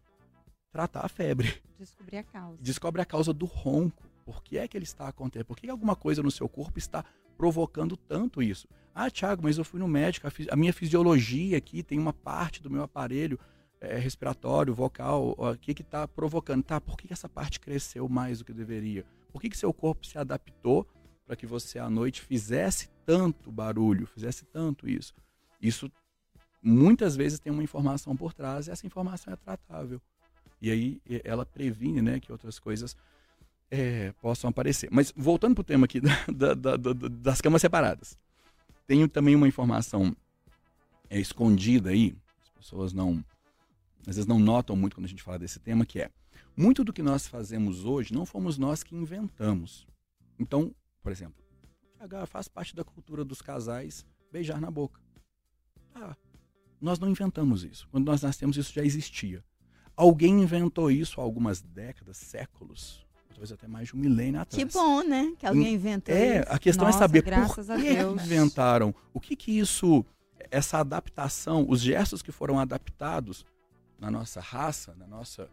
tratar 0.71 1.07
a 1.07 1.09
febre. 1.09 1.55
Descobrir 1.79 2.19
a 2.19 2.23
causa. 2.25 2.59
Descobre 2.61 3.01
a 3.01 3.05
causa 3.05 3.33
do 3.33 3.47
ronco. 3.47 4.05
Por 4.27 4.43
que 4.43 4.59
é 4.59 4.69
que 4.69 4.77
ele 4.77 4.85
está 4.85 5.09
acontecendo? 5.09 5.47
Por 5.47 5.57
que 5.57 5.71
alguma 5.71 5.97
coisa 5.97 6.23
no 6.23 6.31
seu 6.31 6.49
corpo 6.49 6.79
está 6.79 7.03
provocando 7.37 7.97
tanto 7.97 8.43
isso? 8.43 8.69
Ah, 8.95 9.11
Thiago, 9.11 9.43
mas 9.43 9.57
eu 9.57 9.65
fui 9.65 9.81
no 9.81 9.89
médico, 9.89 10.27
a, 10.27 10.33
a 10.53 10.57
minha 10.57 10.73
fisiologia 10.73 11.57
aqui 11.57 11.83
tem 11.83 11.99
uma 11.99 12.13
parte 12.13 12.63
do 12.63 12.69
meu 12.69 12.83
aparelho 12.83 13.39
é, 13.81 13.97
respiratório, 13.97 14.75
vocal, 14.75 15.35
o 15.37 15.57
que 15.57 15.73
está 15.73 16.07
provocando? 16.07 16.63
Tá, 16.63 16.81
por 16.81 16.97
que, 16.97 17.07
que 17.07 17.13
essa 17.13 17.29
parte 17.29 17.61
cresceu 17.61 18.09
mais 18.09 18.39
do 18.39 18.45
que 18.45 18.53
deveria? 18.53 19.05
Por 19.33 19.41
que, 19.41 19.51
que 19.51 19.57
seu 19.57 19.73
corpo 19.73 20.07
se 20.07 20.19
adaptou 20.19 20.87
para 21.27 21.37
que 21.37 21.47
você 21.47 21.79
à 21.79 21.89
noite 21.89 22.23
fizesse 22.23 22.89
tanto 23.05 23.53
barulho, 23.53 24.07
fizesse 24.07 24.45
tanto 24.47 24.89
isso? 24.89 25.15
Isso 25.61 25.91
muitas 26.63 27.15
vezes 27.17 27.39
tem 27.39 27.53
uma 27.53 27.63
informação 27.63 28.17
por 28.17 28.33
trás 28.33 28.67
e 28.67 28.71
essa 28.71 28.87
informação 28.87 29.33
é 29.33 29.37
tratável. 29.37 30.01
E 30.61 30.71
aí 30.71 31.01
ela 31.25 31.47
previne 31.47 32.03
né, 32.03 32.19
que 32.19 32.33
outras 32.33 32.59
coisas 32.59 32.97
é, 33.71 34.13
possam 34.21 34.51
aparecer. 34.51 34.89
Mas 34.91 35.13
voltando 35.17 35.55
para 35.55 35.63
o 35.63 35.65
tema 35.65 35.85
aqui 35.85 36.01
da, 36.35 36.55
da, 36.55 36.77
da, 36.77 36.93
das 36.93 37.41
camas 37.41 37.61
separadas. 37.61 38.19
Tenho 38.87 39.09
também 39.09 39.37
uma 39.37 39.47
informação 39.47 40.17
é, 41.11 41.21
escondida 41.21 41.91
aí, 41.91 42.17
as 42.43 42.49
pessoas 42.51 42.93
não 42.93 43.23
às 44.09 44.17
vezes 44.17 44.27
não 44.27 44.39
notam 44.39 44.75
muito 44.75 44.97
quando 44.97 45.05
a 45.05 45.09
gente 45.09 45.23
fala 45.23 45.39
desse 45.39 45.59
tema, 45.61 45.85
que 45.85 46.01
é 46.01 46.11
muito 46.57 46.83
do 46.83 46.93
que 46.93 47.03
nós 47.03 47.27
fazemos 47.27 47.85
hoje 47.85 48.15
não 48.15 48.25
fomos 48.25 48.57
nós 48.57 48.83
que 48.83 48.97
inventamos. 48.97 49.87
Então, 50.39 50.75
por 51.03 51.13
exemplo, 51.13 51.45
faz 52.27 52.49
parte 52.49 52.75
da 52.75 52.83
cultura 52.83 53.23
dos 53.23 53.43
casais 53.43 54.07
beijar 54.33 54.61
na 54.61 54.71
boca. 54.71 54.99
Ah, 55.95 56.17
nós 56.81 56.99
não 56.99 57.11
inventamos 57.11 57.65
isso. 57.65 57.87
Quando 57.91 58.07
nós 58.07 58.23
nascemos, 58.23 58.57
isso 58.57 58.73
já 58.73 58.83
existia. 58.83 59.45
Alguém 59.95 60.41
inventou 60.43 60.91
isso 60.91 61.21
há 61.21 61.25
algumas 61.25 61.61
décadas, 61.61 62.17
séculos, 62.17 63.05
talvez 63.29 63.53
até 63.53 63.67
mais 63.69 63.89
de 63.89 63.97
um 63.97 63.99
milênio 63.99 64.41
atrás. 64.41 64.65
Que 64.65 64.73
bom, 64.73 65.03
né? 65.03 65.35
Que 65.39 65.47
alguém 65.47 65.75
inventou 65.75 66.15
é, 66.15 66.41
isso. 66.41 66.53
a 66.53 66.59
questão 66.59 66.87
Nossa, 66.87 66.99
é 66.99 67.01
saber 67.01 67.23
por 67.23 67.33
que 67.33 68.23
inventaram. 68.25 68.95
O 69.13 69.21
que 69.21 69.37
que 69.37 69.59
isso, 69.59 70.05
essa 70.51 70.79
adaptação, 70.79 71.67
os 71.69 71.81
gestos 71.81 72.23
que 72.23 72.33
foram 72.33 72.59
adaptados 72.59 73.45
na 73.99 74.11
nossa 74.11 74.41
raça, 74.41 74.95
na 74.95 75.07
nossa. 75.07 75.49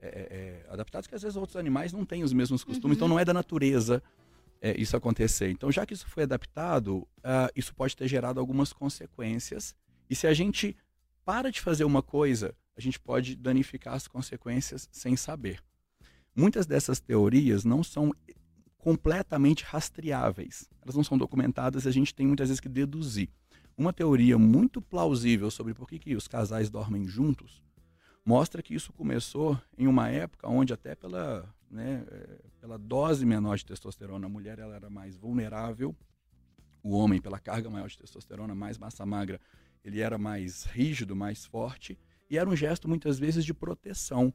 É, 0.00 0.06
é, 0.06 0.10
é, 0.10 0.72
adaptados 0.72 1.08
que 1.08 1.14
às 1.16 1.22
vezes 1.22 1.36
outros 1.36 1.56
animais 1.56 1.92
não 1.92 2.04
têm 2.04 2.22
os 2.22 2.32
mesmos 2.32 2.62
costumes, 2.62 2.78
então 2.78 2.88
uhum. 2.88 2.94
então 2.94 3.08
não 3.08 3.18
é 3.18 3.24
da 3.24 3.34
natureza 3.34 4.00
é, 4.60 4.80
isso 4.80 4.96
acontecer. 4.96 5.50
Então, 5.50 5.70
já 5.70 5.86
que 5.86 5.94
isso 5.94 6.06
foi 6.06 6.24
adaptado, 6.24 6.98
uh, 6.98 7.50
isso 7.54 7.74
pode 7.74 7.96
ter 7.96 8.08
gerado 8.08 8.40
algumas 8.40 8.72
consequências. 8.72 9.74
E 10.08 10.14
se 10.14 10.26
a 10.26 10.34
gente 10.34 10.76
para 11.24 11.50
de 11.50 11.60
fazer 11.60 11.84
uma 11.84 12.02
coisa, 12.02 12.54
a 12.76 12.80
gente 12.80 12.98
pode 12.98 13.36
danificar 13.36 13.94
as 13.94 14.08
consequências 14.08 14.88
sem 14.90 15.16
saber. 15.16 15.62
Muitas 16.34 16.66
dessas 16.66 17.00
teorias 17.00 17.64
não 17.64 17.82
são 17.82 18.14
completamente 18.78 19.64
rastreáveis. 19.64 20.68
Elas 20.82 20.94
não 20.94 21.04
são 21.04 21.18
documentadas 21.18 21.84
e 21.84 21.88
a 21.88 21.92
gente 21.92 22.14
tem 22.14 22.26
muitas 22.26 22.48
vezes 22.48 22.60
que 22.60 22.68
deduzir. 22.68 23.28
Uma 23.76 23.92
teoria 23.92 24.38
muito 24.38 24.80
plausível 24.80 25.50
sobre 25.50 25.74
por 25.74 25.88
que, 25.88 25.98
que 25.98 26.16
os 26.16 26.26
casais 26.26 26.70
dormem 26.70 27.06
juntos 27.06 27.62
mostra 28.28 28.62
que 28.62 28.74
isso 28.74 28.92
começou 28.92 29.58
em 29.78 29.86
uma 29.86 30.10
época 30.10 30.46
onde 30.46 30.70
até 30.70 30.94
pela, 30.94 31.48
né, 31.70 32.04
eh, 32.10 32.40
pela 32.60 32.76
dose 32.78 33.24
menor 33.24 33.56
de 33.56 33.64
testosterona, 33.64 34.26
a 34.26 34.28
mulher 34.28 34.58
ela 34.58 34.76
era 34.76 34.90
mais 34.90 35.16
vulnerável, 35.16 35.96
o 36.82 36.90
homem 36.90 37.22
pela 37.22 37.38
carga 37.38 37.70
maior 37.70 37.88
de 37.88 37.96
testosterona, 37.96 38.54
mais 38.54 38.76
massa 38.76 39.06
magra, 39.06 39.40
ele 39.82 40.02
era 40.02 40.18
mais 40.18 40.64
rígido, 40.64 41.16
mais 41.16 41.46
forte, 41.46 41.98
e 42.28 42.36
era 42.36 42.46
um 42.46 42.54
gesto 42.54 42.86
muitas 42.86 43.18
vezes 43.18 43.46
de 43.46 43.54
proteção. 43.54 44.30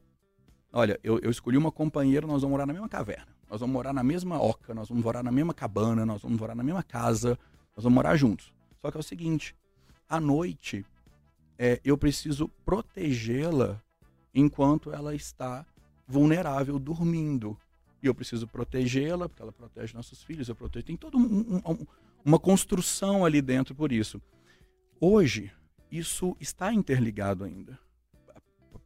Olha, 0.72 0.98
eu, 1.04 1.20
eu 1.20 1.30
escolhi 1.30 1.56
uma 1.56 1.70
companheira, 1.70 2.26
nós 2.26 2.42
vamos 2.42 2.50
morar 2.50 2.66
na 2.66 2.72
mesma 2.72 2.88
caverna, 2.88 3.32
nós 3.48 3.60
vamos 3.60 3.74
morar 3.74 3.92
na 3.92 4.02
mesma 4.02 4.42
oca, 4.42 4.74
nós 4.74 4.88
vamos 4.88 5.04
morar 5.04 5.22
na 5.22 5.30
mesma 5.30 5.54
cabana, 5.54 6.04
nós 6.04 6.20
vamos 6.20 6.40
morar 6.40 6.56
na 6.56 6.64
mesma 6.64 6.82
casa, 6.82 7.38
nós 7.76 7.84
vamos 7.84 7.94
morar 7.94 8.16
juntos. 8.16 8.52
Só 8.82 8.90
que 8.90 8.96
é 8.96 9.00
o 9.00 9.04
seguinte, 9.04 9.54
à 10.08 10.18
noite 10.18 10.84
é, 11.56 11.80
eu 11.84 11.96
preciso 11.96 12.48
protegê-la 12.64 13.83
enquanto 14.34 14.92
ela 14.92 15.14
está 15.14 15.64
vulnerável, 16.06 16.78
dormindo. 16.78 17.56
E 18.02 18.06
eu 18.06 18.14
preciso 18.14 18.46
protegê-la, 18.46 19.28
porque 19.28 19.40
ela 19.40 19.52
protege 19.52 19.94
nossos 19.94 20.22
filhos, 20.22 20.48
eu 20.48 20.54
protejo. 20.54 20.84
Tem 20.84 20.96
toda 20.96 21.16
um, 21.16 21.56
um, 21.64 21.86
uma 22.24 22.38
construção 22.38 23.24
ali 23.24 23.40
dentro 23.40 23.74
por 23.74 23.92
isso. 23.92 24.20
Hoje, 25.00 25.52
isso 25.90 26.36
está 26.40 26.72
interligado 26.72 27.44
ainda. 27.44 27.78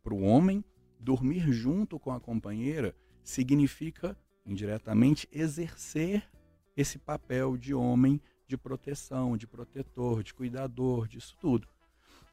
Para 0.03 0.15
o 0.15 0.23
homem, 0.23 0.65
dormir 1.01 1.53
junto 1.53 1.99
com 1.99 2.13
a 2.13 2.21
companheira 2.21 2.95
significa, 3.23 4.17
indiretamente, 4.47 5.29
exercer 5.33 6.29
esse 6.77 6.99
papel 6.99 7.57
de 7.57 7.75
homem 7.75 8.21
de 8.47 8.57
proteção, 8.57 9.37
de 9.37 9.47
protetor, 9.47 10.23
de 10.23 10.33
cuidador, 10.33 11.07
disso 11.07 11.37
tudo. 11.41 11.69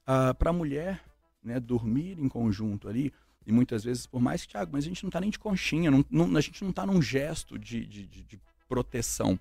Ah, 0.06 0.34
Para 0.34 0.51
a 0.51 0.54
mulher, 0.54 1.04
né, 1.45 1.60
dormir 1.60 2.19
em 2.19 2.27
conjunto 2.27 2.89
ali, 2.89 3.13
e 3.45 3.51
muitas 3.51 3.84
vezes, 3.84 4.08
por 4.08 4.19
mais 4.19 4.41
que, 4.41 4.49
Tiago, 4.49 4.71
mas 4.73 4.86
a 4.86 4.88
gente 4.88 5.03
não 5.03 5.10
está 5.10 5.21
nem 5.21 5.29
de 5.29 5.38
conchinha, 5.38 5.91
não, 5.91 6.03
não, 6.10 6.36
a 6.36 6.41
gente 6.41 6.63
não 6.63 6.71
está 6.71 6.86
num 6.86 7.01
gesto 7.01 7.60
de, 7.60 7.86
de, 7.86 8.08
de, 8.08 8.41
proteção, 8.67 9.39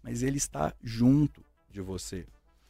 mas 0.00 0.22
ele 0.22 0.36
está 0.36 0.72
junto 0.80 1.44
de 1.68 1.80
você. 1.80 2.24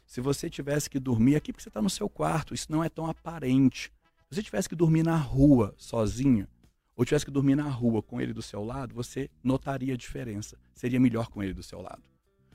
Se 0.07 0.21
você 0.23 0.49
tivesse 0.49 0.89
que 0.89 0.99
dormir 0.99 1.37
aqui, 1.37 1.53
porque 1.53 1.63
você 1.63 1.69
está 1.69 1.83
no 1.83 1.91
seu 1.91 2.09
quarto, 2.09 2.55
isso 2.55 2.73
não 2.73 2.83
é 2.83 2.89
tão 2.89 3.07
aparente. 3.07 3.93
Se 4.31 4.37
você 4.37 4.43
tivesse 4.43 4.69
que 4.69 4.75
dormir 4.75 5.03
na 5.03 5.17
rua 5.17 5.75
sozinha, 5.77 6.49
ou 6.97 7.05
tivesse 7.05 7.27
que 7.27 7.31
dormir 7.31 7.55
na 7.55 7.69
rua 7.69 8.03
com 8.03 8.19
ele 8.19 8.33
do 8.33 8.41
seu 8.41 8.65
lado, 8.65 8.95
você 8.95 9.29
notaria 9.45 9.93
a 9.93 9.97
diferença. 9.97 10.57
Seria 10.73 10.99
melhor 10.99 11.29
com 11.29 11.43
ele 11.43 11.53
do 11.53 11.63
seu 11.63 11.83
lado. 11.83 12.03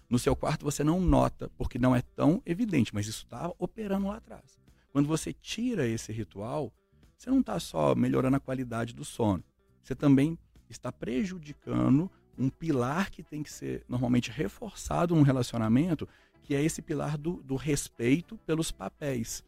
No 0.09 0.17
seu 0.17 0.35
quarto 0.35 0.65
você 0.65 0.83
não 0.83 0.99
nota, 0.99 1.49
porque 1.57 1.77
não 1.77 1.95
é 1.95 2.01
tão 2.01 2.41
evidente, 2.45 2.93
mas 2.93 3.07
isso 3.07 3.25
está 3.25 3.51
operando 3.59 4.07
lá 4.07 4.17
atrás. 4.17 4.64
Quando 4.95 5.09
você 5.09 5.33
tira 5.33 5.85
esse 5.85 6.13
ritual, 6.13 6.71
você 7.17 7.29
não 7.29 7.41
está 7.41 7.59
só 7.59 7.93
melhorando 7.93 8.37
a 8.37 8.39
qualidade 8.39 8.93
do 8.93 9.03
sono, 9.03 9.43
você 9.83 9.93
também 9.93 10.39
está 10.69 10.89
prejudicando 10.89 12.09
um 12.39 12.49
pilar 12.49 13.11
que 13.11 13.21
tem 13.21 13.43
que 13.43 13.51
ser 13.51 13.83
normalmente 13.89 14.31
reforçado 14.31 15.13
num 15.13 15.21
relacionamento, 15.21 16.07
que 16.43 16.55
é 16.55 16.63
esse 16.63 16.81
pilar 16.81 17.17
do, 17.17 17.43
do 17.43 17.57
respeito 17.57 18.37
pelos 18.45 18.71
papéis. 18.71 19.43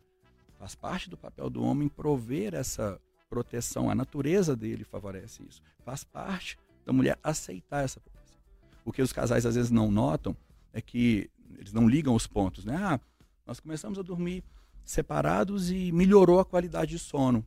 Faz 0.60 0.76
parte 0.76 1.10
do 1.10 1.16
papel 1.16 1.50
do 1.50 1.64
homem 1.64 1.88
prover 1.88 2.54
essa 2.54 3.00
proteção, 3.30 3.90
a 3.90 3.96
natureza 3.96 4.54
dele 4.54 4.84
favorece 4.84 5.44
isso. 5.48 5.62
Faz 5.80 6.04
parte 6.04 6.60
da 6.86 6.92
mulher 6.92 7.18
aceitar 7.24 7.86
essa 7.86 8.02
proteção. 8.02 8.38
O 8.84 8.92
que 8.92 9.02
os 9.02 9.14
casais 9.14 9.46
às 9.46 9.56
vezes 9.56 9.72
não 9.72 9.90
notam 9.90 10.36
é 10.74 10.82
que 10.82 11.32
eles 11.58 11.72
não 11.72 11.88
ligam 11.88 12.14
os 12.14 12.28
pontos, 12.28 12.66
né? 12.66 12.76
Ah, 12.76 13.00
nós 13.46 13.62
começamos 13.62 13.98
a 13.98 14.02
dormir 14.02 14.44
separados 14.88 15.70
e 15.70 15.92
melhorou 15.92 16.40
a 16.40 16.46
qualidade 16.46 16.92
de 16.92 17.00
sono. 17.00 17.46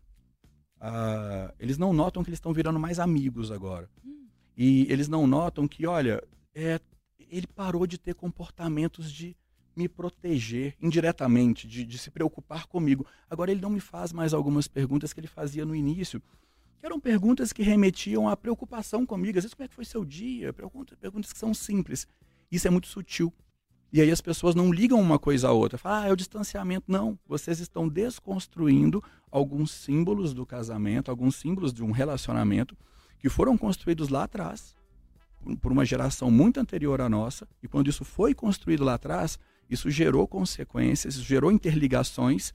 Ah, 0.78 1.52
eles 1.58 1.78
não 1.78 1.92
notam 1.92 2.22
que 2.22 2.28
eles 2.28 2.36
estão 2.36 2.52
virando 2.52 2.78
mais 2.78 3.00
amigos 3.00 3.50
agora. 3.50 3.88
E 4.56 4.86
eles 4.90 5.08
não 5.08 5.26
notam 5.26 5.66
que, 5.66 5.86
olha, 5.86 6.22
é, 6.54 6.78
ele 7.18 7.46
parou 7.46 7.86
de 7.86 7.96
ter 7.96 8.14
comportamentos 8.14 9.10
de 9.10 9.34
me 9.74 9.88
proteger 9.88 10.76
indiretamente, 10.82 11.66
de, 11.66 11.84
de, 11.84 11.96
se 11.96 12.10
preocupar 12.10 12.66
comigo. 12.66 13.06
Agora 13.28 13.50
ele 13.50 13.60
não 13.60 13.70
me 13.70 13.80
faz 13.80 14.12
mais 14.12 14.34
algumas 14.34 14.68
perguntas 14.68 15.12
que 15.12 15.20
ele 15.20 15.26
fazia 15.26 15.64
no 15.64 15.74
início, 15.74 16.20
que 16.78 16.84
eram 16.84 17.00
perguntas 17.00 17.52
que 17.52 17.62
remetiam 17.62 18.28
à 18.28 18.36
preocupação 18.36 19.06
comigo. 19.06 19.38
Às 19.38 19.44
vezes, 19.44 19.54
como 19.54 19.64
é 19.64 19.68
que 19.68 19.74
foi 19.74 19.84
seu 19.84 20.04
dia? 20.04 20.52
Perguntas, 20.52 20.98
perguntas 20.98 21.32
que 21.32 21.38
são 21.38 21.54
simples. 21.54 22.06
Isso 22.50 22.66
é 22.66 22.70
muito 22.70 22.88
sutil. 22.88 23.32
E 23.92 24.00
aí 24.00 24.10
as 24.10 24.20
pessoas 24.20 24.54
não 24.54 24.72
ligam 24.72 25.00
uma 25.00 25.18
coisa 25.18 25.48
à 25.48 25.52
outra. 25.52 25.76
Falam, 25.76 26.04
ah, 26.04 26.08
é 26.08 26.12
o 26.12 26.16
distanciamento. 26.16 26.84
Não, 26.86 27.18
vocês 27.26 27.58
estão 27.58 27.88
desconstruindo 27.88 29.02
alguns 29.30 29.72
símbolos 29.72 30.32
do 30.32 30.46
casamento, 30.46 31.10
alguns 31.10 31.36
símbolos 31.36 31.72
de 31.72 31.82
um 31.82 31.90
relacionamento 31.90 32.76
que 33.18 33.28
foram 33.28 33.56
construídos 33.58 34.08
lá 34.08 34.24
atrás, 34.24 34.74
por 35.60 35.72
uma 35.72 35.84
geração 35.84 36.30
muito 36.30 36.60
anterior 36.60 37.00
à 37.00 37.08
nossa, 37.08 37.46
e 37.62 37.68
quando 37.68 37.88
isso 37.88 38.04
foi 38.04 38.34
construído 38.34 38.84
lá 38.84 38.94
atrás, 38.94 39.38
isso 39.68 39.90
gerou 39.90 40.26
consequências, 40.26 41.14
isso 41.14 41.24
gerou 41.24 41.52
interligações 41.52 42.52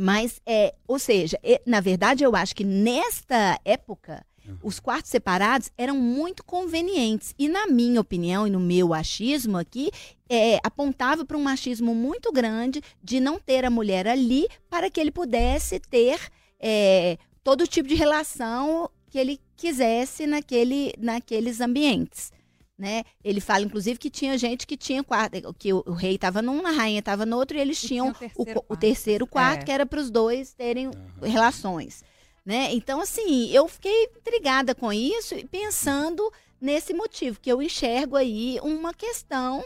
mas, 0.00 0.40
é, 0.46 0.74
ou 0.88 0.98
seja, 0.98 1.38
na 1.66 1.80
verdade, 1.80 2.24
eu 2.24 2.34
acho 2.34 2.56
que 2.56 2.64
nesta 2.64 3.60
época, 3.64 4.24
os 4.62 4.80
quartos 4.80 5.10
separados 5.10 5.70
eram 5.76 5.94
muito 5.94 6.42
convenientes. 6.42 7.34
E, 7.38 7.48
na 7.48 7.66
minha 7.66 8.00
opinião 8.00 8.46
e 8.46 8.50
no 8.50 8.58
meu 8.58 8.94
achismo 8.94 9.58
aqui, 9.58 9.90
é, 10.28 10.58
apontava 10.64 11.24
para 11.24 11.36
um 11.36 11.42
machismo 11.42 11.94
muito 11.94 12.32
grande 12.32 12.82
de 13.02 13.20
não 13.20 13.38
ter 13.38 13.64
a 13.64 13.70
mulher 13.70 14.08
ali 14.08 14.48
para 14.68 14.90
que 14.90 14.98
ele 14.98 15.10
pudesse 15.10 15.78
ter 15.78 16.18
é, 16.58 17.18
todo 17.44 17.66
tipo 17.66 17.88
de 17.88 17.94
relação 17.94 18.90
que 19.10 19.18
ele 19.18 19.38
quisesse 19.54 20.26
naquele, 20.26 20.94
naqueles 20.98 21.60
ambientes. 21.60 22.32
Né? 22.80 23.04
Ele 23.22 23.42
fala, 23.42 23.62
inclusive, 23.66 23.98
que 23.98 24.08
tinha 24.08 24.38
gente 24.38 24.66
que 24.66 24.74
tinha 24.74 25.04
quarto, 25.04 25.52
que 25.58 25.70
o, 25.70 25.82
o 25.86 25.92
rei 25.92 26.14
estava 26.14 26.40
num, 26.40 26.66
a 26.66 26.70
rainha 26.70 27.00
estava 27.00 27.26
no 27.26 27.36
outro, 27.36 27.58
e 27.58 27.60
eles 27.60 27.84
E 27.84 27.88
tinham 27.88 28.06
tinha 28.14 28.30
o, 28.34 28.44
terceiro 28.46 28.58
o 28.60 28.62
quarto. 28.62 28.80
terceiro 28.80 29.26
quarto, 29.26 29.60
É. 29.60 29.64
que 29.66 29.70
era 29.70 29.84
para 29.84 30.00
os 30.00 30.10
dois 30.10 30.54
terem 30.54 30.86
Aham. 30.86 31.28
relações. 31.28 32.02
Né? 32.42 32.72
Então, 32.72 33.02
assim, 33.02 33.50
eu 33.50 33.68
fiquei 33.68 34.04
intrigada 34.16 34.74
com 34.74 34.90
isso 34.90 35.34
e 35.34 35.44
pensando 35.46 36.32
nesse 36.58 36.94
motivo, 36.94 37.38
que 37.38 37.52
eu 37.52 37.60
enxergo 37.60 38.16
aí 38.16 38.58
uma 38.62 38.94
questão 38.94 39.62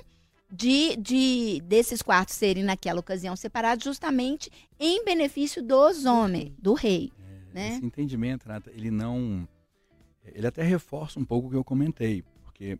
de, 0.50 0.96
de 0.96 1.62
desses 1.64 2.02
quartos 2.02 2.34
serem, 2.34 2.64
naquela 2.64 2.98
ocasião, 2.98 3.36
separados 3.36 3.84
justamente 3.84 4.50
em 4.78 5.04
benefício 5.04 5.62
dos 5.62 6.04
homens, 6.04 6.50
do 6.58 6.74
rei. 6.74 7.12
né? 7.52 7.68
Esse 7.76 7.84
entendimento, 7.86 8.44
Renata, 8.46 8.72
ele 8.74 8.90
não. 8.90 9.46
Ele 10.34 10.48
até 10.48 10.64
reforça 10.64 11.20
um 11.20 11.24
pouco 11.24 11.46
o 11.46 11.50
que 11.52 11.56
eu 11.56 11.62
comentei, 11.64 12.24
porque, 12.42 12.76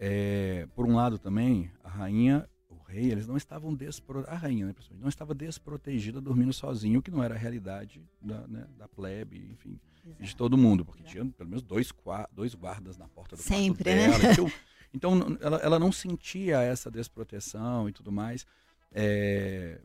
é, 0.00 0.66
por 0.74 0.86
um 0.86 0.94
lado 0.96 1.18
também, 1.18 1.70
a 1.84 1.88
rainha, 1.90 2.48
o 2.70 2.76
rei, 2.90 3.12
eles 3.12 3.26
não 3.26 3.36
estavam 3.36 3.74
despro... 3.74 4.24
A 4.26 4.34
rainha, 4.34 4.66
né, 4.66 4.74
não 4.98 5.08
estava 5.08 5.34
desprotegida 5.34 6.20
dormindo 6.20 6.52
sozinho, 6.54 7.00
o 7.00 7.02
que 7.02 7.10
não 7.10 7.22
era 7.22 7.34
a 7.34 7.38
realidade 7.38 8.02
da, 8.20 8.48
né, 8.48 8.66
da 8.78 8.88
plebe, 8.88 9.46
enfim, 9.52 9.78
e 10.18 10.24
de 10.24 10.34
todo 10.34 10.56
mundo, 10.56 10.84
porque 10.84 11.02
tinha 11.02 11.24
pelo 11.26 11.50
menos 11.50 11.62
dois, 11.62 11.92
dois 12.32 12.54
guardas 12.54 12.96
na 12.96 13.06
porta 13.06 13.36
do 13.36 13.42
Sempre, 13.42 13.84
quarto 13.84 14.10
né? 14.10 14.18
dela. 14.18 14.32
Então, 14.32 14.52
então 14.94 15.14
n- 15.14 15.38
ela, 15.40 15.58
ela 15.58 15.78
não 15.78 15.92
sentia 15.92 16.62
essa 16.62 16.90
desproteção 16.90 17.86
e 17.88 17.92
tudo 17.92 18.10
mais. 18.10 18.46
É, 18.92 19.78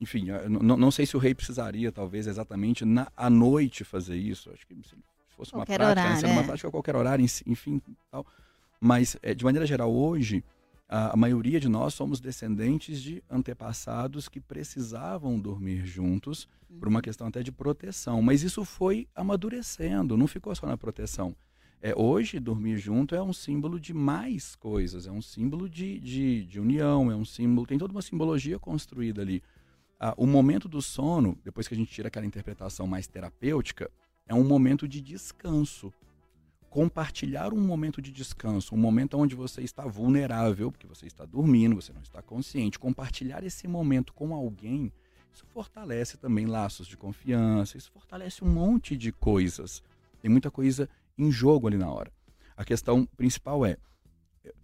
enfim, 0.00 0.26
não, 0.50 0.76
não 0.76 0.90
sei 0.90 1.06
se 1.06 1.16
o 1.16 1.20
rei 1.20 1.34
precisaria, 1.34 1.90
talvez, 1.92 2.26
exatamente 2.26 2.84
na, 2.84 3.10
à 3.16 3.30
noite 3.30 3.84
fazer 3.84 4.16
isso. 4.16 4.50
Acho 4.50 4.66
que 4.66 4.74
se 4.82 4.96
fosse 5.36 5.52
uma 5.52 5.60
Qualquer 5.60 5.78
prática, 5.78 6.02
né, 6.02 6.08
horário, 6.08 6.20
sendo 6.20 6.32
uma 6.32 6.44
prática 6.44 6.68
a 6.68 6.70
qualquer 6.72 6.96
horário, 6.96 7.24
enfim, 7.46 7.80
tal. 8.10 8.26
Mas, 8.80 9.16
é, 9.22 9.34
de 9.34 9.44
maneira 9.44 9.66
geral, 9.66 9.92
hoje, 9.92 10.44
a, 10.88 11.14
a 11.14 11.16
maioria 11.16 11.58
de 11.58 11.68
nós 11.68 11.94
somos 11.94 12.20
descendentes 12.20 13.00
de 13.00 13.22
antepassados 13.28 14.28
que 14.28 14.40
precisavam 14.40 15.38
dormir 15.38 15.84
juntos 15.84 16.48
por 16.78 16.88
uma 16.88 17.02
questão 17.02 17.26
até 17.26 17.42
de 17.42 17.50
proteção. 17.50 18.22
Mas 18.22 18.42
isso 18.42 18.64
foi 18.64 19.08
amadurecendo, 19.14 20.16
não 20.16 20.26
ficou 20.26 20.54
só 20.54 20.66
na 20.66 20.76
proteção. 20.76 21.34
É, 21.82 21.94
hoje, 21.94 22.40
dormir 22.40 22.78
junto 22.78 23.14
é 23.14 23.22
um 23.22 23.32
símbolo 23.32 23.78
de 23.78 23.92
mais 23.92 24.56
coisas, 24.56 25.06
é 25.06 25.10
um 25.10 25.20
símbolo 25.20 25.68
de, 25.68 26.00
de, 26.00 26.44
de 26.44 26.58
união, 26.58 27.10
é 27.10 27.16
um 27.16 27.24
símbolo, 27.24 27.66
tem 27.66 27.78
toda 27.78 27.92
uma 27.92 28.02
simbologia 28.02 28.58
construída 28.58 29.22
ali. 29.22 29.42
Ah, 29.98 30.14
o 30.16 30.26
momento 30.26 30.68
do 30.68 30.80
sono, 30.80 31.38
depois 31.44 31.68
que 31.68 31.74
a 31.74 31.76
gente 31.76 31.90
tira 31.90 32.08
aquela 32.08 32.26
interpretação 32.26 32.86
mais 32.86 33.06
terapêutica, 33.06 33.90
é 34.26 34.34
um 34.34 34.44
momento 34.44 34.88
de 34.88 35.00
descanso. 35.00 35.92
Compartilhar 36.76 37.54
um 37.54 37.60
momento 37.60 38.02
de 38.02 38.12
descanso, 38.12 38.74
um 38.74 38.78
momento 38.78 39.16
onde 39.16 39.34
você 39.34 39.62
está 39.62 39.86
vulnerável, 39.86 40.70
porque 40.70 40.86
você 40.86 41.06
está 41.06 41.24
dormindo, 41.24 41.74
você 41.74 41.90
não 41.90 42.02
está 42.02 42.20
consciente, 42.20 42.78
compartilhar 42.78 43.42
esse 43.42 43.66
momento 43.66 44.12
com 44.12 44.34
alguém, 44.34 44.92
isso 45.32 45.46
fortalece 45.46 46.18
também 46.18 46.44
laços 46.44 46.86
de 46.86 46.94
confiança, 46.94 47.78
isso 47.78 47.90
fortalece 47.90 48.44
um 48.44 48.48
monte 48.48 48.94
de 48.94 49.10
coisas. 49.10 49.82
Tem 50.20 50.30
muita 50.30 50.50
coisa 50.50 50.86
em 51.16 51.32
jogo 51.32 51.66
ali 51.66 51.78
na 51.78 51.90
hora. 51.90 52.12
A 52.54 52.62
questão 52.62 53.06
principal 53.16 53.64
é, 53.64 53.78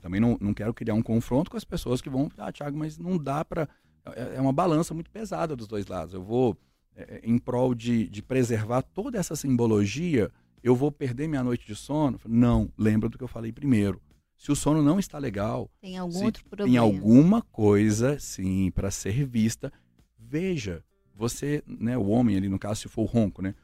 também 0.03 0.21
não, 0.21 0.37
não 0.39 0.53
quero 0.53 0.75
criar 0.75 0.93
um 0.93 1.03
confronto 1.03 1.51
com 1.51 1.57
as 1.57 1.65
pessoas 1.65 2.03
que 2.03 2.11
vão, 2.11 2.31
ah, 2.37 2.53
Thiago, 2.53 2.77
mas 2.77 2.99
não 2.99 3.17
dá 3.17 3.43
para 3.43 3.67
é 4.15 4.37
é 4.37 4.41
uma 4.43 4.53
balança 4.53 4.93
muito 4.93 5.11
pesada 5.11 5.57
dos 5.57 5.67
dois 5.67 5.87
lados. 5.87 6.13
Eu 6.13 6.23
vou, 6.23 6.59
é, 6.95 7.23
em 7.25 7.39
prol 7.39 7.75
de, 7.75 8.07
de 8.07 8.21
preservar 8.21 8.83
toda 8.83 9.19
essa 9.19 9.35
simbologia, 9.35 10.31
eu 10.63 10.75
vou 10.77 10.91
perder 10.93 11.29
minha 11.29 11.43
noite 11.43 11.67
de 11.67 11.75
sono? 11.75 12.21
Não, 12.27 12.71
lembra 12.79 13.09
do 13.09 13.19
que 13.19 13.25
eu 13.25 13.29
falei 13.29 13.53
primeiro. 13.53 14.01
Se 14.37 14.51
o 14.51 14.57
sono 14.57 14.83
não 14.83 14.99
está 14.99 15.19
legal, 15.19 15.71
Tem 15.81 15.97
algum 15.97 16.25
outro 16.25 16.45
problema? 16.45 16.69
tem 16.69 16.77
alguma 16.77 17.43
coisa, 17.43 18.19
sim, 18.19 18.71
para 18.73 18.91
ser 18.91 19.25
vista, 19.25 19.73
veja. 20.19 20.85
Você, 21.15 21.63
né, 21.67 21.97
o 21.97 22.09
homem 22.09 22.37
ali, 22.37 22.49
no 22.49 22.59
caso, 22.59 22.81
se 22.81 22.89
for 22.89 23.03
o 23.03 23.05
ronco, 23.05 23.41
né? 23.41 23.55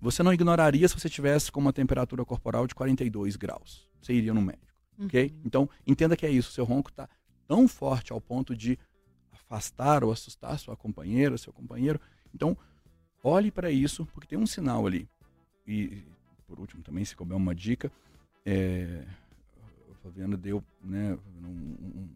Você 0.00 0.22
não 0.22 0.32
ignoraria 0.32 0.86
se 0.86 0.94
você 0.94 1.08
tivesse 1.08 1.50
com 1.50 1.58
uma 1.58 1.72
temperatura 1.72 2.24
corporal 2.24 2.68
de 2.68 2.74
42 2.74 3.34
graus. 3.34 3.88
Você 4.00 4.12
iria 4.12 4.32
no 4.32 4.40
médico, 4.40 4.72
ok? 5.00 5.24
Uhum. 5.24 5.42
Então, 5.44 5.70
entenda 5.84 6.16
que 6.16 6.24
é 6.24 6.30
isso. 6.30 6.52
Seu 6.52 6.64
ronco 6.64 6.90
está 6.90 7.08
tão 7.48 7.66
forte 7.66 8.12
ao 8.12 8.20
ponto 8.20 8.54
de 8.54 8.78
afastar 9.32 10.04
ou 10.04 10.12
assustar 10.12 10.56
sua 10.58 10.76
companheira, 10.76 11.36
seu 11.36 11.52
companheiro. 11.52 12.00
Então, 12.32 12.56
olhe 13.24 13.50
para 13.50 13.72
isso, 13.72 14.06
porque 14.06 14.28
tem 14.28 14.38
um 14.38 14.46
sinal 14.46 14.86
ali. 14.86 15.08
E, 15.66 16.04
por 16.52 16.60
último, 16.60 16.82
também, 16.82 17.02
se 17.02 17.16
couber 17.16 17.34
uma 17.34 17.54
dica, 17.54 17.90
é, 18.44 19.04
a 19.90 19.94
Fabiana 20.02 20.36
deu, 20.36 20.62
né, 20.84 21.16
um- 21.42 21.48
um- 21.48 22.08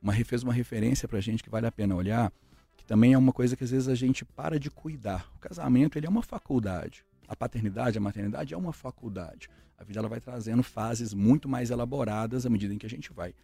uma, 0.00 0.14
fez 0.24 0.42
uma 0.42 0.54
referência 0.54 1.06
para 1.06 1.20
gente 1.20 1.42
que 1.42 1.50
vale 1.50 1.66
a 1.66 1.72
pena 1.72 1.94
olhar, 1.94 2.32
que 2.78 2.84
também 2.86 3.12
é 3.12 3.18
uma 3.18 3.32
coisa 3.32 3.54
que 3.54 3.62
às 3.62 3.70
vezes 3.70 3.86
a 3.88 3.94
gente 3.94 4.24
para 4.24 4.58
de 4.58 4.70
cuidar. 4.70 5.30
O 5.36 5.38
casamento, 5.38 5.98
ele 5.98 6.06
é 6.06 6.08
uma 6.10 6.22
faculdade. 6.22 7.04
a 7.26 7.34
paternidade, 7.34 7.96
a 7.96 8.00
maternidade 8.02 8.52
é 8.52 8.56
uma 8.56 8.70
faculdade. 8.72 9.48
A 9.78 9.82
vida 9.84 9.98
ela 9.98 10.08
vai 10.10 10.20
trazendo 10.20 10.62
fases 10.62 11.14
muito 11.14 11.48
mais 11.48 11.70
elaboradas 11.70 12.44
à 12.44 12.50
medida 12.50 12.74
em 12.74 12.78
que 12.78 12.84
a 12.84 12.88
gente 12.88 13.10
vai 13.14 13.34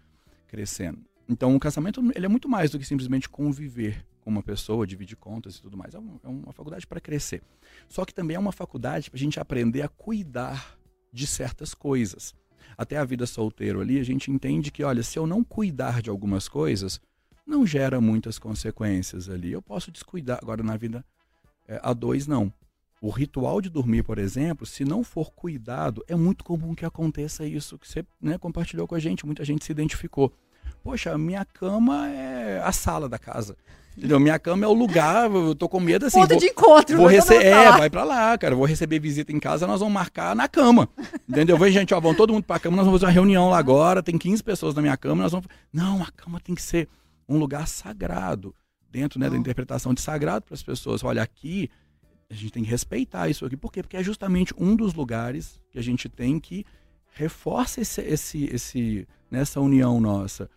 crescendo. 0.48 0.98
Então, 1.30 1.54
o 1.54 1.60
casamento 1.60 2.02
ele 2.12 2.26
é 2.26 2.28
muito 2.28 2.48
mais 2.48 2.72
do 2.72 2.78
que 2.78 2.84
simplesmente 2.84 3.28
conviver 3.28 4.04
com 4.20 4.30
uma 4.30 4.42
pessoa, 4.42 4.84
dividir 4.84 5.16
contas 5.16 5.54
e 5.54 5.62
tudo 5.62 5.76
mais. 5.76 5.94
É, 5.94 5.98
um, 6.00 6.18
é 6.24 6.28
uma 6.28 6.52
faculdade 6.52 6.88
para 6.88 7.00
crescer. 7.00 7.40
Só 7.88 8.04
que 8.04 8.12
também 8.12 8.34
é 8.34 8.40
uma 8.40 8.50
faculdade 8.50 9.08
para 9.08 9.16
a 9.16 9.20
gente 9.20 9.38
aprender 9.38 9.82
a 9.82 9.88
cuidar 9.88 10.76
de 11.12 11.28
certas 11.28 11.72
coisas. 11.72 12.34
Até 12.76 12.96
a 12.96 13.04
vida 13.04 13.26
solteiro 13.26 13.80
ali, 13.80 14.00
a 14.00 14.02
gente 14.02 14.28
entende 14.28 14.72
que, 14.72 14.82
olha, 14.82 15.04
se 15.04 15.20
eu 15.20 15.26
não 15.26 15.44
cuidar 15.44 16.02
de 16.02 16.10
algumas 16.10 16.48
coisas, 16.48 17.00
não 17.46 17.64
gera 17.64 18.00
muitas 18.00 18.36
consequências 18.36 19.28
ali. 19.28 19.52
Eu 19.52 19.62
posso 19.62 19.92
descuidar. 19.92 20.40
Agora, 20.42 20.64
na 20.64 20.76
vida 20.76 21.04
é, 21.68 21.78
a 21.80 21.92
dois, 21.92 22.26
não. 22.26 22.52
O 23.00 23.08
ritual 23.08 23.60
de 23.60 23.70
dormir, 23.70 24.02
por 24.02 24.18
exemplo, 24.18 24.66
se 24.66 24.84
não 24.84 25.04
for 25.04 25.30
cuidado, 25.30 26.04
é 26.08 26.16
muito 26.16 26.42
comum 26.42 26.74
que 26.74 26.84
aconteça 26.84 27.46
isso 27.46 27.78
que 27.78 27.88
você 27.88 28.04
né, 28.20 28.36
compartilhou 28.36 28.88
com 28.88 28.96
a 28.96 28.98
gente, 28.98 29.24
muita 29.24 29.44
gente 29.44 29.64
se 29.64 29.70
identificou. 29.70 30.34
Poxa, 30.82 31.16
minha 31.18 31.44
cama 31.44 32.08
é 32.08 32.60
a 32.64 32.72
sala 32.72 33.08
da 33.08 33.18
casa. 33.18 33.56
Entendeu? 33.96 34.18
Minha 34.18 34.38
cama 34.38 34.64
é 34.64 34.68
o 34.68 34.72
lugar, 34.72 35.30
eu 35.30 35.54
tô 35.54 35.68
com 35.68 35.78
medo 35.78 36.06
assim. 36.06 36.18
Ponto 36.18 36.30
vou, 36.30 36.38
de 36.38 36.46
encontro. 36.46 36.96
vou 36.96 37.08
né? 37.08 37.14
Receber, 37.14 37.44
é, 37.44 37.72
vai 37.72 37.90
pra 37.90 38.04
lá, 38.04 38.36
cara. 38.38 38.54
Vou 38.54 38.64
receber 38.64 38.98
visita 38.98 39.32
em 39.32 39.38
casa, 39.38 39.66
nós 39.66 39.80
vamos 39.80 39.92
marcar 39.92 40.34
na 40.34 40.48
cama. 40.48 40.88
Entendeu? 41.28 41.58
Vem, 41.58 41.72
gente, 41.72 41.92
ó, 41.92 42.00
vão 42.00 42.14
todo 42.14 42.32
mundo 42.32 42.44
pra 42.44 42.58
cama, 42.58 42.76
nós 42.76 42.86
vamos 42.86 43.00
fazer 43.00 43.10
uma 43.10 43.14
reunião 43.14 43.50
lá 43.50 43.58
agora, 43.58 44.02
tem 44.02 44.16
15 44.16 44.42
pessoas 44.42 44.74
na 44.74 44.80
minha 44.80 44.96
cama, 44.96 45.22
nós 45.22 45.32
vamos. 45.32 45.46
Não, 45.72 46.02
a 46.02 46.10
cama 46.12 46.40
tem 46.40 46.54
que 46.54 46.62
ser 46.62 46.88
um 47.28 47.36
lugar 47.36 47.66
sagrado, 47.68 48.54
dentro 48.90 49.20
né, 49.20 49.28
da 49.28 49.36
interpretação 49.36 49.92
de 49.92 50.00
sagrado 50.00 50.46
para 50.46 50.54
as 50.54 50.62
pessoas. 50.62 51.04
Olha, 51.04 51.22
aqui 51.22 51.68
a 52.30 52.34
gente 52.34 52.52
tem 52.52 52.62
que 52.62 52.70
respeitar 52.70 53.28
isso 53.28 53.44
aqui. 53.44 53.56
Por 53.56 53.72
quê? 53.72 53.82
Porque 53.82 53.96
é 53.96 54.02
justamente 54.02 54.54
um 54.56 54.76
dos 54.76 54.94
lugares 54.94 55.60
que 55.70 55.78
a 55.78 55.82
gente 55.82 56.08
tem 56.08 56.38
que 56.38 56.64
reforça 57.12 57.80
esse, 57.80 58.00
esse, 58.00 58.44
esse, 58.44 59.08
nessa 59.30 59.60
união 59.60 60.00
nossa. 60.00 60.48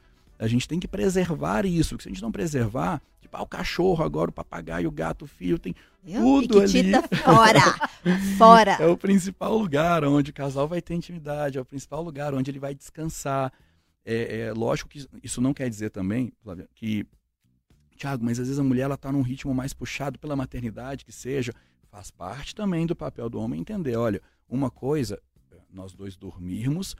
A 0.43 0.47
gente 0.47 0.67
tem 0.67 0.79
que 0.79 0.87
preservar 0.87 1.65
isso. 1.65 1.91
Porque 1.91 2.03
se 2.03 2.09
a 2.09 2.11
gente 2.11 2.21
não 2.21 2.31
preservar, 2.31 3.01
tipo, 3.21 3.35
ah, 3.37 3.41
o 3.41 3.47
cachorro 3.47 4.03
agora, 4.03 4.29
o 4.29 4.33
papagaio, 4.33 4.89
o 4.89 4.91
gato, 4.91 5.23
o 5.23 5.27
filho, 5.27 5.57
tem 5.57 5.73
tudo 6.05 6.59
ali. 6.59 6.91
Fora. 7.23 7.89
fora. 8.37 8.71
É 8.73 8.87
o 8.87 8.97
principal 8.97 9.57
lugar 9.57 10.03
onde 10.03 10.31
o 10.31 10.33
casal 10.33 10.67
vai 10.67 10.81
ter 10.81 10.95
intimidade, 10.95 11.57
é 11.57 11.61
o 11.61 11.65
principal 11.65 12.03
lugar 12.03 12.33
onde 12.33 12.51
ele 12.51 12.59
vai 12.59 12.75
descansar. 12.75 13.53
É, 14.05 14.41
é 14.41 14.53
lógico 14.53 14.89
que 14.89 15.07
isso 15.23 15.39
não 15.39 15.53
quer 15.53 15.69
dizer 15.69 15.89
também, 15.89 16.33
Flávia, 16.43 16.67
que 16.75 17.07
Tiago, 17.95 18.25
mas 18.25 18.37
às 18.37 18.47
vezes 18.47 18.59
a 18.59 18.63
mulher 18.63 18.83
ela 18.83 18.97
tá 18.97 19.11
num 19.13 19.21
ritmo 19.21 19.53
mais 19.53 19.73
puxado 19.73 20.19
pela 20.19 20.35
maternidade, 20.35 21.05
que 21.05 21.11
seja, 21.13 21.53
faz 21.89 22.11
parte 22.11 22.53
também 22.53 22.85
do 22.85 22.95
papel 22.95 23.29
do 23.29 23.39
homem 23.39 23.61
entender, 23.61 23.95
olha, 23.95 24.21
uma 24.49 24.69
coisa, 24.69 25.21
nós 25.71 25.93
dois 25.93 26.17
dormirmos 26.17 26.97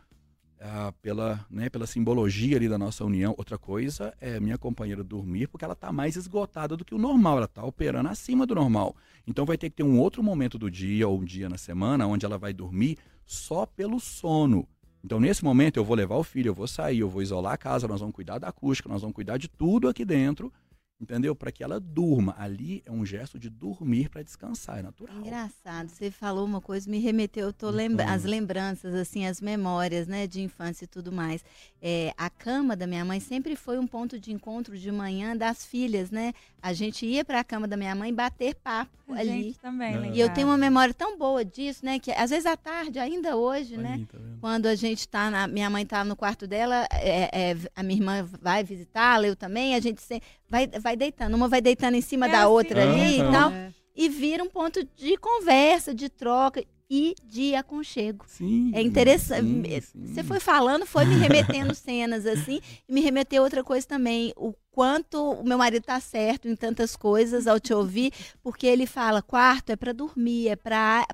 ah, 0.63 0.93
pela, 1.01 1.45
né, 1.49 1.69
pela 1.69 1.85
simbologia 1.85 2.55
ali 2.55 2.69
da 2.69 2.77
nossa 2.77 3.03
união, 3.03 3.35
outra 3.37 3.57
coisa 3.57 4.13
é 4.21 4.39
minha 4.39 4.57
companheira 4.57 5.03
dormir 5.03 5.47
porque 5.47 5.65
ela 5.65 5.75
tá 5.75 5.91
mais 5.91 6.15
esgotada 6.15 6.77
do 6.77 6.85
que 6.85 6.95
o 6.95 6.97
normal, 6.97 7.37
ela 7.37 7.47
tá 7.47 7.65
operando 7.65 8.07
acima 8.07 8.45
do 8.45 8.55
normal. 8.55 8.95
Então 9.27 9.45
vai 9.45 9.57
ter 9.57 9.69
que 9.69 9.75
ter 9.75 9.83
um 9.83 9.99
outro 9.99 10.23
momento 10.23 10.57
do 10.57 10.71
dia 10.71 11.07
ou 11.07 11.19
um 11.19 11.25
dia 11.25 11.49
na 11.49 11.57
semana 11.57 12.07
onde 12.07 12.25
ela 12.25 12.37
vai 12.37 12.53
dormir 12.53 12.97
só 13.25 13.65
pelo 13.65 13.99
sono. 13.99 14.65
Então, 15.03 15.19
nesse 15.19 15.43
momento, 15.43 15.75
eu 15.75 15.83
vou 15.83 15.97
levar 15.97 16.15
o 16.15 16.23
filho, 16.23 16.49
eu 16.49 16.53
vou 16.53 16.65
sair, 16.65 16.99
eu 16.99 17.09
vou 17.09 17.21
isolar 17.21 17.51
a 17.51 17.57
casa, 17.57 17.89
nós 17.89 17.99
vamos 17.99 18.15
cuidar 18.15 18.37
da 18.39 18.47
acústica, 18.47 18.87
nós 18.87 19.01
vamos 19.01 19.13
cuidar 19.13 19.35
de 19.35 19.49
tudo 19.49 19.89
aqui 19.89 20.05
dentro, 20.05 20.51
entendeu? 20.99 21.35
Para 21.35 21.51
que 21.51 21.63
ela 21.63 21.79
durma. 21.79 22.33
Ali 22.37 22.81
é 22.85 22.91
um 22.91 23.05
gesto 23.05 23.37
de 23.37 23.49
dormir 23.49 24.09
para 24.09 24.23
descansar, 24.23 24.79
é 24.79 24.81
natural. 24.81 25.17
Engraçado, 25.17 25.89
você 25.89 26.09
falou 26.09 26.45
uma 26.45 26.61
coisa, 26.61 26.89
me 26.89 26.99
remeteu, 26.99 27.47
eu 27.47 27.53
tô 27.53 27.69
lembra 27.69 28.05
as 28.11 28.23
lembranças, 28.23 28.93
assim, 28.93 29.25
as 29.25 29.41
memórias, 29.41 30.07
né, 30.07 30.27
de 30.27 30.41
infância 30.41 30.85
e 30.85 30.87
tudo 30.87 31.11
mais. 31.11 31.43
É, 31.81 32.13
a 32.17 32.29
cama 32.29 32.75
da 32.75 32.87
minha 32.87 33.03
mãe 33.03 33.19
sempre 33.19 33.55
foi 33.55 33.77
um 33.77 33.85
ponto 33.87 34.17
de 34.19 34.31
encontro 34.31 34.77
de 34.77 34.91
manhã 34.91 35.35
das 35.35 35.65
filhas, 35.65 36.09
né? 36.11 36.33
A 36.61 36.71
gente 36.71 37.05
ia 37.05 37.25
para 37.25 37.41
a 37.41 37.43
cama 37.43 37.67
da 37.67 37.75
minha 37.75 37.93
mãe 37.93 38.13
bater 38.13 38.55
papo 38.55 38.89
A 39.13 39.19
ali. 39.19 39.43
gente 39.43 39.59
também, 39.59 39.93
É. 39.95 40.07
em 40.07 40.13
E 40.15 40.19
eu 40.21 40.29
tenho 40.33 40.47
uma 40.47 40.57
memória 40.57 40.93
tão 40.93 41.17
boa 41.17 41.43
disso, 41.43 41.83
né? 41.85 41.99
Que 41.99 42.11
às 42.11 42.29
vezes 42.29 42.45
à 42.45 42.55
tarde, 42.55 42.99
ainda 42.99 43.35
hoje, 43.35 43.75
né? 43.75 43.93
Ali, 43.95 44.05
tá 44.05 44.17
vendo? 44.17 44.39
Quando 44.39 44.67
a 44.67 44.75
gente 44.75 45.05
tá 45.09 45.29
na. 45.29 45.45
Minha 45.45 45.69
mãe 45.69 45.85
tá 45.85 46.05
no 46.05 46.15
quarto 46.15 46.47
dela, 46.47 46.87
é, 46.89 47.51
é, 47.51 47.57
a 47.75 47.83
minha 47.83 47.99
irmã 47.99 48.23
vai 48.41 48.63
visitá-la, 48.63 49.27
eu 49.27 49.35
também, 49.35 49.75
a 49.75 49.79
gente 49.81 50.01
se- 50.01 50.21
vai, 50.49 50.67
vai 50.67 50.92
deitando. 50.95 51.35
Uma 51.35 51.47
vai 51.47 51.61
deitando 51.61 51.95
em 51.95 52.01
cima 52.01 52.27
É 52.27 52.31
da 52.31 52.39
assim 52.39 52.47
outra 52.47 52.83
ali 52.83 53.19
e 53.19 53.31
tal. 53.31 53.51
É. 53.51 53.71
E 53.95 54.09
vira 54.09 54.43
um 54.43 54.49
ponto 54.49 54.83
de 54.95 55.17
conversa, 55.17 55.93
de 55.93 56.09
troca 56.09 56.63
e 56.89 57.15
de 57.23 57.55
aconchego. 57.55 58.23
Sim. 58.27 58.71
É 58.73 58.81
interessante. 58.81 59.47
sim, 59.47 59.81
sim. 59.81 60.13
Você 60.13 60.23
foi 60.23 60.39
falando, 60.39 60.85
foi 60.85 61.05
me 61.05 61.15
remetendo 61.15 61.73
cenas 61.75 62.25
assim, 62.25 62.59
e 62.87 62.93
me 62.93 63.01
remeteu 63.01 63.41
outra 63.41 63.63
coisa 63.63 63.87
também. 63.87 64.31
O 64.35 64.53
quanto 64.69 65.31
o 65.31 65.43
meu 65.43 65.57
marido 65.57 65.83
tá 65.83 65.99
certo 65.99 66.47
em 66.47 66.55
tantas 66.55 66.95
coisas 66.95 67.47
ao 67.47 67.59
te 67.59 67.73
ouvir, 67.73 68.11
porque 68.43 68.67
ele 68.67 68.85
fala: 68.85 69.23
quarto 69.23 69.71
é 69.71 69.75
para 69.75 69.91
dormir, 69.91 70.49
é 70.49 70.55
para 70.55 71.07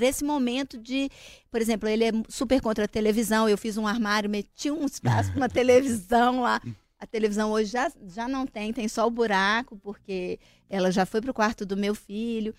esse 0.00 0.22
momento 0.22 0.76
de. 0.76 1.08
Por 1.50 1.62
exemplo, 1.62 1.88
ele 1.88 2.04
é 2.04 2.12
super 2.28 2.60
contra 2.60 2.84
a 2.84 2.88
televisão. 2.88 3.48
Eu 3.48 3.56
fiz 3.56 3.78
um 3.78 3.86
armário, 3.86 4.28
meti 4.28 4.70
um 4.70 4.84
espaço 4.84 5.30
para 5.30 5.40
uma 5.40 5.48
televisão 5.50 6.42
lá. 6.42 6.60
A 6.98 7.06
televisão 7.06 7.52
hoje 7.52 7.70
já, 7.72 7.92
já 8.06 8.26
não 8.26 8.46
tem, 8.46 8.72
tem 8.72 8.88
só 8.88 9.06
o 9.06 9.10
buraco, 9.10 9.76
porque 9.82 10.38
ela 10.68 10.90
já 10.90 11.04
foi 11.04 11.20
pro 11.20 11.34
quarto 11.34 11.66
do 11.66 11.76
meu 11.76 11.94
filho. 11.94 12.54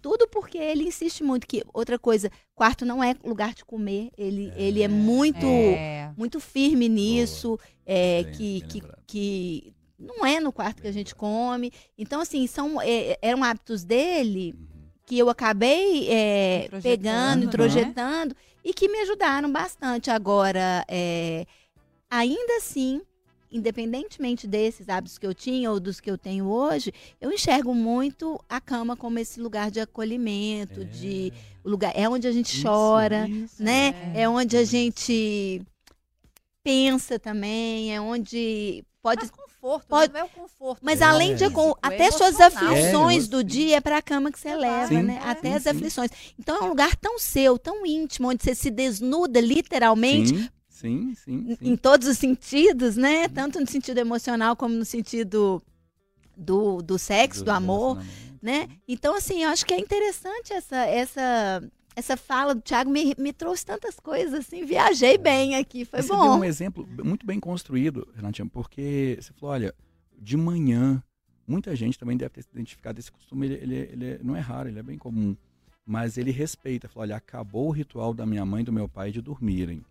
Tudo 0.00 0.26
porque 0.28 0.56
ele 0.56 0.84
insiste 0.84 1.22
muito 1.22 1.46
que 1.46 1.62
outra 1.74 1.98
coisa, 1.98 2.30
quarto 2.54 2.86
não 2.86 3.02
é 3.04 3.14
lugar 3.24 3.52
de 3.52 3.64
comer. 3.64 4.10
Ele 4.16 4.50
é, 4.56 4.62
ele 4.62 4.82
é 4.82 4.88
muito 4.88 5.44
É. 5.46 6.10
muito 6.16 6.38
firme 6.40 6.88
nisso, 6.88 7.58
é, 7.84 8.22
Bem- 8.22 8.32
que, 8.32 8.60
bem 8.60 8.68
que, 8.68 8.80
lembrado. 8.80 9.02
que 9.06 9.74
não 9.98 10.24
é 10.24 10.40
no 10.40 10.52
quarto 10.52 10.80
que 10.80 10.88
a 10.88 10.92
gente 10.92 11.14
come. 11.14 11.70
Então, 11.98 12.20
assim, 12.20 12.46
são, 12.46 12.80
é, 12.80 13.18
eram 13.20 13.42
hábitos 13.44 13.84
dele 13.84 14.54
Uhum. 14.56 14.66
que 15.04 15.18
eu 15.18 15.28
acabei 15.28 16.08
é, 16.08 16.64
Introjetando, 16.66 17.02
pegando, 17.02 17.40
né? 17.40 17.46
introjetando, 17.46 18.36
e 18.64 18.72
que 18.72 18.88
me 18.88 19.00
ajudaram 19.00 19.50
bastante. 19.52 20.10
Agora, 20.10 20.82
é, 20.88 21.44
ainda 22.08 22.56
assim, 22.56 23.02
independentemente 23.50 24.46
desses 24.46 24.88
hábitos 24.88 25.18
que 25.18 25.26
eu 25.26 25.34
tinha 25.34 25.70
ou 25.70 25.80
dos 25.80 26.00
que 26.00 26.10
eu 26.10 26.16
tenho 26.16 26.46
hoje, 26.46 26.92
eu 27.20 27.32
enxergo 27.32 27.74
muito 27.74 28.38
a 28.48 28.60
cama 28.60 28.96
como 28.96 29.18
esse 29.18 29.40
lugar 29.40 29.70
de 29.70 29.80
acolhimento, 29.80 30.84
de 30.84 31.32
o 31.64 31.68
lugar 31.70 31.92
é 31.94 32.08
onde 32.08 32.26
a 32.28 32.32
gente 32.32 32.54
Isso, 32.54 32.62
chora, 32.66 33.28
isso. 33.28 33.62
né? 33.62 34.12
É. 34.14 34.22
É 34.22 34.28
onde 34.28 34.56
a 34.56 34.62
Isso. 34.62 34.70
gente 34.72 35.62
pensa 36.62 37.18
também, 37.18 37.94
é 37.94 38.00
onde 38.00 38.84
pode 39.02 39.22
Mas 39.22 39.30
conforto, 39.30 39.86
pode- 39.88 40.12
não 40.12 40.20
é 40.20 40.24
o 40.24 40.28
conforto. 40.28 40.80
mas 40.82 41.00
É. 41.00 41.04
além 41.04 41.34
de 41.34 41.44
físico, 41.44 41.60
acon- 41.60 41.74
é 41.82 41.86
até 41.86 42.10
suas 42.10 42.38
emocional. 42.38 42.74
aflições 42.74 43.24
É, 43.24 43.28
do 43.28 43.42
dia 43.42 43.76
é 43.76 43.80
para 43.80 43.96
a 43.96 44.02
cama 44.02 44.30
que 44.30 44.38
você 44.38 44.54
leva, 44.54 44.88
Sim. 44.88 45.02
né? 45.02 45.20
É. 45.24 45.28
Até 45.30 45.50
Sim, 45.50 45.56
as 45.56 45.66
aflições. 45.66 46.10
Então 46.38 46.56
é 46.56 46.62
um 46.64 46.68
lugar 46.68 46.94
tão 46.96 47.18
seu, 47.18 47.58
tão 47.58 47.84
íntimo, 47.86 48.28
onde 48.28 48.44
você 48.44 48.54
se 48.54 48.70
desnuda 48.70 49.40
literalmente 49.40 50.50
Sim, 50.80 51.14
sim, 51.14 51.56
sim. 51.56 51.72
em- 51.72 51.76
todos 51.76 52.08
os 52.08 52.16
sentidos, 52.16 52.96
né? 52.96 53.28
Tanto 53.28 53.60
no 53.60 53.66
sentido 53.66 53.98
emocional 53.98 54.56
como 54.56 54.74
no 54.74 54.84
sentido 54.84 55.62
do, 56.36 56.80
do 56.80 56.98
sexo, 56.98 57.44
do, 57.44 57.50
amor, 57.50 57.96
relacionamento. 57.98 58.38
né? 58.42 58.68
Então, 58.88 59.14
assim, 59.14 59.42
eu 59.42 59.50
acho 59.50 59.66
que 59.66 59.74
é 59.74 59.78
interessante 59.78 60.52
essa 60.52 60.76
essa 60.76 61.62
essa 61.94 62.16
fala 62.16 62.54
do 62.54 62.62
Thiago 62.62 62.90
me, 62.90 63.14
me 63.18 63.32
trouxe 63.32 63.66
tantas 63.66 63.98
coisas, 64.00 64.40
assim, 64.40 64.64
viajei 64.64 65.18
bem 65.18 65.56
aqui, 65.56 65.84
foi 65.84 65.98
Mas 65.98 66.06
Você 66.06 66.16
bom. 66.16 66.22
deu 66.22 66.32
um 66.32 66.44
exemplo 66.44 66.88
muito 67.04 67.26
bem 67.26 67.38
construído, 67.38 68.08
Renatinha, 68.14 68.48
porque 68.48 69.18
você 69.20 69.32
falou, 69.34 69.54
olha, 69.54 69.74
de 70.16 70.36
manhã, 70.36 71.02
muita 71.46 71.74
gente 71.76 71.98
também 71.98 72.16
deve 72.16 72.30
ter 72.30 72.42
se 72.42 72.48
identificado. 72.52 72.98
Esse 72.98 73.10
costume, 73.12 73.46
ele, 73.46 73.54
ele, 73.56 73.76
ele 73.92 74.20
não 74.22 74.34
é 74.36 74.40
raro, 74.40 74.68
ele 74.68 74.78
é 74.78 74.82
bem 74.82 74.96
comum. 74.96 75.36
Mas 75.84 76.16
ele 76.16 76.30
respeita, 76.30 76.88
falou, 76.88 77.02
olha, 77.02 77.16
acabou 77.16 77.68
o 77.68 77.72
ritual 77.72 78.14
da 78.14 78.24
minha 78.24 78.46
mãe 78.46 78.62
e 78.62 78.64
do 78.64 78.72
meu 78.72 78.88
pai 78.88 79.10
de 79.10 79.20
dormirem. 79.20 79.82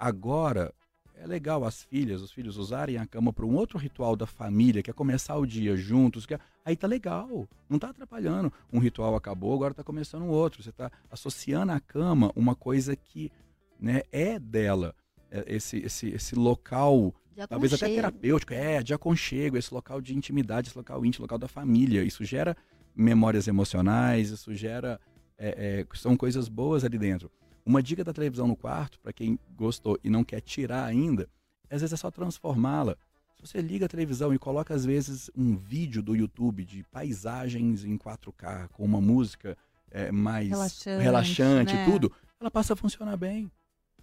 Agora, 0.00 0.72
é 1.14 1.26
legal 1.26 1.62
as 1.62 1.82
filhas, 1.82 2.22
os 2.22 2.32
filhos 2.32 2.56
usarem 2.56 2.96
a 2.96 3.06
cama 3.06 3.34
para 3.34 3.44
um 3.44 3.54
outro 3.54 3.76
ritual 3.78 4.16
da 4.16 4.26
família, 4.26 4.82
que 4.82 4.90
é 4.90 4.94
começar 4.94 5.36
o 5.36 5.44
dia 5.44 5.76
juntos, 5.76 6.24
que 6.24 6.32
é- 6.32 6.38
aí 6.64 6.74
tá 6.74 6.86
legal, 6.86 7.46
não 7.68 7.78
tá 7.78 7.90
atrapalhando. 7.90 8.50
Um 8.72 8.78
ritual 8.78 9.14
acabou, 9.14 9.52
agora 9.54 9.74
tá 9.74 9.84
começando 9.84 10.22
um 10.22 10.30
outro. 10.30 10.62
Você 10.62 10.72
tá 10.72 10.90
associando 11.10 11.72
à 11.72 11.78
cama 11.78 12.32
uma 12.34 12.54
coisa 12.54 12.96
que 12.96 13.30
né, 13.78 14.00
é 14.10 14.38
dela. 14.38 14.94
É 15.30 15.44
Esse, 15.54 15.76
esse, 15.78 16.08
esse 16.08 16.34
local, 16.34 17.14
talvez 17.46 17.72
até 17.74 17.86
terapêutico, 17.96 18.54
é, 18.54 18.82
de 18.82 18.94
aconchego, 18.94 19.58
esse 19.58 19.72
local 19.74 20.00
de 20.00 20.16
intimidade, 20.16 20.68
esse 20.68 20.78
local 20.78 21.04
íntimo, 21.04 21.24
local 21.24 21.38
da 21.38 21.46
família. 21.48 22.02
Isso 22.02 22.24
gera 22.24 22.56
memórias 22.96 23.46
emocionais, 23.46 24.30
isso 24.30 24.54
gera. 24.54 24.98
é, 25.38 25.84
é, 25.90 25.96
são 25.96 26.16
coisas 26.16 26.48
boas 26.48 26.84
ali 26.84 26.98
dentro. 26.98 27.30
Uma 27.64 27.82
dica 27.82 28.02
da 28.02 28.12
televisão 28.12 28.46
no 28.46 28.56
quarto, 28.56 28.98
para 29.00 29.12
quem 29.12 29.38
gostou 29.56 29.98
e 30.02 30.10
não 30.10 30.24
quer 30.24 30.40
tirar 30.40 30.84
ainda, 30.84 31.28
às 31.70 31.80
vezes 31.80 31.92
é 31.92 31.96
só 31.96 32.10
transformá-la. 32.10 32.96
Se 33.36 33.46
você 33.46 33.60
liga 33.60 33.86
a 33.86 33.88
televisão 33.88 34.34
e 34.34 34.38
coloca, 34.38 34.74
às 34.74 34.84
vezes, 34.84 35.30
um 35.36 35.56
vídeo 35.56 36.02
do 36.02 36.14
YouTube 36.14 36.64
de 36.64 36.82
paisagens 36.90 37.84
em 37.84 37.96
4K 37.96 38.68
com 38.68 38.84
uma 38.84 39.00
música 39.00 39.56
é, 39.90 40.12
mais 40.12 40.50
Relaxante, 40.50 41.02
relaxante 41.02 41.74
né? 41.74 41.82
e 41.82 41.90
tudo, 41.90 42.12
ela 42.38 42.50
passa 42.50 42.74
a 42.74 42.76
funcionar 42.76 43.16
bem. 43.16 43.50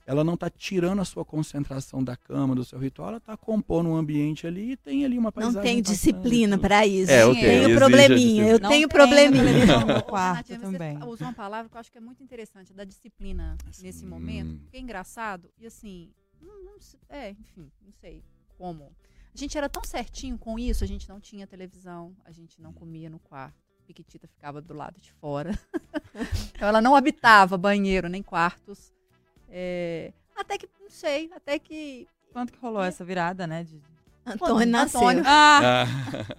Ela 0.08 0.24
não 0.24 0.36
está 0.36 0.50
tirando 0.50 1.02
a 1.02 1.06
sua 1.06 1.26
concentração 1.26 2.02
da 2.02 2.16
cama, 2.16 2.56
do 2.56 2.64
seu 2.64 2.80
ritual, 2.80 3.10
ela 3.10 3.18
está 3.18 3.36
compondo 3.36 3.90
um 3.90 3.96
ambiente 3.98 4.48
ali 4.48 4.72
e 4.72 4.78
tem 4.78 5.04
ali 5.04 5.18
uma 5.18 5.26
Não 5.28 5.32
paisagem. 5.34 5.62
tem 5.62 5.84
passando, 5.84 5.94
disciplina 5.94 6.56
tudo. 6.56 6.62
para 6.62 6.88
isso. 6.88 7.12
É, 7.12 7.26
ok, 7.26 7.42
Tenho 7.42 7.76
probleminha, 7.78 8.44
eu 8.48 8.58
Não 8.60 8.70
tenho 8.70 8.88
tem 8.88 8.98
probleminha. 8.98 9.66
no 9.86 10.04
quarto 10.04 10.58
também. 10.60 10.98
Você 10.98 11.06
usou 11.06 11.28
uma 11.28 11.34
palavra 11.34 11.70
que 11.70 11.76
eu 11.76 11.80
acho 11.82 11.92
que 11.92 11.98
é 11.98 12.02
muito 12.02 12.24
interessante, 12.24 12.74
da 12.74 12.86
disciplina 12.86 13.58
nesse 13.82 14.06
Hum. 14.06 14.10
momento. 14.10 14.58
Porque 14.62 14.78
é 14.78 14.80
engraçado 14.80 15.50
e 15.60 15.68
assim, 15.68 16.10
não, 16.42 16.64
não 16.64 16.78
é, 17.10 17.32
enfim, 17.32 17.70
não 17.86 17.92
sei 18.00 18.24
como. 18.58 18.86
A 19.36 19.38
gente 19.38 19.58
era 19.58 19.68
tão 19.68 19.84
certinho 19.84 20.38
com 20.38 20.58
isso, 20.58 20.86
a 20.86 20.88
gente 20.88 21.10
não 21.10 21.20
tinha 21.20 21.46
televisão, 21.46 22.16
a 22.24 22.32
gente 22.32 22.62
não 22.62 22.72
comia 22.72 23.10
no 23.10 23.20
quarto. 23.20 23.58
Piquitita 23.86 24.26
ficava 24.26 24.62
do 24.62 24.74
lado 24.74 25.02
de 25.02 25.12
fora. 25.14 25.52
então 26.56 26.68
ela 26.70 26.82
não 26.82 26.96
habitava 26.96 27.58
banheiro 27.58 28.08
nem 28.10 28.24
quartos. 28.24 28.92
É, 29.50 30.12
até 30.36 30.58
que, 30.58 30.68
não 30.82 30.90
sei, 30.90 31.32
até 31.36 31.58
que. 31.60 32.08
Quanto 32.32 32.52
que 32.54 32.60
rolou 32.60 32.84
essa 32.84 33.04
virada, 33.04 33.48
né? 33.48 33.64
de- 33.64 33.82
Antônio 34.26 34.68
nasceu. 34.68 35.00
Antônio. 35.00 35.24
Ah, 35.26 35.84
Ah, 35.84 35.86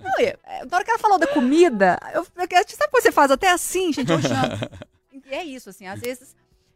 Não, 0.02 0.18
é, 0.18 0.36
é, 0.44 0.64
na 0.66 0.76
hora 0.76 0.84
que 0.84 0.90
ela 0.90 0.98
falou 0.98 1.18
da 1.18 1.26
comida, 1.28 1.98
eu, 2.12 2.20
eu, 2.20 2.48
sabe 2.68 2.90
quando 2.90 3.02
você 3.02 3.10
faz 3.12 3.30
até 3.30 3.50
assim, 3.50 3.92
gente? 3.92 4.10
Eu 4.12 4.20
chamo. 4.20 4.32
E 5.30 5.34
é 5.34 5.44
isso, 5.44 5.68
assim, 5.68 5.86
às 5.86 6.00
vezes 6.00 6.34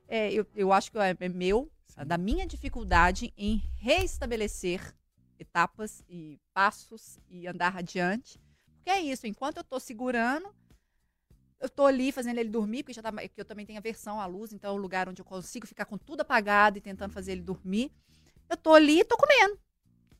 é, 0.09 0.31
eu, 0.31 0.45
eu 0.55 0.73
acho 0.75 0.91
que 0.93 0.99
é, 0.99 1.17
é 1.19 1.29
meu, 1.29 1.71
da 2.07 2.19
minha 2.19 2.47
dificuldade 2.47 3.33
em 3.37 3.63
reestabelecer 3.77 4.95
etapas 5.39 6.03
e 6.09 6.39
passos 6.53 7.19
e 7.31 7.47
andar 7.47 7.77
adiante. 7.79 8.39
Porque 8.77 8.91
é 8.91 9.01
isso, 9.01 9.27
enquanto 9.27 9.59
eu 9.59 9.65
tô 9.65 9.79
segurando, 9.81 10.53
eu 11.63 11.69
tô 11.69 11.87
ali 11.87 12.13
fazendo 12.13 12.39
ele 12.39 12.51
dormir, 12.51 12.83
porque, 12.83 12.93
já 12.93 13.01
tá, 13.03 13.13
porque 13.13 13.41
eu 13.41 13.45
também 13.45 13.65
tenho 13.65 13.79
aversão 13.79 14.21
à 14.21 14.27
luz, 14.27 14.53
então 14.53 14.71
é 14.71 14.75
um 14.75 14.81
lugar 14.83 15.09
onde 15.09 15.23
eu 15.23 15.25
consigo 15.25 15.67
ficar 15.67 15.85
com 15.85 15.97
tudo 15.97 16.21
apagado 16.23 16.77
e 16.77 16.81
tentando 16.81 17.13
fazer 17.13 17.33
ele 17.33 17.43
dormir. 17.43 17.91
Eu 18.51 18.57
tô 18.57 18.75
ali 18.75 19.01
e 19.01 19.05
tô 19.05 19.17
comendo. 19.17 19.59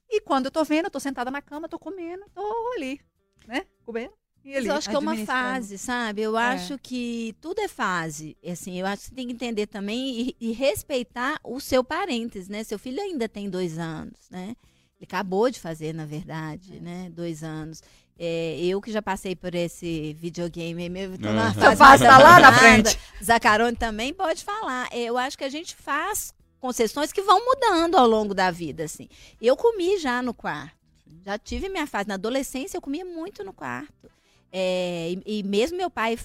E 0.09 0.21
quando 0.21 0.47
eu 0.47 0.51
tô 0.51 0.65
vendo, 0.65 0.87
eu 0.87 0.91
tô 0.91 1.01
sentada 1.01 1.31
na 1.31 1.43
cama, 1.43 1.69
tô 1.69 1.79
comendo, 1.79 2.25
tô 2.35 2.73
ali, 2.77 3.01
né? 3.47 3.67
Comendo. 3.85 4.13
Mas 4.45 4.67
eu 4.67 4.75
acho 4.75 4.91
que 4.91 4.97
é 4.97 4.99
uma 4.99 5.17
fase, 5.25 5.79
sabe? 5.79 6.23
Eu 6.23 6.37
É. 6.37 6.55
acho 6.55 6.77
que 6.79 7.35
tudo 7.41 7.61
é 7.61 7.69
fase. 7.69 8.37
Assim, 8.45 8.79
eu 8.79 8.87
acho 8.87 9.03
que 9.03 9.09
você 9.09 9.15
tem 9.15 9.27
que 9.29 9.33
entender 9.33 9.67
também 9.67 10.21
e, 10.21 10.37
e 10.41 10.53
respeitar 10.53 11.39
o 11.45 11.61
seu 11.61 11.85
parênteses, 11.85 12.49
né? 12.49 12.65
Seu 12.65 12.79
filho 12.79 13.01
ainda 13.01 13.29
tem 13.29 13.49
dois 13.49 13.79
anos, 13.79 14.29
né? 14.31 14.57
Ele 14.97 15.05
acabou 15.05 15.49
de 15.51 15.61
fazer, 15.61 15.93
na 15.93 16.07
verdade, 16.07 16.81
né? 16.81 17.09
Dois 17.11 17.43
anos. 17.45 17.83
É, 18.19 18.59
eu 18.61 18.81
que 18.81 18.93
já 18.93 19.03
passei 19.03 19.35
por 19.35 19.55
esse 19.55 20.13
videogame, 20.15 20.85
eu 21.01 21.19
tô 21.19 21.29
numa 21.29 21.49
Aham. 21.49 21.77
fase 21.77 22.05
tá 22.05 22.19
lá 22.19 22.39
na 22.39 22.53
frente. 22.53 22.99
Zacarone 23.23 23.77
também 23.77 24.13
pode 24.13 24.45
falar. 24.45 24.89
Eu 24.93 25.19
acho 25.19 25.37
que 25.37 25.45
a 25.45 25.49
gente 25.49 25.75
faz 25.75 26.35
concessões 26.61 27.13
que 27.13 27.23
vão 27.23 27.45
mudando 27.45 27.97
ao 27.97 28.07
longo 28.07 28.35
da 28.35 28.51
vida, 28.51 28.85
assim. 28.85 29.09
Eu 29.41 29.57
comi 29.57 29.99
já 29.99 30.23
no 30.23 30.33
quarto. 30.33 30.77
Já 31.25 31.39
tive 31.39 31.69
minha 31.69 31.87
fase. 31.87 32.09
Na 32.09 32.15
adolescência, 32.15 32.77
eu 32.77 32.81
comia 32.81 33.05
muito 33.05 33.43
no 33.43 33.53
quarto. 33.53 34.11
É, 34.53 35.15
e, 35.27 35.39
e 35.39 35.43
mesmo 35.43 35.77
meu 35.77 35.91
pai 35.91 36.19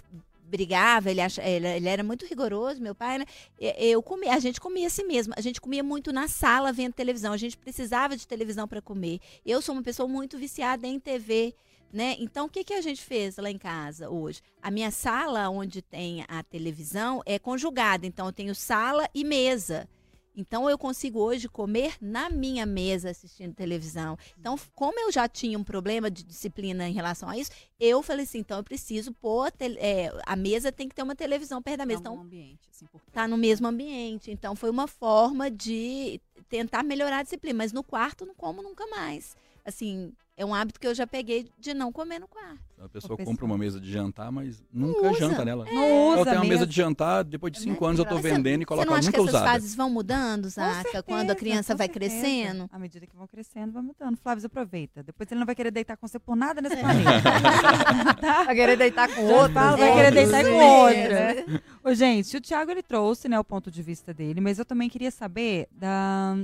brigava, 0.48 1.12
ele, 1.12 1.20
acha, 1.20 1.44
ele, 1.44 1.68
ele 1.68 1.90
era 1.90 2.04
muito 2.04 2.26
rigoroso, 2.26 2.82
meu 2.82 2.96
pai, 2.96 3.20
né? 3.20 3.26
Eu 3.60 4.02
comia, 4.02 4.34
a 4.34 4.40
gente 4.40 4.62
comia 4.62 4.88
assim 4.88 5.04
mesmo. 5.04 5.34
A 5.36 5.42
gente 5.42 5.60
comia 5.60 5.84
muito 5.84 6.14
na 6.14 6.28
sala 6.28 6.72
vendo 6.72 6.94
televisão. 6.94 7.34
A 7.34 7.38
gente 7.38 7.58
precisava 7.58 8.16
de 8.16 8.28
televisão 8.28 8.68
para 8.68 8.82
comer. 8.82 9.20
Eu 9.46 9.62
sou 9.62 9.74
uma 9.74 9.84
pessoa 9.84 10.08
muito 10.08 10.38
viciada 10.38 10.88
em 10.88 11.00
TV. 11.00 11.56
Né? 11.92 12.16
Então, 12.20 12.46
o 12.46 12.50
que, 12.50 12.64
que 12.64 12.74
a 12.74 12.82
gente 12.82 13.02
fez 13.02 13.38
lá 13.38 13.50
em 13.50 13.58
casa 13.58 14.10
hoje? 14.10 14.42
A 14.62 14.70
minha 14.70 14.92
sala, 14.92 15.50
onde 15.50 15.82
tem 15.82 16.24
a 16.28 16.44
televisão, 16.44 17.22
é 17.26 17.40
conjugada. 17.40 18.06
Então, 18.06 18.26
eu 18.26 18.34
tenho 18.34 18.54
sala 18.54 19.10
e 19.14 19.24
mesa. 19.24 19.88
Então, 20.36 20.70
eu 20.70 20.78
consigo 20.78 21.20
hoje 21.20 21.50
comer 21.50 21.96
na 22.00 22.30
minha 22.30 22.64
mesa 22.66 23.10
assistindo 23.10 23.56
televisão. 23.56 24.16
Então, 24.38 24.56
como 24.76 25.00
eu 25.00 25.12
já 25.12 25.28
tinha 25.28 25.58
um 25.58 25.64
problema 25.64 26.12
de 26.12 26.24
disciplina 26.24 26.88
em 26.88 26.94
relação 26.94 27.28
a 27.28 27.36
isso, 27.38 27.50
eu 27.80 28.04
falei 28.04 28.24
assim: 28.26 28.40
então, 28.40 28.58
eu 28.58 28.64
preciso 28.64 29.12
pôr. 29.14 29.48
a 29.48 29.52
tele- 29.52 29.80
é, 29.80 30.12
a 30.28 30.36
mesa 30.36 30.72
tem 30.72 30.88
que 30.88 30.94
ter 30.94 31.02
uma 31.02 31.16
televisão 31.16 31.60
perto 31.64 31.78
da 31.80 31.86
mesa. 31.88 32.02
Tá 32.04 32.10
Então, 32.10 32.16
num 32.18 32.22
ambiente, 32.28 32.70
assim, 32.70 32.86
por 32.86 33.02
tá 33.12 33.28
no 33.28 33.36
mesmo 33.38 33.66
ambiente. 33.66 34.30
Então, 34.30 34.56
foi 34.56 34.70
uma 34.70 34.88
forma 34.88 35.50
de 35.50 36.22
tentar 36.48 36.84
melhorar 36.84 37.20
a 37.20 37.24
disciplina. 37.24 37.58
Mas 37.58 37.74
no 37.74 37.82
quarto, 37.82 38.24
não 38.24 38.36
como 38.36 38.62
nunca 38.62 38.86
mais. 38.88 39.36
Assim, 39.66 40.14
é 40.38 40.46
um 40.46 40.54
hábito 40.54 40.80
que 40.80 40.86
eu 40.88 40.94
já 40.94 41.08
peguei 41.08 41.50
de 41.58 41.74
não 41.74 41.92
comer 41.92 42.20
no 42.20 42.28
quarto. 42.28 42.60
a 42.80 42.88
pessoa 42.88 43.18
pessoa- 43.18 43.26
compra 43.26 43.44
uma 43.44 43.58
mesa 43.58 43.80
de 43.82 43.92
jantar, 43.92 44.32
mas 44.32 44.64
nunca 44.72 45.10
usa. 45.10 45.20
janta 45.20 45.44
nela. 45.44 45.66
não 45.66 45.84
Eu 45.84 46.22
usa 46.22 46.26
tenho 46.26 46.38
uma 46.44 46.46
mesa 46.46 46.68
de 46.68 46.76
jantar, 46.76 47.24
depois 47.24 47.52
de 47.52 47.58
É 47.58 47.62
cinco 47.62 47.72
muito 47.72 47.86
anos 47.86 48.00
eu 48.00 48.06
tô 48.06 48.18
engraçado. 48.20 48.36
vendendo 48.38 48.62
e 48.62 48.64
Você 48.64 48.66
coloco 48.68 48.86
não 48.86 48.94
ela 48.94 49.00
acha 49.00 49.12
que 49.12 49.18
nunca 49.18 49.30
essas 49.32 49.42
usada. 49.42 49.52
fases 49.52 49.76
vão 49.76 49.90
mudando, 49.90 50.48
Zaca? 50.48 50.74
certeza, 50.84 51.04
Quando 51.04 51.32
a 51.32 51.36
criança 51.36 51.74
vai 51.76 51.88
certeza. 51.88 52.16
crescendo? 52.22 52.70
À 52.72 52.78
medida 52.78 53.08
que 53.08 53.16
vão 53.16 53.26
crescendo, 53.26 53.72
vai 53.74 53.82
mudando. 53.82 54.16
Flávio, 54.18 54.46
aproveita. 54.46 55.02
Depois 55.02 55.32
ele 55.32 55.40
não 55.40 55.46
vai 55.48 55.56
querer 55.56 55.72
deitar 55.72 55.98
com 55.98 56.08
você 56.08 56.20
por 56.20 56.36
nada 56.36 56.60
É. 56.60 56.62
nesse 56.62 56.78
planeta. 56.78 57.10
tá? 58.22 58.44
Vai 58.44 58.56
querer 58.56 58.78
deitar 58.78 59.14
com 59.14 59.24
outro. 59.24 59.54
vai 59.54 59.90
É, 59.90 59.94
querer 59.96 60.12
deitar 60.12 60.44
com 60.44 60.54
outra. 60.54 61.62
Ô, 61.84 61.94
gente, 61.96 62.38
o 62.38 62.42
Thiago 62.42 62.70
ele 62.70 62.84
trouxe, 62.84 63.28
né, 63.28 63.40
o 63.40 63.44
ponto 63.44 63.72
de 63.72 63.82
vista 63.82 64.14
dele, 64.14 64.40
mas 64.40 64.60
eu 64.60 64.66
também 64.66 64.88
queria 64.88 65.10
saber 65.10 65.68
da, 65.72 66.36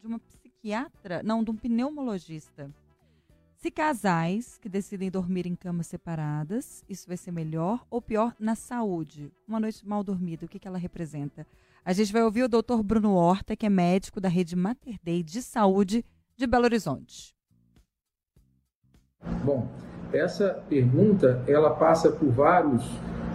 de 0.00 0.06
uma 0.06 0.18
psiquiatra, 0.18 1.22
não, 1.22 1.44
de 1.44 1.50
um 1.50 1.56
pneumologista. 1.56 2.70
Se 3.62 3.70
casais 3.70 4.58
que 4.58 4.68
decidem 4.68 5.08
dormir 5.08 5.46
em 5.46 5.54
camas 5.54 5.86
separadas, 5.86 6.82
isso 6.88 7.06
vai 7.06 7.16
ser 7.16 7.30
melhor 7.30 7.86
ou 7.88 8.02
pior 8.02 8.34
na 8.36 8.56
saúde? 8.56 9.30
Uma 9.46 9.60
noite 9.60 9.86
mal 9.86 10.02
dormida, 10.02 10.44
o 10.44 10.48
que, 10.48 10.58
que 10.58 10.66
ela 10.66 10.76
representa? 10.76 11.46
A 11.84 11.92
gente 11.92 12.12
vai 12.12 12.24
ouvir 12.24 12.42
o 12.42 12.48
Dr. 12.48 12.82
Bruno 12.82 13.14
Horta, 13.14 13.54
que 13.54 13.64
é 13.64 13.70
médico 13.70 14.20
da 14.20 14.28
rede 14.28 14.56
Mater 14.56 14.96
Dei 15.00 15.22
de 15.22 15.40
Saúde 15.40 16.04
de 16.36 16.44
Belo 16.44 16.64
Horizonte. 16.64 17.36
Bom, 19.44 19.68
essa 20.12 20.60
pergunta 20.68 21.44
ela 21.46 21.70
passa 21.70 22.10
por 22.10 22.30
vários, 22.32 22.84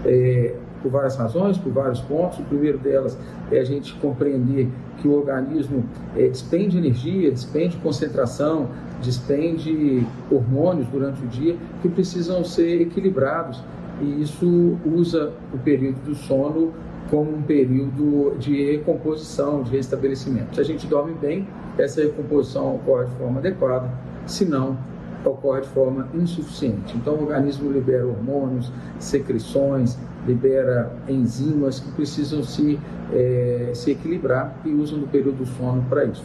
é, 0.03 0.59
por 0.81 0.91
várias 0.91 1.15
razões, 1.15 1.57
por 1.57 1.71
vários 1.71 2.01
pontos. 2.01 2.39
O 2.39 2.43
primeiro 2.43 2.77
delas 2.77 3.17
é 3.49 3.59
a 3.59 3.63
gente 3.63 3.95
compreender 3.99 4.69
que 4.97 5.07
o 5.07 5.13
organismo 5.13 5.85
é, 6.17 6.27
despende 6.27 6.77
energia, 6.77 7.31
despende 7.31 7.77
concentração, 7.77 8.69
despende 9.01 10.05
hormônios 10.31 10.87
durante 10.87 11.23
o 11.23 11.27
dia 11.27 11.55
que 11.81 11.89
precisam 11.89 12.43
ser 12.43 12.81
equilibrados. 12.81 13.63
E 14.01 14.21
isso 14.21 14.77
usa 14.85 15.33
o 15.53 15.57
período 15.57 15.97
do 16.05 16.15
sono 16.15 16.73
como 17.09 17.35
um 17.35 17.41
período 17.41 18.35
de 18.37 18.71
recomposição, 18.71 19.63
de 19.63 19.71
restabelecimento. 19.71 20.55
Se 20.55 20.61
a 20.61 20.63
gente 20.63 20.85
dorme 20.87 21.13
bem, 21.19 21.47
essa 21.77 22.01
recomposição 22.01 22.75
ocorre 22.75 23.05
de 23.05 23.15
forma 23.15 23.39
adequada, 23.39 23.89
se 24.25 24.45
não, 24.45 24.77
ocorre 25.25 25.61
de 25.61 25.67
forma 25.69 26.07
insuficiente. 26.13 26.95
Então, 26.95 27.15
o 27.15 27.23
organismo 27.23 27.71
libera 27.71 28.05
hormônios, 28.05 28.71
secreções, 28.99 29.97
libera 30.27 30.91
enzimas 31.07 31.79
que 31.79 31.91
precisam 31.91 32.43
se, 32.43 32.79
eh, 33.13 33.71
se 33.73 33.91
equilibrar 33.91 34.57
e 34.65 34.73
usam 34.73 34.99
do 34.99 35.07
período 35.07 35.37
do 35.37 35.45
sono 35.45 35.83
para 35.89 36.05
isso. 36.05 36.23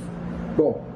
Bom, 0.57 0.92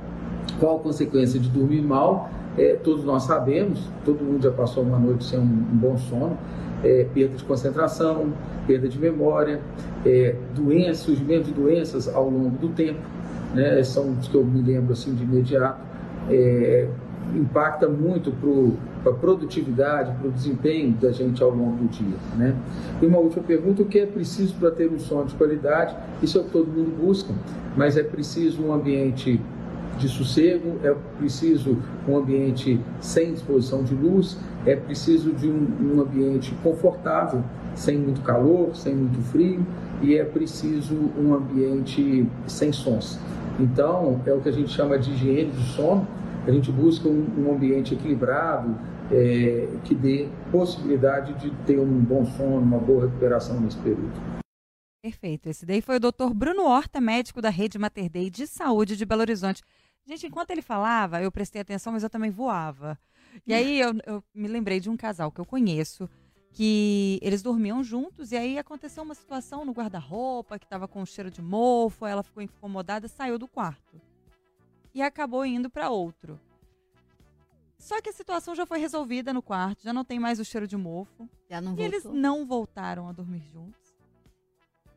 qual 0.59 0.77
a 0.77 0.81
consequência 0.81 1.39
de 1.39 1.49
dormir 1.49 1.83
mal? 1.83 2.31
Eh, 2.59 2.79
todos 2.83 3.05
nós 3.05 3.25
sabemos, 3.25 3.81
todo 4.05 4.25
mundo 4.25 4.43
já 4.43 4.51
passou 4.51 4.83
uma 4.83 4.99
noite 4.99 5.25
sem 5.25 5.39
um, 5.39 5.43
um 5.43 5.77
bom 5.77 5.99
sono, 5.99 6.39
eh, 6.83 7.07
perda 7.13 7.37
de 7.37 7.45
concentração, 7.45 8.33
perda 8.67 8.89
de 8.89 8.99
memória, 8.99 9.61
eh, 10.05 10.35
doenças, 10.55 10.99
surgimento 10.99 11.45
de 11.45 11.53
doenças 11.53 12.09
ao 12.09 12.29
longo 12.31 12.57
do 12.57 12.69
tempo, 12.69 13.01
né? 13.55 13.83
são 13.83 14.17
os 14.19 14.29
que 14.29 14.35
eu 14.35 14.45
me 14.45 14.63
lembro 14.63 14.93
assim 14.93 15.15
de 15.15 15.25
imediato. 15.25 15.81
Eh, 16.31 16.89
impacta 17.35 17.89
muito 17.89 18.33
para 19.03 19.13
a 19.13 19.15
produtividade, 19.15 20.13
para 20.13 20.29
o 20.29 20.31
desempenho 20.31 20.93
da 20.93 21.11
gente 21.11 21.43
ao 21.43 21.51
longo 21.51 21.77
do 21.77 21.89
dia. 21.89 22.17
Né? 22.37 22.55
E 23.03 23.07
uma 23.07 23.19
última 23.19 23.43
pergunta: 23.43 23.83
o 23.83 23.87
que 23.87 23.99
é 23.99 24.07
preciso 24.07 24.55
para 24.55 24.71
ter 24.71 24.91
um 24.91 24.99
sono 24.99 25.27
de 25.27 25.35
qualidade? 25.35 25.97
Isso 26.23 26.39
é 26.39 26.41
o 26.41 26.45
que 26.45 26.51
todo 26.51 26.67
mundo 26.69 26.97
busca, 27.01 27.35
mas 27.77 27.97
é 27.97 28.03
preciso 28.03 28.63
um 28.63 28.73
ambiente 28.73 29.41
de 29.99 30.09
sossego, 30.09 30.79
é 30.83 30.95
preciso 31.19 31.79
um 32.09 32.17
ambiente 32.17 32.81
sem 33.01 33.33
exposição 33.33 33.83
de 33.83 33.95
luz, 33.95 34.39
é 34.65 34.77
preciso 34.77 35.33
de 35.33 35.49
um, 35.49 35.95
um 35.95 36.01
ambiente 36.01 36.55
confortável, 36.63 37.43
sem 37.75 37.99
muito 37.99 38.21
calor, 38.23 38.75
sem 38.75 38.95
muito 38.95 39.21
frio, 39.31 39.65
e 40.03 40.17
é 40.17 40.25
preciso 40.25 40.95
um 41.19 41.35
ambiente 41.35 42.27
sem 42.47 42.73
sons. 42.73 43.19
Então, 43.59 44.21
é 44.27 44.33
o 44.33 44.41
que 44.41 44.49
a 44.49 44.53
gente 44.53 44.71
chama 44.71 44.99
de 44.99 45.11
higiene 45.13 45.51
do 45.51 45.61
sono, 45.61 46.07
a 46.47 46.51
gente 46.51 46.71
busca 46.71 47.09
um, 47.09 47.27
um 47.39 47.53
ambiente 47.53 47.95
equilibrado, 47.95 48.77
é, 49.11 49.69
que 49.85 49.95
dê 49.95 50.29
possibilidade 50.51 51.35
de 51.35 51.51
ter 51.65 51.79
um 51.79 52.01
bom 52.01 52.25
sono, 52.25 52.59
uma 52.59 52.79
boa 52.79 53.07
recuperação 53.07 53.61
nesse 53.61 53.77
período. 53.79 54.37
Perfeito. 55.03 55.49
Esse 55.49 55.65
daí 55.65 55.81
foi 55.81 55.97
o 55.97 56.01
Dr. 56.01 56.35
Bruno 56.35 56.65
Horta, 56.65 57.01
médico 57.01 57.41
da 57.41 57.49
Rede 57.49 57.79
Mater 57.79 58.11
Dei 58.11 58.29
de 58.29 58.45
Saúde 58.47 58.97
de 58.97 59.07
Belo 59.07 59.21
Horizonte. 59.21 59.63
Gente, 60.07 60.27
enquanto 60.27 60.51
ele 60.51 60.63
falava, 60.63 61.21
eu 61.21 61.33
prestei 61.33 61.61
atenção, 61.61 61.93
mas 61.93 62.03
eu 62.03 62.11
também 62.11 62.31
voava. 62.31 62.99
E 63.47 63.53
aí 63.53 63.81
eu, 63.81 63.93
eu 64.07 64.25
me 64.33 64.47
lembrei 64.47 64.79
de 64.79 64.89
um 64.89 64.97
casal 64.97 65.33
que 65.33 65.41
eu 65.41 65.45
conheço, 65.45 66.09
que 66.53 67.19
eles 67.21 67.43
dormiam 67.43 67.83
juntos 67.83 68.31
e 68.33 68.37
aí 68.37 68.57
aconteceu 68.59 69.03
uma 69.03 69.15
situação 69.15 69.65
no 69.65 69.73
guarda-roupa 69.73 70.59
que 70.59 70.67
tava 70.67 70.87
com 70.89 71.05
cheiro 71.05 71.31
de 71.31 71.43
mofo, 71.43 72.07
ela 72.07 72.23
ficou 72.23 72.43
incomodada, 72.43 73.09
saiu 73.09 73.37
do 73.39 73.49
quarto. 73.49 74.01
E 74.95 75.03
acabou 75.03 75.45
indo 75.45 75.69
para 75.69 75.91
outro. 75.91 76.41
Só 77.79 78.01
que 78.01 78.09
a 78.09 78.13
situação 78.13 78.55
já 78.55 78.65
foi 78.65 78.79
resolvida 78.79 79.35
no 79.35 79.43
quarto, 79.43 79.83
já 79.83 79.93
não 79.93 80.05
tem 80.05 80.19
mais 80.19 80.41
o 80.41 80.45
cheiro 80.45 80.67
de 80.67 80.77
mofo. 80.77 81.29
Já 81.51 81.61
não 81.61 81.73
E 81.73 81.77
voltou. 81.77 81.85
eles 81.85 82.05
não 82.05 82.47
voltaram 82.47 83.09
a 83.09 83.13
dormir 83.13 83.43
juntos. 83.53 83.95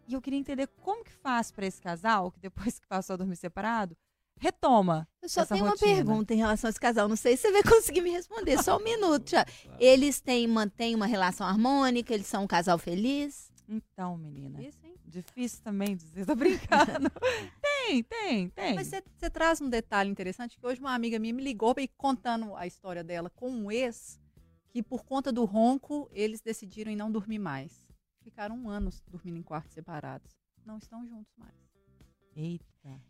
E 0.08 0.14
eu 0.14 0.22
queria 0.22 0.40
entender 0.40 0.68
como 0.82 1.04
que 1.04 1.12
faz 1.12 1.52
para 1.52 1.66
esse 1.66 1.82
casal, 1.82 2.32
que 2.32 2.40
depois 2.40 2.80
que 2.80 2.88
passou 2.88 3.16
a 3.16 3.18
dormir 3.18 3.36
separado, 3.36 3.98
retoma. 4.40 5.08
Eu 5.22 5.30
só 5.30 5.42
essa 5.42 5.54
tenho 5.54 5.66
uma 5.66 5.72
rotina. 5.72 5.96
pergunta 5.96 6.34
em 6.34 6.38
relação 6.38 6.68
a 6.68 6.72
esse 6.72 6.80
casal. 6.80 7.08
Não 7.08 7.16
sei 7.16 7.36
se 7.36 7.44
você 7.44 7.52
vai 7.52 7.64
conseguir 7.64 8.02
me 8.02 8.10
responder. 8.12 8.64
Só 8.64 8.78
um 8.78 8.84
minuto. 8.84 9.30
Já. 9.30 9.46
Eles 9.80 10.20
têm, 10.22 10.48
mantêm 10.48 10.96
uma 10.96 11.06
relação 11.06 11.46
harmônica? 11.46 12.14
Eles 12.14 12.28
são 12.28 12.44
um 12.44 12.48
casal 12.48 12.78
feliz? 12.78 13.52
Então, 13.68 14.18
menina, 14.18 14.60
Isso, 14.64 14.80
hein? 14.84 14.96
difícil 15.06 15.62
também 15.64 15.96
dizer, 15.96 16.26
tô 16.26 16.36
brincando. 16.36 17.12
tem, 17.62 18.02
tem, 18.02 18.50
tem. 18.50 18.74
Mas 18.74 18.88
você 18.88 19.30
traz 19.30 19.62
um 19.62 19.70
detalhe 19.70 20.10
interessante 20.10 20.58
que 20.58 20.66
hoje 20.66 20.80
uma 20.80 20.96
amiga 20.96 21.20
minha 21.20 21.34
me 21.34 21.44
ligou 21.44 21.76
e 21.78 21.88
contando 21.88 22.56
a 22.56 22.66
história 22.66 23.04
dela 23.04 23.30
com 23.30 23.48
um 23.52 23.72
ex 23.72 24.20
que 24.70 24.82
por 24.82 25.04
conta 25.04 25.32
do 25.32 25.46
ronco 25.46 26.10
eles 26.12 26.42
decidiram 26.42 26.96
não 26.96 27.12
dormir 27.12 27.38
mais. 27.38 27.88
Ficaram 28.24 28.56
um 28.56 28.70
ano 28.70 28.90
dormindo 29.08 29.38
em 29.38 29.44
quartos 29.44 29.74
separados. 29.74 30.32
Não 30.66 30.78
estão 30.78 31.06
juntos 31.06 31.34
mais. 31.38 31.54
Eita. 32.36 33.02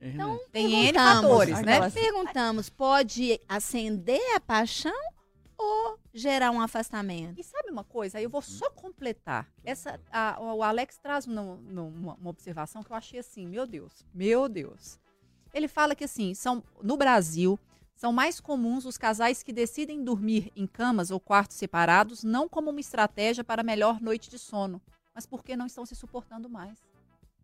Então, 0.00 0.40
Tem 0.52 0.72
N 0.88 0.92
fatores, 0.92 1.54
né? 1.62 1.72
Aquelas- 1.74 1.94
Perguntamos, 1.94 2.68
pode 2.70 3.40
acender 3.48 4.20
a 4.36 4.40
paixão 4.40 4.92
ou 5.56 5.98
gerar 6.14 6.52
um 6.52 6.60
afastamento? 6.60 7.38
E 7.40 7.42
sabe 7.42 7.70
uma 7.70 7.82
coisa? 7.82 8.18
Aí 8.18 8.24
eu 8.24 8.30
vou 8.30 8.40
só 8.42 8.70
completar. 8.70 9.48
Essa, 9.64 10.00
a- 10.12 10.38
o 10.40 10.62
Alex 10.62 10.98
traz 10.98 11.26
no- 11.26 11.56
no- 11.56 11.88
uma, 11.88 12.14
uma 12.14 12.30
observação 12.30 12.82
que 12.84 12.92
eu 12.92 12.96
achei 12.96 13.18
assim, 13.18 13.46
meu 13.46 13.66
Deus, 13.66 14.04
meu 14.14 14.48
Deus. 14.48 15.00
Ele 15.52 15.66
fala 15.66 15.94
que 15.96 16.04
assim, 16.04 16.32
são 16.34 16.62
no 16.82 16.96
Brasil 16.96 17.58
são 17.96 18.12
mais 18.12 18.38
comuns 18.38 18.84
os 18.84 18.96
casais 18.96 19.42
que 19.42 19.52
decidem 19.52 20.04
dormir 20.04 20.52
em 20.54 20.68
camas 20.68 21.10
ou 21.10 21.18
quartos 21.18 21.56
separados, 21.56 22.22
não 22.22 22.48
como 22.48 22.70
uma 22.70 22.78
estratégia 22.78 23.42
para 23.42 23.64
melhor 23.64 24.00
noite 24.00 24.30
de 24.30 24.38
sono, 24.38 24.80
mas 25.12 25.26
porque 25.26 25.56
não 25.56 25.66
estão 25.66 25.84
se 25.84 25.96
suportando 25.96 26.48
mais. 26.48 26.78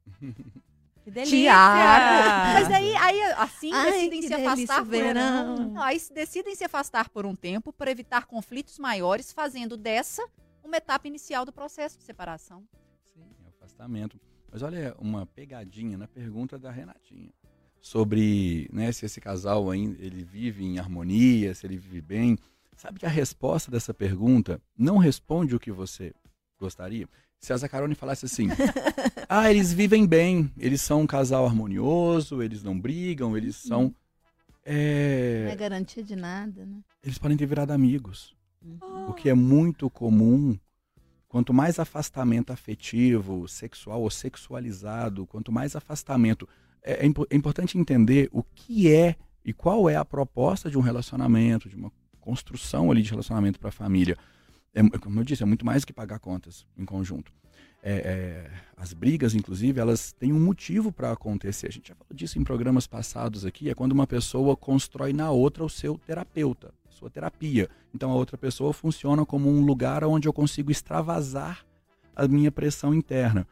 Que 1.05 1.11
delícia! 1.11 1.39
Tiago! 1.39 2.55
Mas 2.55 2.71
aí, 2.71 2.97
aí 2.97 3.23
assim 3.37 3.71
Ai, 3.73 3.93
decidem 3.93 4.21
que 4.23 4.27
se 4.27 4.35
afastar 4.35 4.81
o 4.81 4.85
por 4.87 4.91
verão. 4.91 5.55
um, 5.55 5.73
não, 5.75 5.83
aí 5.83 6.01
se 6.01 6.15
decidem 6.15 6.55
se 6.57 6.65
afastar 6.65 7.11
por 7.11 7.27
um 7.27 7.37
tempo 7.37 7.75
para 7.75 7.91
evitar 7.91 8.25
conflitos 8.25 8.79
maiores, 8.79 9.31
fazendo 9.31 9.77
dessa 9.77 10.27
uma 10.65 10.79
etapa 10.79 11.07
inicial 11.07 11.45
do 11.45 11.53
processo 11.53 11.99
de 11.99 12.05
separação. 12.05 12.65
Sim, 13.13 13.23
é 13.45 13.49
afastamento. 13.49 14.19
Mas 14.51 14.63
olha 14.63 14.95
uma 14.99 15.27
pegadinha 15.27 15.99
na 15.99 16.09
pergunta 16.09 16.59
da 16.59 16.71
Renatinha 16.71 17.31
sobre 17.83 18.67
né, 18.73 18.91
se 18.93 19.05
esse 19.05 19.21
casal 19.21 19.71
ainda 19.71 20.03
ele 20.03 20.25
vive 20.25 20.65
em 20.65 20.79
harmonia, 20.79 21.55
se 21.55 21.67
ele 21.67 21.77
vive 21.77 22.01
bem. 22.01 22.39
Sabe 22.79 22.99
que 22.99 23.05
a 23.05 23.11
resposta 23.11 23.71
dessa 23.71 23.93
pergunta 23.93 24.59
não 24.77 24.97
responde 24.97 25.55
o 25.55 25.61
que 25.61 25.71
você 25.71 26.15
gostaria? 26.59 27.07
Se 27.45 27.53
a 27.53 27.57
Zacarone 27.59 27.95
falasse 27.95 28.24
assim, 28.24 28.49
ah, 29.28 29.51
eles 29.51 29.70
vivem 29.70 30.07
bem, 30.07 30.51
eles 30.57 30.80
são 30.80 31.03
um 31.03 31.07
casal 31.07 31.45
harmonioso, 31.45 32.42
eles 32.42 32.62
não 32.62 32.80
brigam, 32.80 33.36
eles 33.36 33.57
são... 33.57 33.82
Não 33.82 33.95
é 34.64 35.51
é, 35.53 35.57
garantia 35.57 36.03
de 36.03 36.16
nada, 36.16 36.64
né? 36.64 36.78
eles 37.03 37.18
podem 37.18 37.36
ter 37.36 37.45
virado 37.45 37.70
amigos. 37.70 38.34
Uhum. 38.62 39.11
O 39.11 39.12
que 39.12 39.28
é 39.28 39.34
muito 39.34 39.90
comum, 39.90 40.59
quanto 41.28 41.53
mais 41.53 41.78
afastamento 41.78 42.51
afetivo, 42.51 43.47
sexual 43.47 44.01
ou 44.01 44.09
sexualizado, 44.09 45.26
quanto 45.26 45.53
mais 45.53 45.76
afastamento. 45.76 46.49
É, 46.82 47.05
é 47.05 47.07
impo- 47.07 47.26
é 47.28 47.36
importante 47.36 47.76
entender 47.76 48.30
o 48.32 48.42
que 48.42 48.90
é 48.90 49.16
e 49.45 49.53
qual 49.53 49.90
é 49.90 49.97
a 49.97 50.05
proposta 50.05 50.70
de 50.70 50.78
um 50.78 50.80
relacionamento, 50.80 51.68
de 51.68 51.76
uma 51.76 51.92
construção 52.18 52.90
ali 52.90 53.03
de 53.03 53.11
relacionamento 53.11 53.61
para 53.61 53.68
a 53.68 53.72
família. 53.72 54.16
É, 54.75 54.83
mu- 54.83 54.91
como 55.01 55.20
eu 55.20 55.25
disse, 55.25 55.43
é 55.43 55.47
muito 55.47 55.64
mais 55.64 55.83
do 55.83 55.87
que 55.87 55.93
pagar 55.93 56.18
contas 56.18 56.66
em 56.77 56.85
conjunto. 56.85 57.33
É, 57.83 57.93
é, 57.93 58.51
as 58.77 58.93
brigas, 58.93 59.35
inclusive, 59.35 59.79
elas 59.79 60.12
têm 60.12 60.33
um 60.33 60.41
motivo 60.41 60.91
para 60.91 61.12
acontecer. 61.12 61.68
A 61.68 61.70
gente 61.70 61.89
já 61.89 61.95
falou 61.95 62.14
disso 62.14 62.39
em 62.39 62.45
programas 62.45 62.87
passados 62.87 63.45
aqui. 63.45 63.68
É 63.68 63.75
quando 63.75 63.93
uma 63.93 64.07
pessoa 64.07 64.57
constrói 64.57 65.12
na 65.12 65.31
outra 65.31 65.62
o 65.64 65.68
seu 65.68 65.99
terapeuta, 65.99 66.72
sua 66.89 67.11
terapia. 67.11 67.68
Então 67.95 68.11
a 68.11 68.14
outra 68.14 68.39
pessoa 68.39 68.72
funciona 68.72 69.25
como 69.27 69.51
um 69.51 69.64
lugar 69.64 70.03
onde 70.05 70.27
eu 70.27 70.33
consigo 70.33 70.70
extravasar 70.70 71.64
a 72.16 72.27
minha 72.27 72.51
pressão 72.51 72.95
interna. 72.95 73.47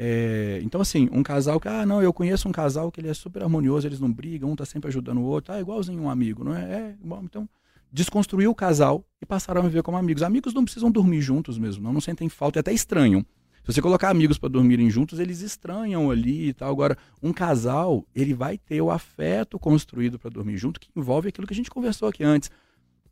É, 0.00 0.60
então, 0.62 0.80
assim, 0.80 1.08
um 1.12 1.24
casal 1.24 1.58
que, 1.58 1.66
ah, 1.66 1.84
não, 1.84 2.00
eu 2.00 2.12
conheço 2.12 2.48
um 2.48 2.52
casal 2.52 2.90
que 2.90 3.00
ele 3.00 3.08
é 3.08 3.14
super 3.14 3.42
harmonioso, 3.42 3.86
eles 3.86 3.98
não 3.98 4.10
brigam, 4.10 4.50
um 4.50 4.56
tá 4.56 4.64
sempre 4.64 4.88
ajudando 4.88 5.18
o 5.18 5.24
outro, 5.24 5.52
ah, 5.52 5.60
igualzinho 5.60 6.00
um 6.00 6.08
amigo, 6.08 6.44
não 6.44 6.54
é? 6.54 6.62
É, 6.62 6.94
bom, 7.02 7.20
então, 7.24 7.48
desconstruiu 7.92 8.50
o 8.50 8.54
casal 8.54 9.04
e 9.20 9.26
passaram 9.26 9.60
a 9.60 9.64
viver 9.64 9.82
como 9.82 9.96
amigos. 9.96 10.22
Amigos 10.22 10.54
não 10.54 10.64
precisam 10.64 10.90
dormir 10.90 11.20
juntos 11.20 11.58
mesmo, 11.58 11.82
não, 11.82 11.92
não 11.92 12.00
sentem 12.00 12.28
falta 12.28 12.58
e 12.58 12.60
até 12.60 12.72
estranham. 12.72 13.24
Se 13.68 13.74
você 13.74 13.82
colocar 13.82 14.08
amigos 14.08 14.38
para 14.38 14.48
dormirem 14.48 14.88
juntos, 14.88 15.18
eles 15.18 15.42
estranham 15.42 16.10
ali 16.10 16.48
e 16.48 16.54
tal. 16.54 16.70
Agora, 16.70 16.96
um 17.22 17.34
casal, 17.34 18.02
ele 18.14 18.32
vai 18.32 18.56
ter 18.56 18.80
o 18.80 18.90
afeto 18.90 19.58
construído 19.58 20.18
para 20.18 20.30
dormir 20.30 20.56
junto, 20.56 20.80
que 20.80 20.88
envolve 20.96 21.28
aquilo 21.28 21.46
que 21.46 21.52
a 21.52 21.56
gente 21.56 21.68
conversou 21.68 22.08
aqui 22.08 22.24
antes. 22.24 22.50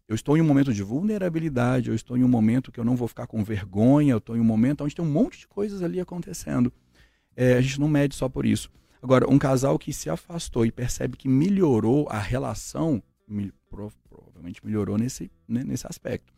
Eu 0.09 0.14
estou 0.14 0.37
em 0.37 0.41
um 0.41 0.45
momento 0.45 0.72
de 0.72 0.83
vulnerabilidade, 0.83 1.91
eu 1.91 1.95
estou 1.95 2.16
em 2.16 2.24
um 2.24 2.29
momento 2.29 2.72
que 2.72 2.81
eu 2.81 2.85
não 2.85 2.97
vou 2.97 3.07
ficar 3.07 3.27
com 3.27 3.45
vergonha, 3.45 4.12
eu 4.12 4.18
estou 4.18 4.37
em 4.37 4.41
um 4.41 4.45
momento 4.45 4.83
onde 4.83 4.95
tem 4.95 5.05
um 5.05 5.11
monte 5.11 5.41
de 5.41 5.49
coisas 5.49 5.83
ali 5.83 6.01
acontecendo. 6.01 6.72
É, 7.37 7.55
a 7.55 7.61
gente 7.61 7.79
não 7.79 7.89
mede 7.89 8.14
só 8.14 8.29
por 8.29 8.47
isso. 8.47 8.70
Agora, 9.03 9.31
um 9.31 9.39
casal 9.39 9.79
que 9.79 9.93
se 9.93 10.09
afastou 10.09 10.64
e 10.64 10.72
percebe 10.72 11.16
que 11.16 11.29
melhorou 11.29 12.09
a 12.09 12.18
relação, 12.18 13.03
provavelmente 13.68 14.64
melhorou 14.64 14.97
nesse, 14.97 15.31
né, 15.49 15.62
nesse 15.64 15.87
aspecto. 15.87 16.33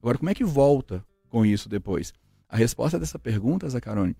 Agora, 0.00 0.18
como 0.18 0.30
é 0.30 0.34
que 0.34 0.44
volta 0.44 1.04
com 1.30 1.44
isso 1.44 1.68
depois? 1.68 2.12
A 2.48 2.56
resposta 2.56 2.98
dessa 2.98 3.18
pergunta, 3.18 3.68
Zacarone, 3.68 4.16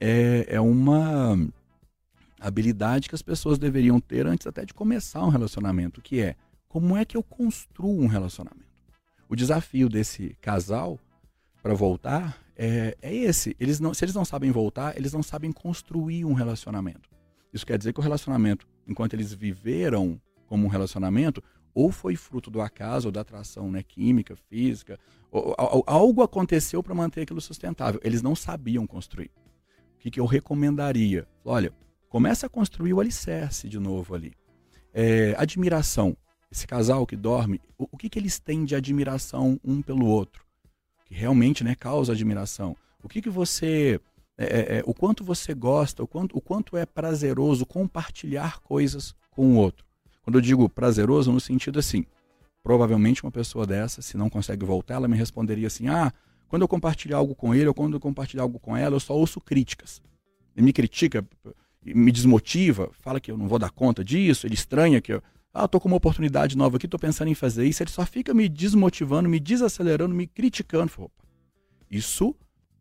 é, 0.00 0.46
é 0.48 0.60
uma 0.60 1.38
habilidade 2.40 3.08
que 3.08 3.14
as 3.14 3.22
pessoas 3.22 3.58
deveriam 3.58 4.00
ter 4.00 4.26
antes 4.26 4.46
até 4.46 4.64
de 4.64 4.74
começar 4.74 5.24
um 5.24 5.28
relacionamento, 5.28 6.02
que 6.02 6.20
é 6.20 6.34
como 6.68 6.96
é 6.96 7.04
que 7.04 7.16
eu 7.16 7.22
construo 7.22 8.00
um 8.00 8.06
relacionamento? 8.06 8.72
O 9.28 9.36
desafio 9.36 9.88
desse 9.88 10.36
casal 10.40 10.98
para 11.62 11.74
voltar 11.74 12.36
é, 12.56 12.96
é 13.00 13.14
esse. 13.14 13.56
Eles 13.60 13.78
não, 13.78 13.94
se 13.94 14.04
eles 14.04 14.14
não 14.14 14.24
sabem 14.24 14.50
voltar, 14.50 14.96
eles 14.96 15.12
não 15.12 15.22
sabem 15.22 15.52
construir 15.52 16.24
um 16.24 16.32
relacionamento. 16.32 17.08
Isso 17.52 17.66
quer 17.66 17.78
dizer 17.78 17.92
que 17.92 18.00
o 18.00 18.02
relacionamento, 18.02 18.66
enquanto 18.86 19.14
eles 19.14 19.32
viveram 19.32 20.20
como 20.52 20.66
um 20.66 20.68
relacionamento, 20.68 21.42
ou 21.74 21.90
foi 21.90 22.14
fruto 22.14 22.50
do 22.50 22.60
acaso, 22.60 23.08
ou 23.08 23.12
da 23.12 23.22
atração 23.22 23.70
né, 23.70 23.82
química, 23.82 24.36
física, 24.36 24.98
ou, 25.30 25.54
ou- 25.58 25.82
algo 25.86 26.22
aconteceu 26.22 26.82
para 26.82 26.94
manter 26.94 27.22
aquilo 27.22 27.40
sustentável. 27.40 27.98
Eles 28.04 28.20
não 28.20 28.36
sabiam 28.36 28.86
construir. 28.86 29.30
O 29.96 29.98
que, 29.98 30.10
que 30.10 30.20
eu 30.20 30.26
recomendaria? 30.26 31.26
Olha, 31.42 31.72
começa 32.10 32.44
a 32.44 32.50
construir 32.50 32.92
o 32.92 33.00
alicerce 33.00 33.66
de 33.66 33.78
novo 33.78 34.14
ali. 34.14 34.34
É, 34.92 35.34
admiração. 35.38 36.14
Esse 36.50 36.66
casal 36.66 37.06
que 37.06 37.16
dorme, 37.16 37.58
o, 37.78 37.88
o 37.90 37.96
que, 37.96 38.10
que 38.10 38.18
eles 38.18 38.38
têm 38.38 38.66
de 38.66 38.74
admiração 38.74 39.58
um 39.64 39.80
pelo 39.80 40.04
outro? 40.04 40.44
Que 41.06 41.14
realmente 41.14 41.64
né, 41.64 41.74
causa 41.74 42.12
admiração. 42.12 42.76
O 43.02 43.08
que, 43.08 43.22
que 43.22 43.30
você. 43.30 43.98
é, 44.36 44.44
é, 44.44 44.78
é, 44.80 44.82
o 44.84 44.92
quanto 44.92 45.24
você 45.24 45.54
gosta, 45.54 46.02
o 46.02 46.06
quanto, 46.06 46.36
o 46.36 46.42
quanto 46.42 46.76
é 46.76 46.84
prazeroso 46.84 47.64
compartilhar 47.64 48.60
coisas 48.60 49.14
com 49.30 49.46
o 49.54 49.56
outro. 49.56 49.90
Quando 50.22 50.36
eu 50.36 50.40
digo 50.40 50.68
prazeroso, 50.68 51.32
no 51.32 51.40
sentido 51.40 51.78
assim, 51.78 52.04
provavelmente 52.62 53.22
uma 53.24 53.30
pessoa 53.30 53.66
dessa, 53.66 54.00
se 54.00 54.16
não 54.16 54.30
consegue 54.30 54.64
voltar, 54.64 54.94
ela 54.94 55.08
me 55.08 55.16
responderia 55.16 55.66
assim: 55.66 55.88
ah, 55.88 56.12
quando 56.48 56.62
eu 56.62 56.68
compartilhar 56.68 57.16
algo 57.16 57.34
com 57.34 57.54
ele 57.54 57.66
ou 57.66 57.74
quando 57.74 57.94
eu 57.94 58.00
compartilhar 58.00 58.42
algo 58.42 58.58
com 58.58 58.76
ela, 58.76 58.96
eu 58.96 59.00
só 59.00 59.14
ouço 59.14 59.40
críticas. 59.40 60.00
Ele 60.54 60.66
me 60.66 60.72
critica, 60.72 61.26
me 61.84 62.12
desmotiva, 62.12 62.90
fala 63.00 63.18
que 63.18 63.30
eu 63.30 63.36
não 63.36 63.48
vou 63.48 63.58
dar 63.58 63.70
conta 63.70 64.04
disso, 64.04 64.46
ele 64.46 64.54
estranha 64.54 65.00
que 65.00 65.14
eu. 65.14 65.22
Ah, 65.54 65.68
tô 65.68 65.78
com 65.78 65.88
uma 65.88 65.98
oportunidade 65.98 66.56
nova 66.56 66.78
aqui, 66.78 66.88
tô 66.88 66.98
pensando 66.98 67.28
em 67.28 67.34
fazer 67.34 67.66
isso. 67.66 67.82
Ele 67.82 67.90
só 67.90 68.06
fica 68.06 68.32
me 68.32 68.48
desmotivando, 68.48 69.28
me 69.28 69.38
desacelerando, 69.38 70.14
me 70.14 70.26
criticando. 70.26 70.90
Opa, 70.96 71.24
isso 71.90 72.34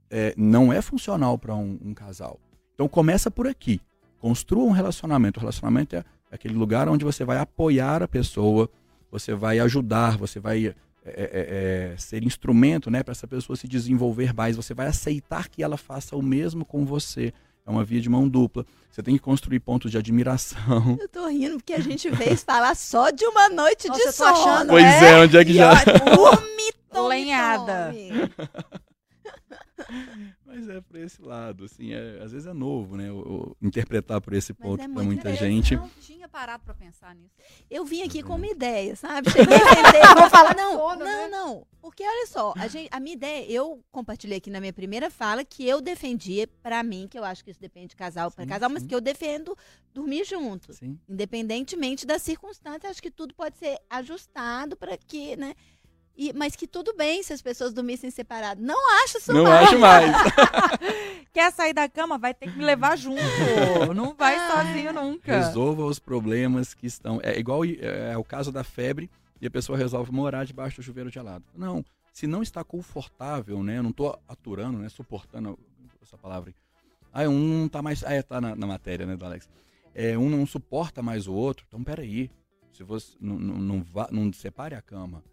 é, 0.09 0.33
não 0.37 0.71
é 0.71 0.81
funcional 0.81 1.37
para 1.37 1.53
um, 1.53 1.77
um 1.83 1.93
casal. 1.93 2.39
Então 2.73 2.87
começa 2.87 3.29
por 3.29 3.45
aqui. 3.45 3.81
Construa 4.19 4.63
um 4.63 4.71
relacionamento. 4.71 5.37
O 5.37 5.41
relacionamento 5.41 5.97
é 5.97 6.05
aquele 6.31 6.53
lugar 6.55 6.87
onde 6.89 7.03
você 7.05 7.23
vai 7.25 7.37
apoiar 7.37 8.01
a 8.01 8.07
pessoa, 8.07 8.69
você 9.11 9.33
vai 9.35 9.59
ajudar, 9.59 10.17
você 10.17 10.39
vai 10.39 10.67
é, 10.67 10.73
é, 11.05 11.91
é, 11.93 11.97
ser 11.97 12.23
instrumento 12.23 12.89
né, 12.89 13.03
para 13.03 13.11
essa 13.11 13.27
pessoa 13.27 13.55
se 13.57 13.67
desenvolver 13.67 14.33
mais. 14.33 14.55
Você 14.55 14.73
vai 14.73 14.87
aceitar 14.87 15.49
que 15.49 15.61
ela 15.63 15.77
faça 15.77 16.15
o 16.15 16.21
mesmo 16.21 16.63
com 16.63 16.85
você. 16.85 17.33
É 17.65 17.69
uma 17.69 17.83
via 17.83 18.01
de 18.01 18.09
mão 18.09 18.27
dupla. 18.27 18.65
Você 18.89 19.03
tem 19.03 19.15
que 19.15 19.21
construir 19.21 19.59
pontos 19.59 19.91
de 19.91 19.97
admiração. 19.97 20.97
Eu 20.99 21.07
tô 21.09 21.27
rindo 21.27 21.57
porque 21.57 21.73
a 21.73 21.79
gente 21.79 22.09
veio 22.09 22.35
falar 22.37 22.75
só 22.75 23.09
de 23.11 23.23
uma 23.25 23.49
noite 23.49 23.87
Nossa, 23.87 24.03
de 24.03 24.11
sono. 24.11 24.31
achando- 24.31 24.69
Pois 24.69 24.83
é, 24.85 25.15
onde 25.21 25.37
é 25.37 25.45
que 25.45 25.51
E 25.51 25.55
já. 25.55 25.73
dorme 25.83 26.71
Tome, 26.91 27.07
lenhada. 27.09 27.93
tome. 27.93 28.11
Mas 30.45 30.67
é 30.69 30.81
por 30.81 30.95
esse 30.97 31.21
lado, 31.21 31.65
assim, 31.65 31.93
é- 31.93 32.21
às 32.23 32.31
vezes 32.31 32.47
é 32.47 32.53
novo, 32.53 32.95
né? 32.97 33.11
o- 33.11 33.55
o 33.61 33.65
interpretar 33.65 34.21
por 34.21 34.33
esse 34.33 34.53
Mas 34.53 34.61
ponto 34.67 34.81
é 34.81 34.87
para 34.87 35.03
muita 35.03 35.35
gente. 35.35 35.75
Não 35.75 35.89
tinha 36.01 36.27
parado 36.29 36.63
pra 36.63 36.73
pensar 36.73 37.13
nisso. 37.15 37.33
Eu 37.69 37.83
vim 37.85 38.03
aqui 38.03 38.21
com 38.23 38.35
uma 38.35 38.47
ideia, 38.47 38.95
sabe? 38.95 39.29
Cheguei, 39.29 39.57
sentei, 39.57 40.01
vou 40.17 40.29
falar, 40.29 40.55
não, 40.55 40.77
Sono, 40.77 40.99
não, 40.99 41.05
né? 41.05 41.27
não. 41.29 41.67
Porque 41.81 42.03
olha 42.03 42.27
só, 42.27 42.53
a, 42.57 42.67
gente- 42.67 42.89
a 42.91 42.99
minha 42.99 43.13
ideia, 43.15 43.51
eu 43.51 43.83
compartilhei 43.91 44.37
aqui 44.37 44.49
na 44.49 44.59
minha 44.59 44.71
primeira 44.73 45.09
fala 45.09 45.43
que 45.43 45.67
eu 45.67 45.81
defendia, 45.81 46.47
pra 46.61 46.83
mim, 46.83 47.07
que 47.09 47.17
eu 47.17 47.23
acho 47.23 47.43
que 47.43 47.51
isso 47.51 47.59
depende 47.59 47.87
de 47.89 47.95
casal 47.95 48.29
para 48.31 48.43
Sim, 48.43 48.49
casal, 48.49 48.69
mas 48.69 48.83
sim. 48.83 48.87
que 48.87 48.95
eu 48.95 49.01
defendo 49.01 49.57
dormir 49.93 50.23
junto. 50.25 50.73
Sim. 50.73 50.97
Independentemente 51.09 52.05
das 52.05 52.21
circunstâncias, 52.21 52.91
acho 52.91 53.01
que 53.01 53.11
tudo 53.11 53.33
pode 53.33 53.57
ser 53.57 53.77
ajustado 53.89 54.75
para 54.77 54.95
que, 54.97 55.35
né? 55.35 55.55
E, 56.17 56.33
mas 56.33 56.55
que 56.55 56.67
tudo 56.67 56.95
bem 56.95 57.23
se 57.23 57.33
as 57.33 57.41
pessoas 57.41 57.73
dormissem 57.73 58.11
separadas. 58.11 58.63
Não 58.63 59.03
acho 59.03 59.17
isso 59.17 59.33
Não 59.33 59.47
acho 59.47 59.79
mais. 59.79 60.11
Quer 61.33 61.51
sair 61.51 61.73
da 61.73 61.87
cama? 61.87 62.17
Vai 62.17 62.33
ter 62.33 62.51
que 62.51 62.57
me 62.57 62.65
levar 62.65 62.97
junto. 62.97 63.21
Não 63.95 64.13
vai 64.13 64.37
sozinho 64.49 64.93
nunca. 64.93 65.37
Resolva 65.37 65.85
os 65.85 65.99
problemas 65.99 66.73
que 66.73 66.85
estão. 66.85 67.19
É 67.23 67.39
igual 67.39 67.63
é, 67.63 68.11
é 68.13 68.17
o 68.17 68.23
caso 68.23 68.51
da 68.51 68.63
febre 68.63 69.09
e 69.39 69.47
a 69.47 69.51
pessoa 69.51 69.77
resolve 69.77 70.11
morar 70.11 70.45
debaixo 70.45 70.77
do 70.77 70.83
chuveiro 70.83 71.09
gelado. 71.09 71.45
Não, 71.55 71.83
se 72.13 72.27
não 72.27 72.43
está 72.43 72.63
confortável, 72.63 73.63
né? 73.63 73.77
Eu 73.77 73.83
não 73.83 73.91
estou 73.91 74.19
aturando, 74.27 74.77
né? 74.77 74.89
Suportando 74.89 75.57
essa 76.01 76.17
palavra. 76.17 76.49
aí. 77.13 77.25
Ah, 77.25 77.29
um 77.29 77.61
não 77.61 77.69
tá 77.69 77.81
mais. 77.81 78.03
Ah, 78.03 78.13
é, 78.13 78.21
tá 78.21 78.39
na, 78.39 78.55
na 78.55 78.67
matéria, 78.67 79.05
né, 79.05 79.15
do 79.15 79.25
Alex? 79.25 79.49
É, 79.93 80.17
um 80.17 80.29
não 80.29 80.45
suporta 80.45 81.01
mais 81.01 81.27
o 81.27 81.33
outro. 81.33 81.65
Então, 81.67 81.83
peraí. 81.83 82.29
Se 82.71 82.83
você 82.83 83.17
não, 83.19 83.37
não, 83.37 83.57
não, 83.57 83.83
vá, 83.83 84.07
não 84.11 84.31
separe 84.31 84.75
a 84.75 84.81
cama. 84.81 85.23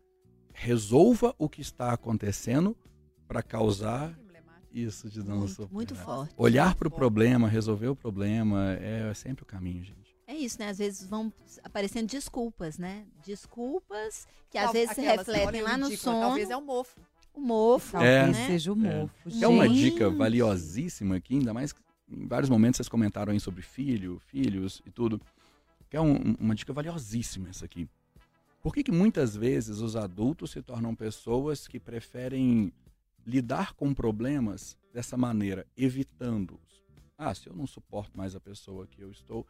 Resolva 0.60 1.32
o 1.38 1.48
que 1.48 1.60
está 1.60 1.92
acontecendo 1.92 2.76
para 3.28 3.42
causar 3.44 4.12
isso 4.72 5.08
de 5.08 5.20
não 5.22 5.38
Muito, 5.38 5.68
muito 5.70 5.94
forte. 5.94 6.34
Olhar 6.36 6.74
para 6.74 6.88
o 6.88 6.90
problema, 6.90 7.46
resolver 7.48 7.86
o 7.86 7.94
problema 7.96 8.72
é 8.74 9.14
sempre 9.14 9.44
o 9.44 9.46
caminho, 9.46 9.84
gente. 9.84 10.16
É 10.26 10.34
isso, 10.34 10.58
né? 10.58 10.68
Às 10.68 10.78
vezes 10.78 11.08
vão 11.08 11.32
aparecendo 11.62 12.08
desculpas, 12.08 12.76
né? 12.76 13.06
Desculpas 13.24 14.26
que 14.50 14.58
às 14.58 14.72
vezes 14.72 14.94
se 14.96 15.00
refletem 15.00 15.62
lá 15.62 15.78
no 15.78 15.88
ridícula, 15.88 16.14
sono. 16.14 16.26
Talvez 16.26 16.50
é 16.50 16.56
o 16.56 16.60
mofo. 16.60 17.00
O 17.32 17.40
mofo, 17.40 17.92
Talvez 17.92 18.32
né? 18.36 18.46
seja 18.48 18.72
o 18.72 18.76
mofo. 18.76 19.14
É 19.40 19.46
uma 19.46 19.66
gente. 19.68 19.78
dica 19.92 20.10
valiosíssima 20.10 21.16
aqui, 21.16 21.34
ainda 21.34 21.54
mais 21.54 21.72
que 21.72 21.80
em 22.10 22.26
vários 22.26 22.50
momentos 22.50 22.78
vocês 22.78 22.88
comentaram 22.88 23.32
aí 23.32 23.38
sobre 23.38 23.62
filho, 23.62 24.20
filhos 24.26 24.82
e 24.84 24.90
tudo. 24.90 25.20
Que 25.88 25.96
é 25.96 26.00
um- 26.00 26.34
uma 26.38 26.54
dica 26.54 26.72
valiosíssima 26.72 27.48
essa 27.48 27.64
aqui. 27.64 27.88
Por 28.68 28.74
que, 28.74 28.84
que 28.84 28.92
muitas 28.92 29.34
vezes 29.34 29.78
os 29.78 29.96
adultos 29.96 30.50
se 30.50 30.60
tornam 30.60 30.94
pessoas 30.94 31.66
que 31.66 31.80
preferem 31.80 32.70
lidar 33.26 33.72
com 33.72 33.94
problemas 33.94 34.76
dessa 34.92 35.16
maneira, 35.16 35.66
evitando-os? 35.74 36.84
Ah, 37.16 37.34
se 37.34 37.48
eu 37.48 37.56
não 37.56 37.66
suporto 37.66 38.18
mais 38.18 38.36
a 38.36 38.40
pessoa 38.40 38.86
que 38.86 39.00
eu 39.00 39.10
estou 39.10 39.46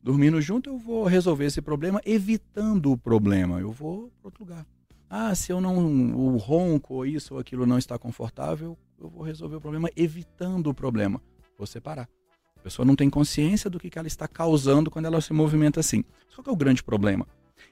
dormindo 0.00 0.40
junto, 0.40 0.70
eu 0.70 0.78
vou 0.78 1.04
resolver 1.04 1.46
esse 1.46 1.60
problema 1.60 2.00
evitando 2.06 2.92
o 2.92 2.96
problema. 2.96 3.58
Eu 3.58 3.72
vou 3.72 4.08
para 4.20 4.28
outro 4.28 4.44
lugar. 4.44 4.64
Ah, 5.10 5.34
se 5.34 5.50
eu 5.50 5.60
não. 5.60 6.14
O 6.14 6.36
ronco 6.36 6.94
ou 6.94 7.04
isso 7.04 7.34
ou 7.34 7.40
aquilo 7.40 7.66
não 7.66 7.76
está 7.76 7.98
confortável, 7.98 8.78
eu 9.00 9.08
vou 9.08 9.24
resolver 9.24 9.56
o 9.56 9.60
problema 9.60 9.90
evitando 9.96 10.68
o 10.68 10.74
problema. 10.74 11.20
Vou 11.56 11.66
separar. 11.66 12.08
A 12.54 12.60
pessoa 12.60 12.86
não 12.86 12.94
tem 12.94 13.10
consciência 13.10 13.68
do 13.68 13.80
que, 13.80 13.98
ela 13.98 14.06
está 14.06 14.28
causando 14.28 14.92
quando 14.92 15.06
ela 15.06 15.20
se 15.20 15.32
movimenta 15.32 15.80
assim. 15.80 16.04
Qual 16.36 16.44
é 16.46 16.50
o 16.52 16.56
grande 16.56 16.84
problema? 16.84 17.26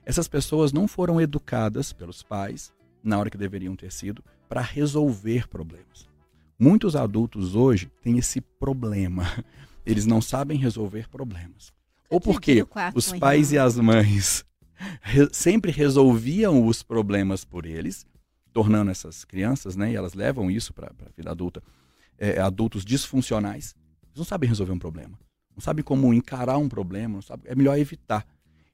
Essas 0.05 0.29
pessoas 0.29 0.73
não 0.73 0.87
foram 0.87 1.21
educadas 1.21 1.93
pelos 1.93 2.23
pais, 2.23 2.73
na 3.03 3.19
hora 3.19 3.31
que 3.31 3.39
deveriam 3.39 3.77
ter 3.77 3.93
sido, 3.93 4.23
para 4.49 4.61
resolver 4.61 5.49
problemas. 5.49 6.09
Muitos 6.59 6.97
adultos 6.97 7.55
hoje 7.55 7.91
têm 8.03 8.19
esse 8.19 8.41
problema. 8.41 9.25
Eles 9.85 10.07
não 10.07 10.21
sabem 10.21 10.59
resolver 10.59 11.09
problemas. 11.09 11.73
Ou 12.09 12.21
porque 12.21 12.65
os 12.95 13.13
pais 13.21 13.53
e 13.53 13.59
as 13.59 13.79
mães 13.79 14.45
re- 15.03 15.29
sempre 15.33 15.71
resolviam 15.71 16.67
os 16.67 16.83
problemas 16.83 17.45
por 17.45 17.67
eles, 17.67 18.07
tornando 18.53 18.91
essas 18.91 19.25
crianças, 19.25 19.77
né, 19.77 19.93
e 19.93 19.97
elas 19.97 20.15
levam 20.15 20.51
isso 20.51 20.73
para 20.73 20.89
a 20.89 21.11
vida 21.17 21.31
adulta, 21.31 21.63
é, 22.19 22.41
adultos 22.41 22.85
disfuncionais. 22.85 23.75
Eles 24.05 24.19
não 24.19 24.25
sabem 24.25 24.49
resolver 24.49 24.73
um 24.73 24.79
problema, 24.79 25.19
não 25.55 25.61
sabem 25.61 25.85
como 25.85 26.13
encarar 26.15 26.59
um 26.59 26.69
problema, 26.69 27.21
é 27.45 27.55
melhor 27.55 27.79
evitar. 27.79 28.27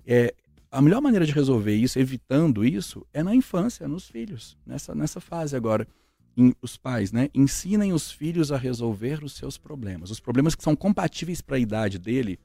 É, 0.06 0.34
a 0.72 0.80
melhor 0.80 1.02
maneira 1.02 1.26
de 1.26 1.32
resolver 1.32 1.74
isso, 1.74 1.98
evitando 1.98 2.64
isso, 2.64 3.06
é 3.12 3.22
na 3.22 3.34
infância, 3.34 3.86
nos 3.86 4.08
filhos, 4.08 4.56
nessa, 4.66 4.94
nessa 4.94 5.20
fase 5.20 5.54
agora. 5.54 5.86
Em- 6.34 6.54
os 6.62 6.78
pais, 6.78 7.12
né, 7.12 7.28
ensinem 7.34 7.92
os 7.92 8.10
filhos 8.10 8.50
a 8.50 8.56
resolver 8.56 9.22
os 9.22 9.34
seus 9.34 9.58
problemas, 9.58 10.10
os 10.10 10.18
problemas 10.18 10.54
que 10.54 10.64
são 10.64 10.74
compatíveis 10.74 11.42
para 11.42 11.56
a 11.56 11.60
idade 11.60 11.98
dele, 11.98 12.38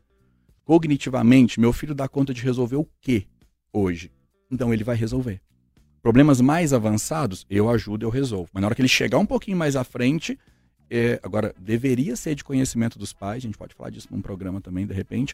cognitivamente, 0.65 1.57
meu 1.57 1.71
filho 1.71 1.95
dá 1.95 2.05
conta 2.05 2.33
de 2.33 2.41
resolver 2.41 2.75
o 2.75 2.87
quê 2.99 3.25
hoje? 3.71 4.11
Então 4.51 4.73
ele 4.73 4.83
vai 4.83 4.97
resolver. 4.97 5.39
Problemas 6.01 6.41
mais 6.41 6.73
avançados, 6.73 7.45
eu 7.49 7.69
ajudo, 7.69 8.05
eu 8.05 8.09
resolvo. 8.09 8.49
Mas 8.53 8.61
na 8.61 8.67
hora 8.67 8.75
que 8.75 8.81
ele 8.81 8.89
chegar 8.89 9.19
um 9.19 9.25
pouquinho 9.25 9.55
mais 9.55 9.77
à 9.77 9.85
frente, 9.85 10.37
é, 10.89 11.19
agora, 11.23 11.53
deveria 11.59 12.15
ser 12.15 12.35
de 12.35 12.43
conhecimento 12.43 12.97
dos 12.99 13.13
pais, 13.13 13.37
a 13.37 13.47
gente 13.47 13.57
pode 13.57 13.73
falar 13.73 13.89
disso 13.89 14.07
num 14.11 14.21
programa 14.21 14.61
também, 14.61 14.85
de 14.85 14.93
repente. 14.93 15.33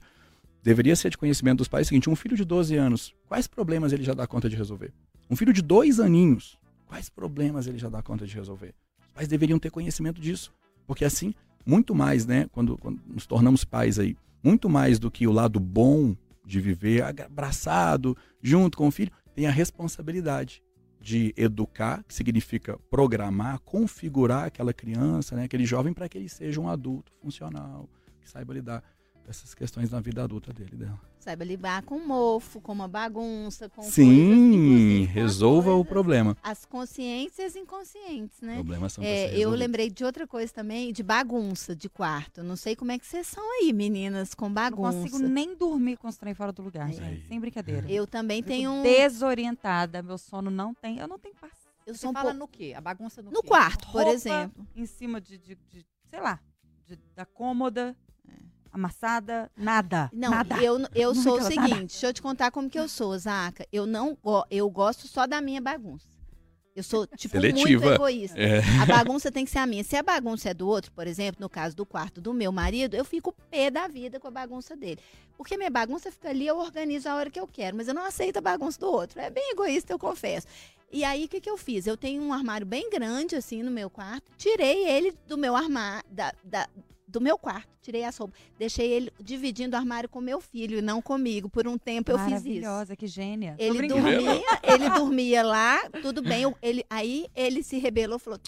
Deveria 0.64 0.96
ser 0.96 1.10
de 1.10 1.18
conhecimento 1.18 1.58
dos 1.58 1.68
pais 1.68 1.88
o 1.88 1.90
seguinte: 1.90 2.10
um 2.10 2.16
filho 2.16 2.38
de 2.38 2.46
12 2.46 2.76
anos, 2.76 3.14
quais 3.28 3.48
problemas 3.48 3.92
ele 3.92 4.04
já 4.04 4.14
dá 4.14 4.26
conta 4.26 4.50
de 4.50 4.56
resolver? 4.56 4.94
Um 5.30 5.36
filho 5.36 5.52
de 5.52 5.62
dois 5.62 6.00
aninhos, 6.00 6.58
quais 6.88 7.10
problemas 7.10 7.68
ele 7.68 7.78
já 7.78 7.90
dá 7.90 8.02
conta 8.02 8.26
de 8.26 8.34
resolver? 8.34 8.74
Os 9.06 9.14
pais 9.14 9.28
deveriam 9.28 9.60
ter 9.60 9.70
conhecimento 9.70 10.22
disso. 10.22 10.54
Porque 10.88 11.04
assim, 11.04 11.34
muito 11.66 11.94
mais, 11.94 12.26
né, 12.26 12.48
quando, 12.52 12.78
quando 12.78 13.02
nos 13.06 13.26
tornamos 13.26 13.66
pais 13.66 14.00
aí, 14.00 14.16
muito 14.42 14.70
mais 14.70 15.00
do 15.00 15.12
que 15.12 15.28
o 15.28 15.32
lado 15.32 15.60
bom 15.60 16.16
de 16.46 16.60
viver 16.60 17.04
abraçado, 17.04 18.18
junto 18.42 18.78
com 18.78 18.88
o 18.88 18.92
filho, 18.92 19.12
tem 19.34 19.48
a 19.48 19.52
responsabilidade 19.52 20.62
de 21.00 21.34
educar, 21.36 22.04
que 22.04 22.14
significa 22.14 22.78
programar, 22.90 23.60
configurar 23.60 24.46
aquela 24.46 24.74
criança, 24.74 25.36
né, 25.36 25.44
aquele 25.44 25.66
jovem, 25.66 25.94
para 25.94 26.08
que 26.08 26.18
ele 26.18 26.30
seja 26.30 26.62
um 26.62 26.70
adulto 26.70 27.12
funcional, 27.22 27.90
que 28.22 28.30
saiba 28.30 28.54
lidar 28.54 28.84
essas 29.28 29.54
questões 29.54 29.90
na 29.92 30.00
vida 30.00 30.24
adulta 30.24 30.52
dele 30.54 30.76
dela. 30.76 31.00
Saiba 31.20 31.46
lidar 31.46 31.84
com 31.84 31.98
mofo, 32.06 32.60
com 32.60 32.74
uma 32.74 32.88
bagunça, 32.88 33.70
com 33.70 33.76
coisas, 33.78 33.94
Sim, 33.94 34.04
inclusive, 34.12 35.06
com 35.06 35.10
as 35.10 35.14
resolva 35.16 35.70
o 35.70 35.74
coisas- 35.76 35.88
problema. 35.90 36.38
As 36.44 36.66
consciências 36.66 37.56
inconscientes, 37.56 38.42
né? 38.42 38.56
Problemas 38.56 38.92
são 38.94 39.04
É, 39.04 39.34
eu 39.38 39.50
lembrei 39.52 39.90
de 39.90 40.04
outra 40.04 40.28
coisa 40.28 40.52
também, 40.54 40.92
de 40.92 41.02
bagunça 41.02 41.74
de 41.76 41.88
quarto. 41.88 42.44
Não 42.44 42.58
sei 42.58 42.76
como 42.76 42.92
é 42.92 43.00
que 43.00 43.06
vocês 43.06 43.26
são 43.28 43.44
aí, 43.62 43.72
meninas, 43.72 44.34
com 44.34 44.46
Não 44.46 44.54
bagunça. 44.54 44.98
consigo 44.98 45.18
nem 45.20 45.56
dormir 45.56 45.96
com 45.98 46.08
os 46.10 46.18
trem 46.18 46.34
fora 46.34 46.52
do 46.52 46.62
lugar, 46.62 46.88
Aí. 46.88 46.94
gente. 46.94 47.28
Sem 47.28 47.40
brincadeira. 47.40 47.90
Eu 47.90 48.06
também 48.06 48.38
Fico 48.38 48.50
tenho 48.50 48.72
um. 48.72 48.84
desorientada. 48.84 50.02
Meu 50.04 50.18
sono 50.18 50.52
não 50.52 50.74
tem. 50.74 50.98
Eu 51.00 51.08
não 51.08 51.18
tenho 51.18 51.36
paz. 51.36 51.54
Eu 51.86 51.96
Você 51.96 52.08
um 52.08 52.14
fala 52.14 52.32
pouco. 52.32 52.40
no 52.40 52.48
quê? 52.48 52.74
A 52.76 52.82
bagunça 52.82 53.22
no, 53.22 53.32
No 53.32 53.42
quê? 53.42 53.48
quarto, 53.48 53.90
por 53.92 54.08
exemplo. 54.08 54.66
Em 54.76 54.86
cima 54.86 55.20
de, 55.20 55.38
de- 55.38 55.58
de- 55.70 55.86
sei 56.10 56.20
lá, 56.22 56.40
de- 56.86 56.98
da 57.16 57.26
cômoda, 57.26 57.96
É. 58.03 58.03
amassada, 58.74 59.50
nada. 59.56 60.10
Não, 60.12 60.32
nada. 60.32 60.56
eu, 60.64 60.80
eu 60.96 61.14
Não 61.14 61.22
sou 61.24 61.34
o 61.36 61.38
nada. 61.42 61.50
seguinte, 61.50 61.92
deixa 61.92 62.08
eu 62.08 62.14
te 62.14 62.22
contar 62.22 62.52
como 62.52 62.70
que 62.70 62.80
eu 62.80 62.90
sou, 62.90 63.18
Zaca. 63.18 63.66
Eu 63.72 63.86
não 63.86 64.18
eu 64.50 64.70
gosto 64.70 65.08
só 65.08 65.26
da 65.28 65.40
minha 65.40 65.62
bagunça. 65.62 66.12
Eu 66.76 66.82
sou, 66.82 67.06
tipo, 67.06 67.38
muito 67.38 67.56
Seletiva. 67.60 67.94
egoísta. 67.94 68.36
É. 68.40 68.58
A 68.82 68.86
bagunça 68.88 69.32
tem 69.32 69.46
que 69.46 69.52
ser 69.52 69.60
a 69.60 69.66
minha. 69.68 69.84
Se 69.84 69.96
a 69.96 70.02
bagunça 70.02 70.50
é 70.50 70.56
do 70.56 70.68
outro, 70.68 70.92
por 70.92 71.06
exemplo, 71.06 71.40
no 71.40 71.48
caso 71.48 71.76
do 71.76 71.86
quarto 71.86 72.20
do 72.20 72.34
meu 72.34 72.52
marido, 72.52 72.96
eu 72.96 73.06
fico 73.06 73.32
pé 73.52 73.70
da 73.70 73.88
vida 73.88 74.20
com 74.20 74.28
a 74.28 74.32
bagunça 74.32 74.76
dele. 74.76 75.00
Porque 75.38 75.56
minha 75.56 75.70
bagunça 75.70 76.12
fica 76.12 76.30
ali, 76.30 76.48
eu 76.48 76.58
organizo 76.58 77.08
a 77.08 77.16
hora 77.16 77.30
que 77.30 77.40
eu 77.40 77.46
quero, 77.48 77.78
mas 77.78 77.88
eu 77.88 77.94
não 77.94 78.04
aceito 78.04 78.38
a 78.38 78.42
bagunça 78.42 78.80
do 78.80 78.88
outro. 78.92 79.20
É 79.22 79.30
bem 79.30 79.52
egoísta, 79.52 79.94
eu 79.94 80.00
confesso. 80.00 80.48
E 80.92 81.04
aí, 81.04 81.26
o 81.26 81.28
que, 81.28 81.40
que 81.42 81.50
eu 81.50 81.58
fiz? 81.58 81.86
Eu 81.86 81.96
tenho 81.96 82.24
um 82.24 82.34
armário 82.34 82.66
bem 82.66 82.90
grande, 82.90 83.36
assim, 83.36 83.62
no 83.62 83.70
meu 83.70 83.88
quarto. 83.90 84.32
Tirei 84.36 84.88
ele 84.90 85.14
do 85.28 85.38
meu 85.38 85.56
armário, 85.56 86.04
da, 86.10 86.34
da- 86.44 86.70
do 87.14 87.22
meu 87.22 87.38
quarto. 87.38 87.70
Tirei 87.82 88.04
as 88.04 88.18
roupas. 88.18 88.40
Deixei 88.58 88.92
ele 88.92 89.12
dividindo 89.22 89.76
o 89.76 89.80
armário 89.80 90.10
com 90.10 90.20
meu 90.20 90.42
filho 90.42 90.78
e 90.78 90.82
não 90.82 91.02
comigo. 91.02 91.50
Por 91.50 91.68
um 91.68 91.78
tempo 91.78 92.12
eu 92.12 92.18
fiz 92.18 92.26
isso. 92.28 92.44
Maravilhosa, 92.44 92.96
que 92.96 93.08
gênia. 93.08 93.56
Ele 93.58 93.88
dormia, 93.88 94.44
ele 94.64 94.90
dormia 94.90 95.44
lá, 95.44 95.90
tudo 96.02 96.22
bem. 96.22 96.42
eu- 96.44 96.58
ele, 96.62 96.86
aí 96.90 97.28
ele 97.36 97.62
se 97.64 97.78
rebelou, 97.78 98.18
falou, 98.20 98.40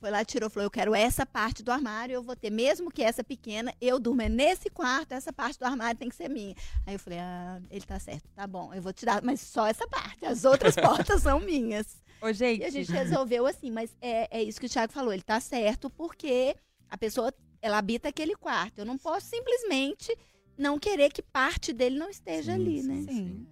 foi 0.00 0.10
lá, 0.10 0.24
tirou, 0.24 0.48
falou, 0.48 0.64
eu 0.64 0.70
quero 0.70 0.94
essa 0.94 1.26
parte 1.26 1.62
do 1.62 1.70
armário, 1.70 2.14
eu 2.14 2.22
vou 2.22 2.34
ter, 2.34 2.48
mesmo 2.50 2.90
que 2.90 3.02
essa 3.02 3.22
pequena, 3.22 3.72
eu 3.80 3.98
durmo 4.00 4.22
é 4.22 4.28
nesse 4.30 4.70
quarto, 4.70 5.12
essa 5.12 5.30
parte 5.32 5.58
do 5.58 5.64
armário 5.66 5.98
tem 5.98 6.08
que 6.08 6.16
ser 6.16 6.28
minha. 6.30 6.54
Aí 6.86 6.94
eu 6.94 6.98
falei, 6.98 7.18
ah, 7.18 7.60
ele 7.70 7.84
tá 7.84 7.98
certo, 7.98 8.24
tá 8.34 8.46
bom, 8.46 8.72
eu 8.72 8.80
vou 8.80 8.94
tirar, 8.94 9.22
mas 9.22 9.40
só 9.40 9.66
essa 9.66 9.86
parte, 9.86 10.24
as 10.24 10.44
outras 10.46 10.74
portas 11.14 11.20
são 11.22 11.38
minhas. 11.38 12.02
Ô, 12.22 12.32
gente, 12.32 12.62
E 12.62 12.64
a 12.64 12.70
gente 12.70 12.90
resolveu 12.90 13.46
assim, 13.46 13.70
mas 13.70 13.94
é, 14.00 14.38
é 14.38 14.42
isso 14.42 14.58
que 14.58 14.66
o 14.66 14.70
Thiago 14.70 14.90
falou, 14.92 15.12
ele 15.12 15.22
tá 15.22 15.38
certo, 15.38 15.90
porque 15.90 16.56
a 16.88 16.96
pessoa, 16.96 17.30
ela 17.62 17.78
habita 17.78 18.08
aquele 18.08 18.34
quarto, 18.34 18.78
eu 18.78 18.84
não 18.84 18.96
posso 18.98 19.26
simplesmente 19.26 20.16
não 20.56 20.78
querer 20.78 21.10
que 21.10 21.22
parte 21.22 21.72
dele 21.72 21.98
não 21.98 22.10
esteja 22.10 22.54
Sim, 22.54 22.60
ali, 22.60 22.82
sim, 22.82 22.88
né? 22.88 23.02
Sim. 23.12 23.46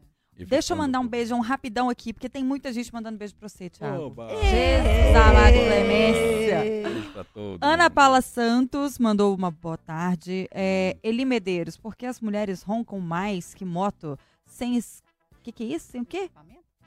Deixa 0.47 0.73
eu 0.73 0.77
mandar 0.77 1.01
um 1.01 1.03
tudo. 1.03 1.11
beijão 1.11 1.41
rapidão 1.41 1.91
aqui, 1.91 2.13
porque 2.13 2.29
tem 2.29 2.45
muita 2.45 2.73
gente 2.73 2.93
mandando 2.93 3.19
beijo 3.19 3.35
pra 3.35 3.49
você, 3.49 3.69
Thiago. 3.69 4.05
Oba! 4.05 4.29
Jesus 4.29 5.17
amado 5.17 5.55
Clemência. 5.55 6.61
Beijo 6.61 7.13
pra 7.13 7.27
Ana. 7.61 7.91
Paula 7.91 8.21
Santos 8.21 8.99
mandou 9.01 9.35
uma 9.35 9.51
boa 9.51 9.77
tarde. 9.77 10.49
É, 10.53 10.97
Eli 11.03 11.25
Medeiros, 11.25 11.77
por 11.77 11.97
que 11.97 12.07
as 12.07 12.21
mulheres 12.21 12.63
roncam 12.63 13.01
mais 13.01 13.53
que 13.53 13.65
moto 13.65 14.17
sem. 14.47 14.77
Es... 14.77 15.03
que, 15.43 15.51
que 15.51 15.65
é 15.65 15.67
isso? 15.67 15.91
Sem 15.91 16.03
o 16.03 16.07
quê? 16.07 16.31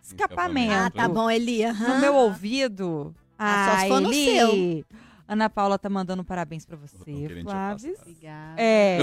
Escapamento. 0.02 0.74
Ah, 0.74 0.90
tá 0.90 1.10
bom, 1.10 1.30
Eli. 1.30 1.64
aham. 1.66 1.96
No 1.96 2.00
meu 2.00 2.16
ouvido. 2.16 3.14
Ah, 3.38 3.66
só 3.66 3.76
Ah, 3.76 3.80
se 3.82 3.88
for 3.90 4.00
no 4.02 4.14
Eli. 4.14 4.86
Ana 5.32 5.50
Paula 5.50 5.80
tá 5.80 5.90
mandando 5.90 6.26
parabéns 6.26 6.66
pra 6.66 6.76
Tão 6.76 6.86
você, 6.86 7.42
Flávio. 7.42 7.96
Obrigada. 8.02 8.62
É. 8.62 9.00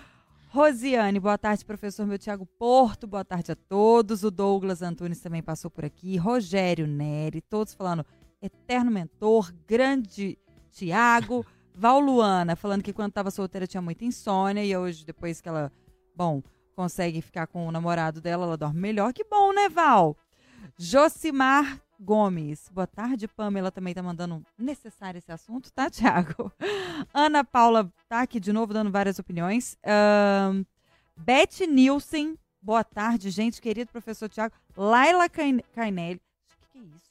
Rosiane, 0.48 1.20
boa 1.20 1.36
tarde, 1.36 1.62
professor 1.62 2.06
meu 2.06 2.18
Tiago 2.18 2.46
Porto, 2.46 3.06
boa 3.06 3.22
tarde 3.22 3.52
a 3.52 3.54
todos. 3.54 4.24
O 4.24 4.30
Douglas 4.30 4.80
Antunes 4.80 5.20
também 5.20 5.42
passou 5.42 5.70
por 5.70 5.84
aqui. 5.84 6.16
Rogério 6.16 6.86
Neri, 6.86 7.42
todos 7.42 7.74
falando 7.74 8.02
eterno 8.40 8.90
mentor, 8.90 9.52
grande 9.66 10.38
Tiago. 10.72 11.44
Val 11.74 12.00
Luana, 12.00 12.56
falando 12.56 12.82
que 12.82 12.94
quando 12.94 13.10
estava 13.10 13.30
solteira 13.30 13.66
tinha 13.66 13.82
muita 13.82 14.06
insônia 14.06 14.64
e 14.64 14.74
hoje, 14.74 15.04
depois 15.04 15.42
que 15.42 15.50
ela, 15.50 15.70
bom, 16.16 16.42
consegue 16.74 17.20
ficar 17.20 17.46
com 17.46 17.68
o 17.68 17.70
namorado 17.70 18.22
dela, 18.22 18.46
ela 18.46 18.56
dorme 18.56 18.80
melhor. 18.80 19.12
Que 19.12 19.22
bom, 19.22 19.52
né, 19.52 19.68
Val? 19.68 20.16
Josimar 20.78 21.78
Gomes. 22.00 22.68
Boa 22.72 22.86
tarde, 22.86 23.26
Pamela 23.26 23.70
também 23.72 23.92
tá 23.92 24.02
mandando 24.02 24.44
necessário 24.56 25.18
esse 25.18 25.32
assunto, 25.32 25.72
tá, 25.72 25.90
Tiago? 25.90 26.52
Ana 27.12 27.42
Paula 27.44 27.92
tá 28.08 28.20
aqui 28.22 28.38
de 28.38 28.52
novo 28.52 28.72
dando 28.72 28.90
várias 28.90 29.18
opiniões. 29.18 29.76
Ahn, 29.84 30.64
Beth 31.16 31.66
Nielsen. 31.68 32.38
Boa 32.62 32.84
tarde, 32.84 33.30
gente. 33.30 33.60
Querido 33.60 33.90
professor 33.90 34.28
Tiago. 34.28 34.54
Laila 34.76 35.28
Cain- 35.28 35.62
Carnelli. 35.74 36.20
O 36.20 36.72
que, 36.72 36.78
é 36.78 36.82
isso? 36.82 37.08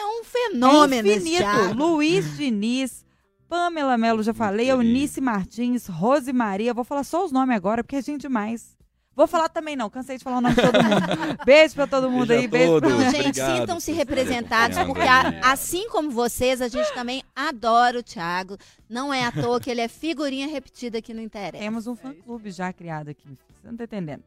É 0.00 0.06
um 0.06 0.24
fenômeno 0.24 1.08
é 1.08 1.10
esse 1.12 1.20
infinito. 1.28 1.38
Thiago. 1.42 1.74
Luiz 1.74 2.36
Diniz. 2.36 3.04
Pamela 3.48 3.98
Melo, 3.98 4.22
já 4.22 4.32
falei. 4.32 4.70
Eunice 4.70 5.20
Martins. 5.20 5.86
Rose 5.86 6.32
Maria. 6.32 6.72
Vou 6.72 6.84
falar 6.84 7.04
só 7.04 7.22
os 7.24 7.32
nomes 7.32 7.54
agora, 7.54 7.84
porque 7.84 7.96
é 7.96 8.02
gente 8.02 8.22
demais. 8.22 8.76
Vou 9.14 9.26
falar 9.26 9.48
também 9.50 9.76
não, 9.76 9.90
cansei 9.90 10.16
de 10.16 10.24
falar 10.24 10.38
o 10.38 10.40
nome 10.40 10.54
de 10.54 10.62
todo 10.62 10.82
mundo. 10.82 11.38
Beijo 11.44 11.74
pra 11.74 11.86
todo 11.86 12.10
mundo 12.10 12.28
Beijo 12.28 12.42
aí, 12.44 12.48
beijo 12.48 12.80
pra... 12.80 12.88
todos. 12.88 13.04
Não, 13.04 13.10
gente, 13.10 13.34
sintam-se 13.40 13.92
representados, 13.92 14.78
porque 14.86 15.02
a- 15.02 15.40
assim 15.52 15.88
como 15.90 16.10
vocês, 16.10 16.62
a 16.62 16.68
gente 16.68 16.92
também 16.94 17.22
adora 17.36 17.98
o 17.98 18.02
Thiago. 18.02 18.56
Não 18.88 19.12
é 19.12 19.24
à 19.26 19.30
toa 19.32 19.60
que 19.60 19.70
ele 19.70 19.82
é 19.82 19.88
figurinha 19.88 20.46
repetida 20.48 20.96
aqui 20.98 21.12
no 21.12 21.20
Interessa. 21.20 21.62
Temos 21.62 21.86
um 21.86 21.94
fã-clube 21.94 22.50
já 22.50 22.72
criado 22.72 23.08
aqui. 23.10 23.28
Você 23.60 23.68
não 23.68 23.76
tá 23.76 23.84
entendendo. 23.84 24.22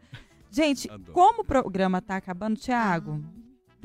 Gente, 0.51 0.89
Adoro. 0.89 1.11
como 1.11 1.41
o 1.41 1.45
programa 1.45 1.99
tá 2.01 2.15
acabando, 2.17 2.55
Thiago, 2.59 3.21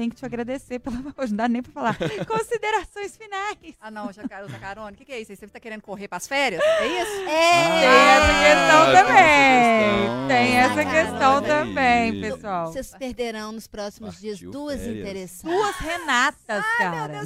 tem 0.00 0.08
que 0.08 0.16
te 0.16 0.24
agradecer 0.24 0.78
pela. 0.78 0.96
Hoje 1.18 1.32
não 1.32 1.36
dá 1.36 1.48
nem 1.48 1.62
pra 1.62 1.72
falar. 1.72 1.96
Considerações 2.26 3.18
finais. 3.18 3.58
Ah, 3.78 3.90
não, 3.90 4.10
Jacar- 4.10 4.48
Jacarone, 4.48 4.94
o 4.94 4.96
que, 4.96 5.04
que 5.04 5.12
é 5.12 5.20
isso? 5.20 5.36
Você 5.36 5.46
tá 5.46 5.60
querendo 5.60 5.82
correr 5.82 6.08
pras 6.08 6.26
férias? 6.26 6.62
É 6.62 6.86
isso? 6.86 7.28
É, 7.28 7.80
Tem 7.80 8.06
essa 8.16 8.32
questão 8.40 8.80
Ah, 8.80 8.86
tem 8.86 9.04
também. 9.04 10.28
Tem 10.28 10.56
essa 10.56 10.84
questão. 10.86 11.42
também, 11.42 12.20
pessoal. 12.22 12.72
Vocês 12.72 12.94
perderão 12.98 13.52
nos 13.52 13.66
próximos 13.66 14.18
dias 14.18 14.36
Partiu 14.36 14.50
duas 14.50 14.80
férias. 14.80 14.98
interessantes. 15.00 15.42
Duas 15.58 15.76
Renatas, 15.76 16.64
cara. 16.78 17.20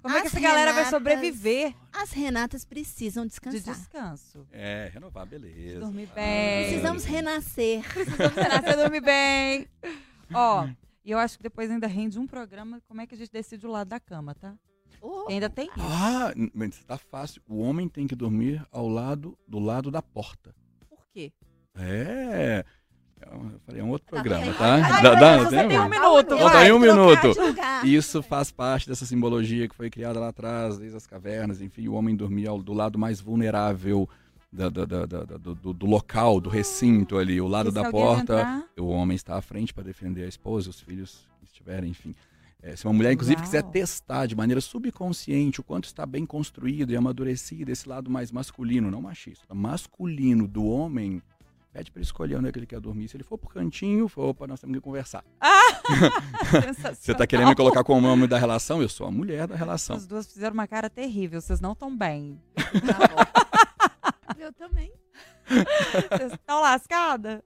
Como 0.00 0.14
é 0.16 0.20
que 0.20 0.26
As 0.28 0.34
essa 0.34 0.40
galera 0.40 0.72
vai 0.72 0.84
sobreviver 0.84 1.74
As 1.92 2.12
Renatas 2.12 2.64
precisam 2.64 3.24
de 3.24 3.30
descansar. 3.30 3.74
descanso? 3.74 4.46
É, 4.52 4.88
renovar, 4.94 5.26
beleza. 5.26 5.80
Dormir 5.80 6.08
Ah, 6.12 6.14
bem. 6.14 6.64
Precisamos 6.68 7.04
renascer. 7.04 7.82
Precisamos 7.92 8.34
renascer, 8.36 8.76
dormir 8.76 9.00
bem. 9.00 9.66
Ó, 10.32 10.68
e 11.04 11.10
eu 11.10 11.18
acho 11.18 11.36
que 11.36 11.42
depois 11.42 11.70
ainda 11.70 11.86
rende 11.86 12.18
um 12.18 12.26
programa 12.26 12.80
como 12.88 13.00
é 13.00 13.06
que 13.06 13.14
a 13.14 13.18
gente 13.18 13.30
decide 13.30 13.66
o 13.66 13.70
lado 13.70 13.88
da 13.88 14.00
cama, 14.00 14.34
tá? 14.34 14.54
Oh, 15.00 15.26
Ainda 15.28 15.50
tem 15.50 15.66
isso. 15.66 15.74
Ah, 15.80 16.32
mas 16.54 16.82
tá 16.84 16.96
fácil. 16.96 17.42
O 17.48 17.58
homem 17.60 17.88
tem 17.88 18.06
que 18.06 18.14
dormir 18.14 18.64
ao 18.72 18.88
lado 18.88 19.36
do 19.46 19.58
lado 19.58 19.90
da 19.90 20.00
porta. 20.00 20.54
Por 20.88 21.04
quê? 21.12 21.32
É. 21.76 22.64
É 23.20 23.34
um- 23.34 23.50
Eu 23.52 23.60
falei, 23.60 23.80
é 23.80 23.84
um 23.84 23.90
outro 23.90 24.06
Tá 24.06 24.12
programa, 24.22 24.52
tá? 24.54 24.74
Ai, 24.74 25.02
Dá- 25.02 25.14
dá- 25.14 25.38
você 25.38 25.56
tem 25.56 25.68
tem 25.68 25.80
um- 25.80 25.88
minuto. 25.88 26.36
Vai. 26.36 26.56
aí 26.66 26.72
um 26.72 26.78
minuto. 26.78 27.28
Isso 27.84 28.22
faz 28.22 28.50
parte 28.50 28.88
dessa 28.88 29.04
simbologia 29.06 29.68
que 29.68 29.74
foi 29.74 29.90
criada 29.90 30.18
lá 30.20 30.28
atrás, 30.28 30.78
desde 30.78 30.96
as 30.96 31.06
cavernas, 31.06 31.60
enfim, 31.60 31.88
o 31.88 31.94
homem 31.94 32.14
dormia 32.14 32.50
do 32.50 32.72
lado 32.72 32.98
mais 32.98 33.20
vulnerável 33.20 34.08
da- 34.54 34.68
da- 34.68 34.84
da- 34.84 35.06
da- 35.06 35.24
da- 35.24 35.36
do, 35.36 35.72
do- 35.74 35.86
local, 35.86 36.40
do 36.40 36.48
recinto 36.48 37.18
ali, 37.18 37.40
o 37.40 37.48
lado 37.48 37.70
E 37.70 37.72
da 37.72 37.90
porta. 37.90 38.22
entrar? 38.22 38.64
O 38.78 38.86
homem 38.86 39.14
está 39.16 39.36
à 39.36 39.42
frente 39.42 39.74
para 39.74 39.82
defender 39.84 40.24
a 40.24 40.28
esposa, 40.28 40.70
os 40.70 40.80
filhos 40.80 41.26
que 41.40 41.46
estiverem, 41.46 41.90
enfim. 41.90 42.14
É, 42.62 42.74
se 42.76 42.86
uma 42.86 42.94
mulher, 42.94 43.12
inclusive, 43.12 43.36
Uau. 43.36 43.44
quiser 43.44 43.62
testar 43.64 44.26
de 44.26 44.34
maneira 44.34 44.60
subconsciente 44.60 45.60
o 45.60 45.62
quanto 45.64 45.84
está 45.84 46.06
bem 46.06 46.24
construído 46.24 46.92
e 46.92 46.96
amadurecido 46.96 47.70
esse 47.70 47.86
lado 47.88 48.10
mais 48.10 48.32
masculino, 48.32 48.90
não 48.90 49.02
machista, 49.02 49.52
masculino 49.54 50.48
do 50.48 50.64
homem, 50.64 51.20
pede 51.72 51.90
para 51.90 51.98
ele 52.00 52.06
escolher 52.06 52.36
onde 52.36 52.48
é 52.48 52.52
que 52.52 52.58
ele 52.58 52.66
quer 52.66 52.80
dormir. 52.80 53.08
Se 53.08 53.16
ele 53.16 53.24
for 53.24 53.36
pro 53.36 53.50
cantinho, 53.50 54.08
for, 54.08 54.28
opa, 54.30 54.46
nós 54.46 54.60
temos 54.60 54.74
que 54.76 54.80
conversar. 54.80 55.22
Você 56.94 57.12
está 57.12 57.26
querendo 57.26 57.48
me 57.48 57.54
colocar 57.56 57.84
como 57.84 58.06
homem 58.08 58.26
da 58.28 58.38
relação? 58.38 58.80
Eu 58.80 58.88
sou 58.88 59.06
a 59.06 59.10
mulher 59.10 59.46
da 59.46 59.56
relação. 59.56 59.96
As 59.96 60.06
duas 60.06 60.32
fizeram 60.32 60.54
uma 60.54 60.66
cara 60.66 60.88
terrível. 60.88 61.40
Vocês 61.42 61.60
não 61.60 61.72
estão 61.72 61.94
bem. 61.94 62.40
Tá 64.64 64.68
também. 64.68 64.92
Vocês 66.10 66.32
estão 66.32 66.60
lascadas? 66.60 67.42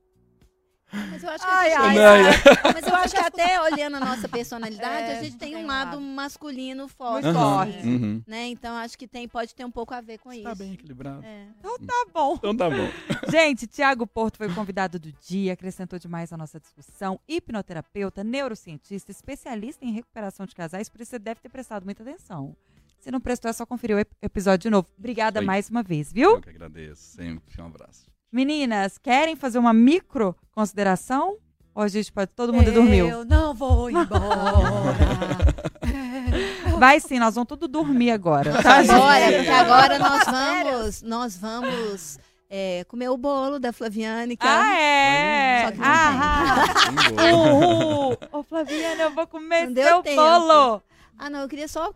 Mas 0.90 1.22
eu 1.22 1.28
acho 1.28 1.44
que 1.44 1.50
Ai, 1.50 1.72
a 1.74 1.80
ai, 1.82 1.98
ai. 1.98 2.72
Mas 2.72 2.86
eu 2.86 2.94
acho 2.94 3.14
que 3.14 3.20
até 3.20 3.60
olhando 3.60 3.96
a 3.96 4.00
nossa 4.00 4.26
personalidade, 4.26 5.10
É, 5.10 5.18
a 5.18 5.22
gente 5.22 5.36
tem 5.36 5.50
um 5.50 5.56
tem 5.58 5.64
um 5.64 5.66
lado 5.68 5.90
lado. 5.96 6.00
masculino 6.00 6.88
forte. 6.88 7.24
Muito 7.24 7.38
Aham, 7.38 7.56
forte. 7.66 7.86
uhum. 7.86 8.22
Né? 8.26 8.46
Então 8.46 8.74
acho 8.74 8.96
que 8.96 9.06
tem, 9.06 9.28
pode 9.28 9.54
ter 9.54 9.66
um 9.66 9.70
pouco 9.70 9.92
a 9.92 10.00
ver 10.00 10.16
com 10.16 10.32
Está 10.32 10.52
isso. 10.52 10.58
bem 10.58 10.72
equilibrado. 10.72 11.22
É. 11.26 11.46
Tá 11.62 12.06
bom. 12.14 12.36
Então 12.36 12.56
tá 12.56 12.70
bom. 12.70 12.88
Gente, 13.30 13.66
Tiago 13.66 14.06
Porto 14.06 14.38
foi 14.38 14.46
o 14.46 14.54
convidado 14.54 14.98
do 14.98 15.12
dia, 15.12 15.52
acrescentou 15.52 15.98
demais 15.98 16.32
à 16.32 16.38
nossa 16.38 16.58
discussão. 16.58 17.20
Hipnoterapeuta, 17.28 18.24
neurocientista, 18.24 19.10
especialista 19.10 19.84
em 19.84 19.92
recuperação 19.92 20.46
de 20.46 20.54
casais, 20.54 20.88
por 20.88 21.02
isso 21.02 21.10
você 21.10 21.18
deve 21.18 21.40
ter 21.42 21.50
prestado 21.50 21.84
muita 21.84 22.02
atenção. 22.02 22.56
Se 22.98 23.10
não 23.10 23.20
prestou, 23.20 23.48
é 23.48 23.52
só 23.52 23.64
conferir 23.64 23.96
o 23.96 24.00
ep- 24.00 24.12
episódio 24.20 24.64
de 24.64 24.70
novo. 24.70 24.88
Obrigada 24.98 25.40
Oi. 25.40 25.46
mais 25.46 25.70
uma 25.70 25.82
vez, 25.82 26.08
Eu 26.08 26.14
viu? 26.14 26.40
que 26.40 26.50
agradeço. 26.50 27.02
Sempre 27.16 27.62
um 27.62 27.66
abraço. 27.66 28.06
Meninas, 28.30 28.98
querem 28.98 29.36
fazer 29.36 29.58
uma 29.58 29.72
micro 29.72 30.36
consideração? 30.52 31.36
Ou 31.74 31.82
a 31.84 31.88
gente 31.88 32.12
pode. 32.12 32.30
Todo 32.34 32.52
mundo 32.52 32.70
dormiu? 32.72 33.08
Eu 33.08 33.24
não 33.24 33.54
vou 33.54 33.88
embora. 33.88 34.18
Vai 36.78 37.00
sim, 37.00 37.18
nós 37.18 37.34
vamos 37.34 37.48
tudo 37.48 37.66
dormir 37.68 38.10
agora. 38.10 38.62
Tá? 38.62 38.78
Agora, 38.80 39.32
porque 39.32 39.50
agora 39.50 39.98
nós 39.98 40.24
vamos, 40.24 41.02
nós 41.02 41.36
vamos 41.36 42.18
é, 42.50 42.84
comer 42.84 43.08
o 43.08 43.16
bolo 43.16 43.58
da 43.58 43.72
Flaviane. 43.72 44.36
Que 44.36 44.46
Ah, 44.46 44.50
ela- 44.50 44.80
é? 44.80 45.64
Só 45.66 45.72
que 45.72 45.78
não 45.78 45.86
Ah, 45.86 46.64
Um 46.90 47.16
bolo. 47.16 48.10
uh, 48.10 48.12
uh. 48.12 48.18
Ô, 48.38 48.42
Flaviana, 48.42 49.02
eu 49.04 49.14
vou 49.14 49.26
comer 49.26 49.68
Não 49.70 49.82
seu 49.82 50.02
tempo. 50.02 50.16
bolo. 50.16 50.82
Ah, 51.16 51.30
não, 51.30 51.40
eu 51.40 51.48
queria 51.48 51.68
só 51.68 51.92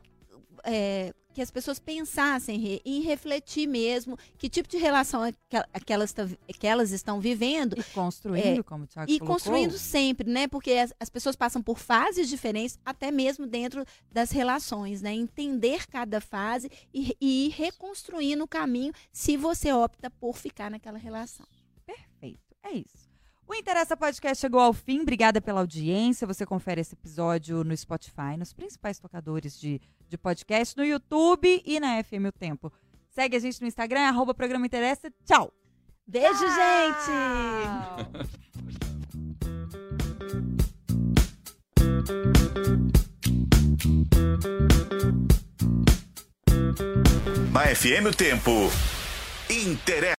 é, 0.64 1.12
que 1.34 1.40
as 1.40 1.50
pessoas 1.50 1.78
pensassem 1.78 2.80
em 2.84 3.00
refletir 3.00 3.66
mesmo 3.66 4.18
que 4.36 4.50
tipo 4.50 4.68
de 4.68 4.76
relação 4.76 5.24
é 5.24 5.32
que, 5.32 5.80
que 5.86 5.92
elas, 5.92 6.12
tá- 6.12 6.28
que 6.58 6.66
elas 6.66 6.90
estão 6.90 7.20
vivendo 7.20 7.74
E 7.78 7.82
construindo, 7.84 8.62
como 8.62 8.84
o 8.84 8.86
Thiago 8.86 9.10
e 9.10 9.18
colocou. 9.18 9.34
construindo 9.36 9.78
sempre, 9.78 10.28
né? 10.30 10.46
Porque 10.46 10.72
as, 10.72 10.92
as 11.00 11.08
pessoas 11.08 11.34
passam 11.34 11.62
por 11.62 11.78
fases 11.78 12.28
diferentes, 12.28 12.78
até 12.84 13.10
mesmo 13.10 13.46
dentro 13.46 13.82
das 14.10 14.30
relações, 14.30 15.00
né? 15.00 15.12
Entender 15.14 15.86
cada 15.86 16.20
fase 16.20 16.70
e, 16.92 17.16
e 17.20 17.46
ir 17.46 17.50
reconstruindo 17.50 18.44
o 18.44 18.48
caminho 18.48 18.92
se 19.10 19.36
você 19.38 19.72
opta 19.72 20.10
por 20.10 20.36
ficar 20.36 20.70
naquela 20.70 20.98
relação. 20.98 21.46
Perfeito, 21.86 22.54
é 22.62 22.72
isso. 22.72 23.01
O 23.52 23.54
Interessa 23.54 23.94
Podcast 23.94 24.40
chegou 24.40 24.58
ao 24.58 24.72
fim. 24.72 25.02
Obrigada 25.02 25.38
pela 25.38 25.60
audiência. 25.60 26.26
Você 26.26 26.46
confere 26.46 26.80
esse 26.80 26.94
episódio 26.94 27.62
no 27.62 27.76
Spotify, 27.76 28.34
nos 28.38 28.54
principais 28.54 28.98
tocadores 28.98 29.60
de, 29.60 29.78
de 30.08 30.16
podcast, 30.16 30.74
no 30.74 30.82
YouTube 30.82 31.62
e 31.62 31.78
na 31.78 32.02
FM 32.02 32.28
O 32.28 32.32
Tempo. 32.32 32.72
Segue 33.10 33.36
a 33.36 33.38
gente 33.38 33.60
no 33.60 33.66
Instagram, 33.66 34.08
arroba 34.08 34.32
programa 34.32 34.64
Interessa. 34.64 35.12
Tchau! 35.26 35.52
Beijo, 36.06 36.38
gente! 36.38 37.10
Na 47.52 47.66
FM 47.74 48.06
o 48.08 48.16
tempo. 48.16 48.50
Interessa. 49.50 50.10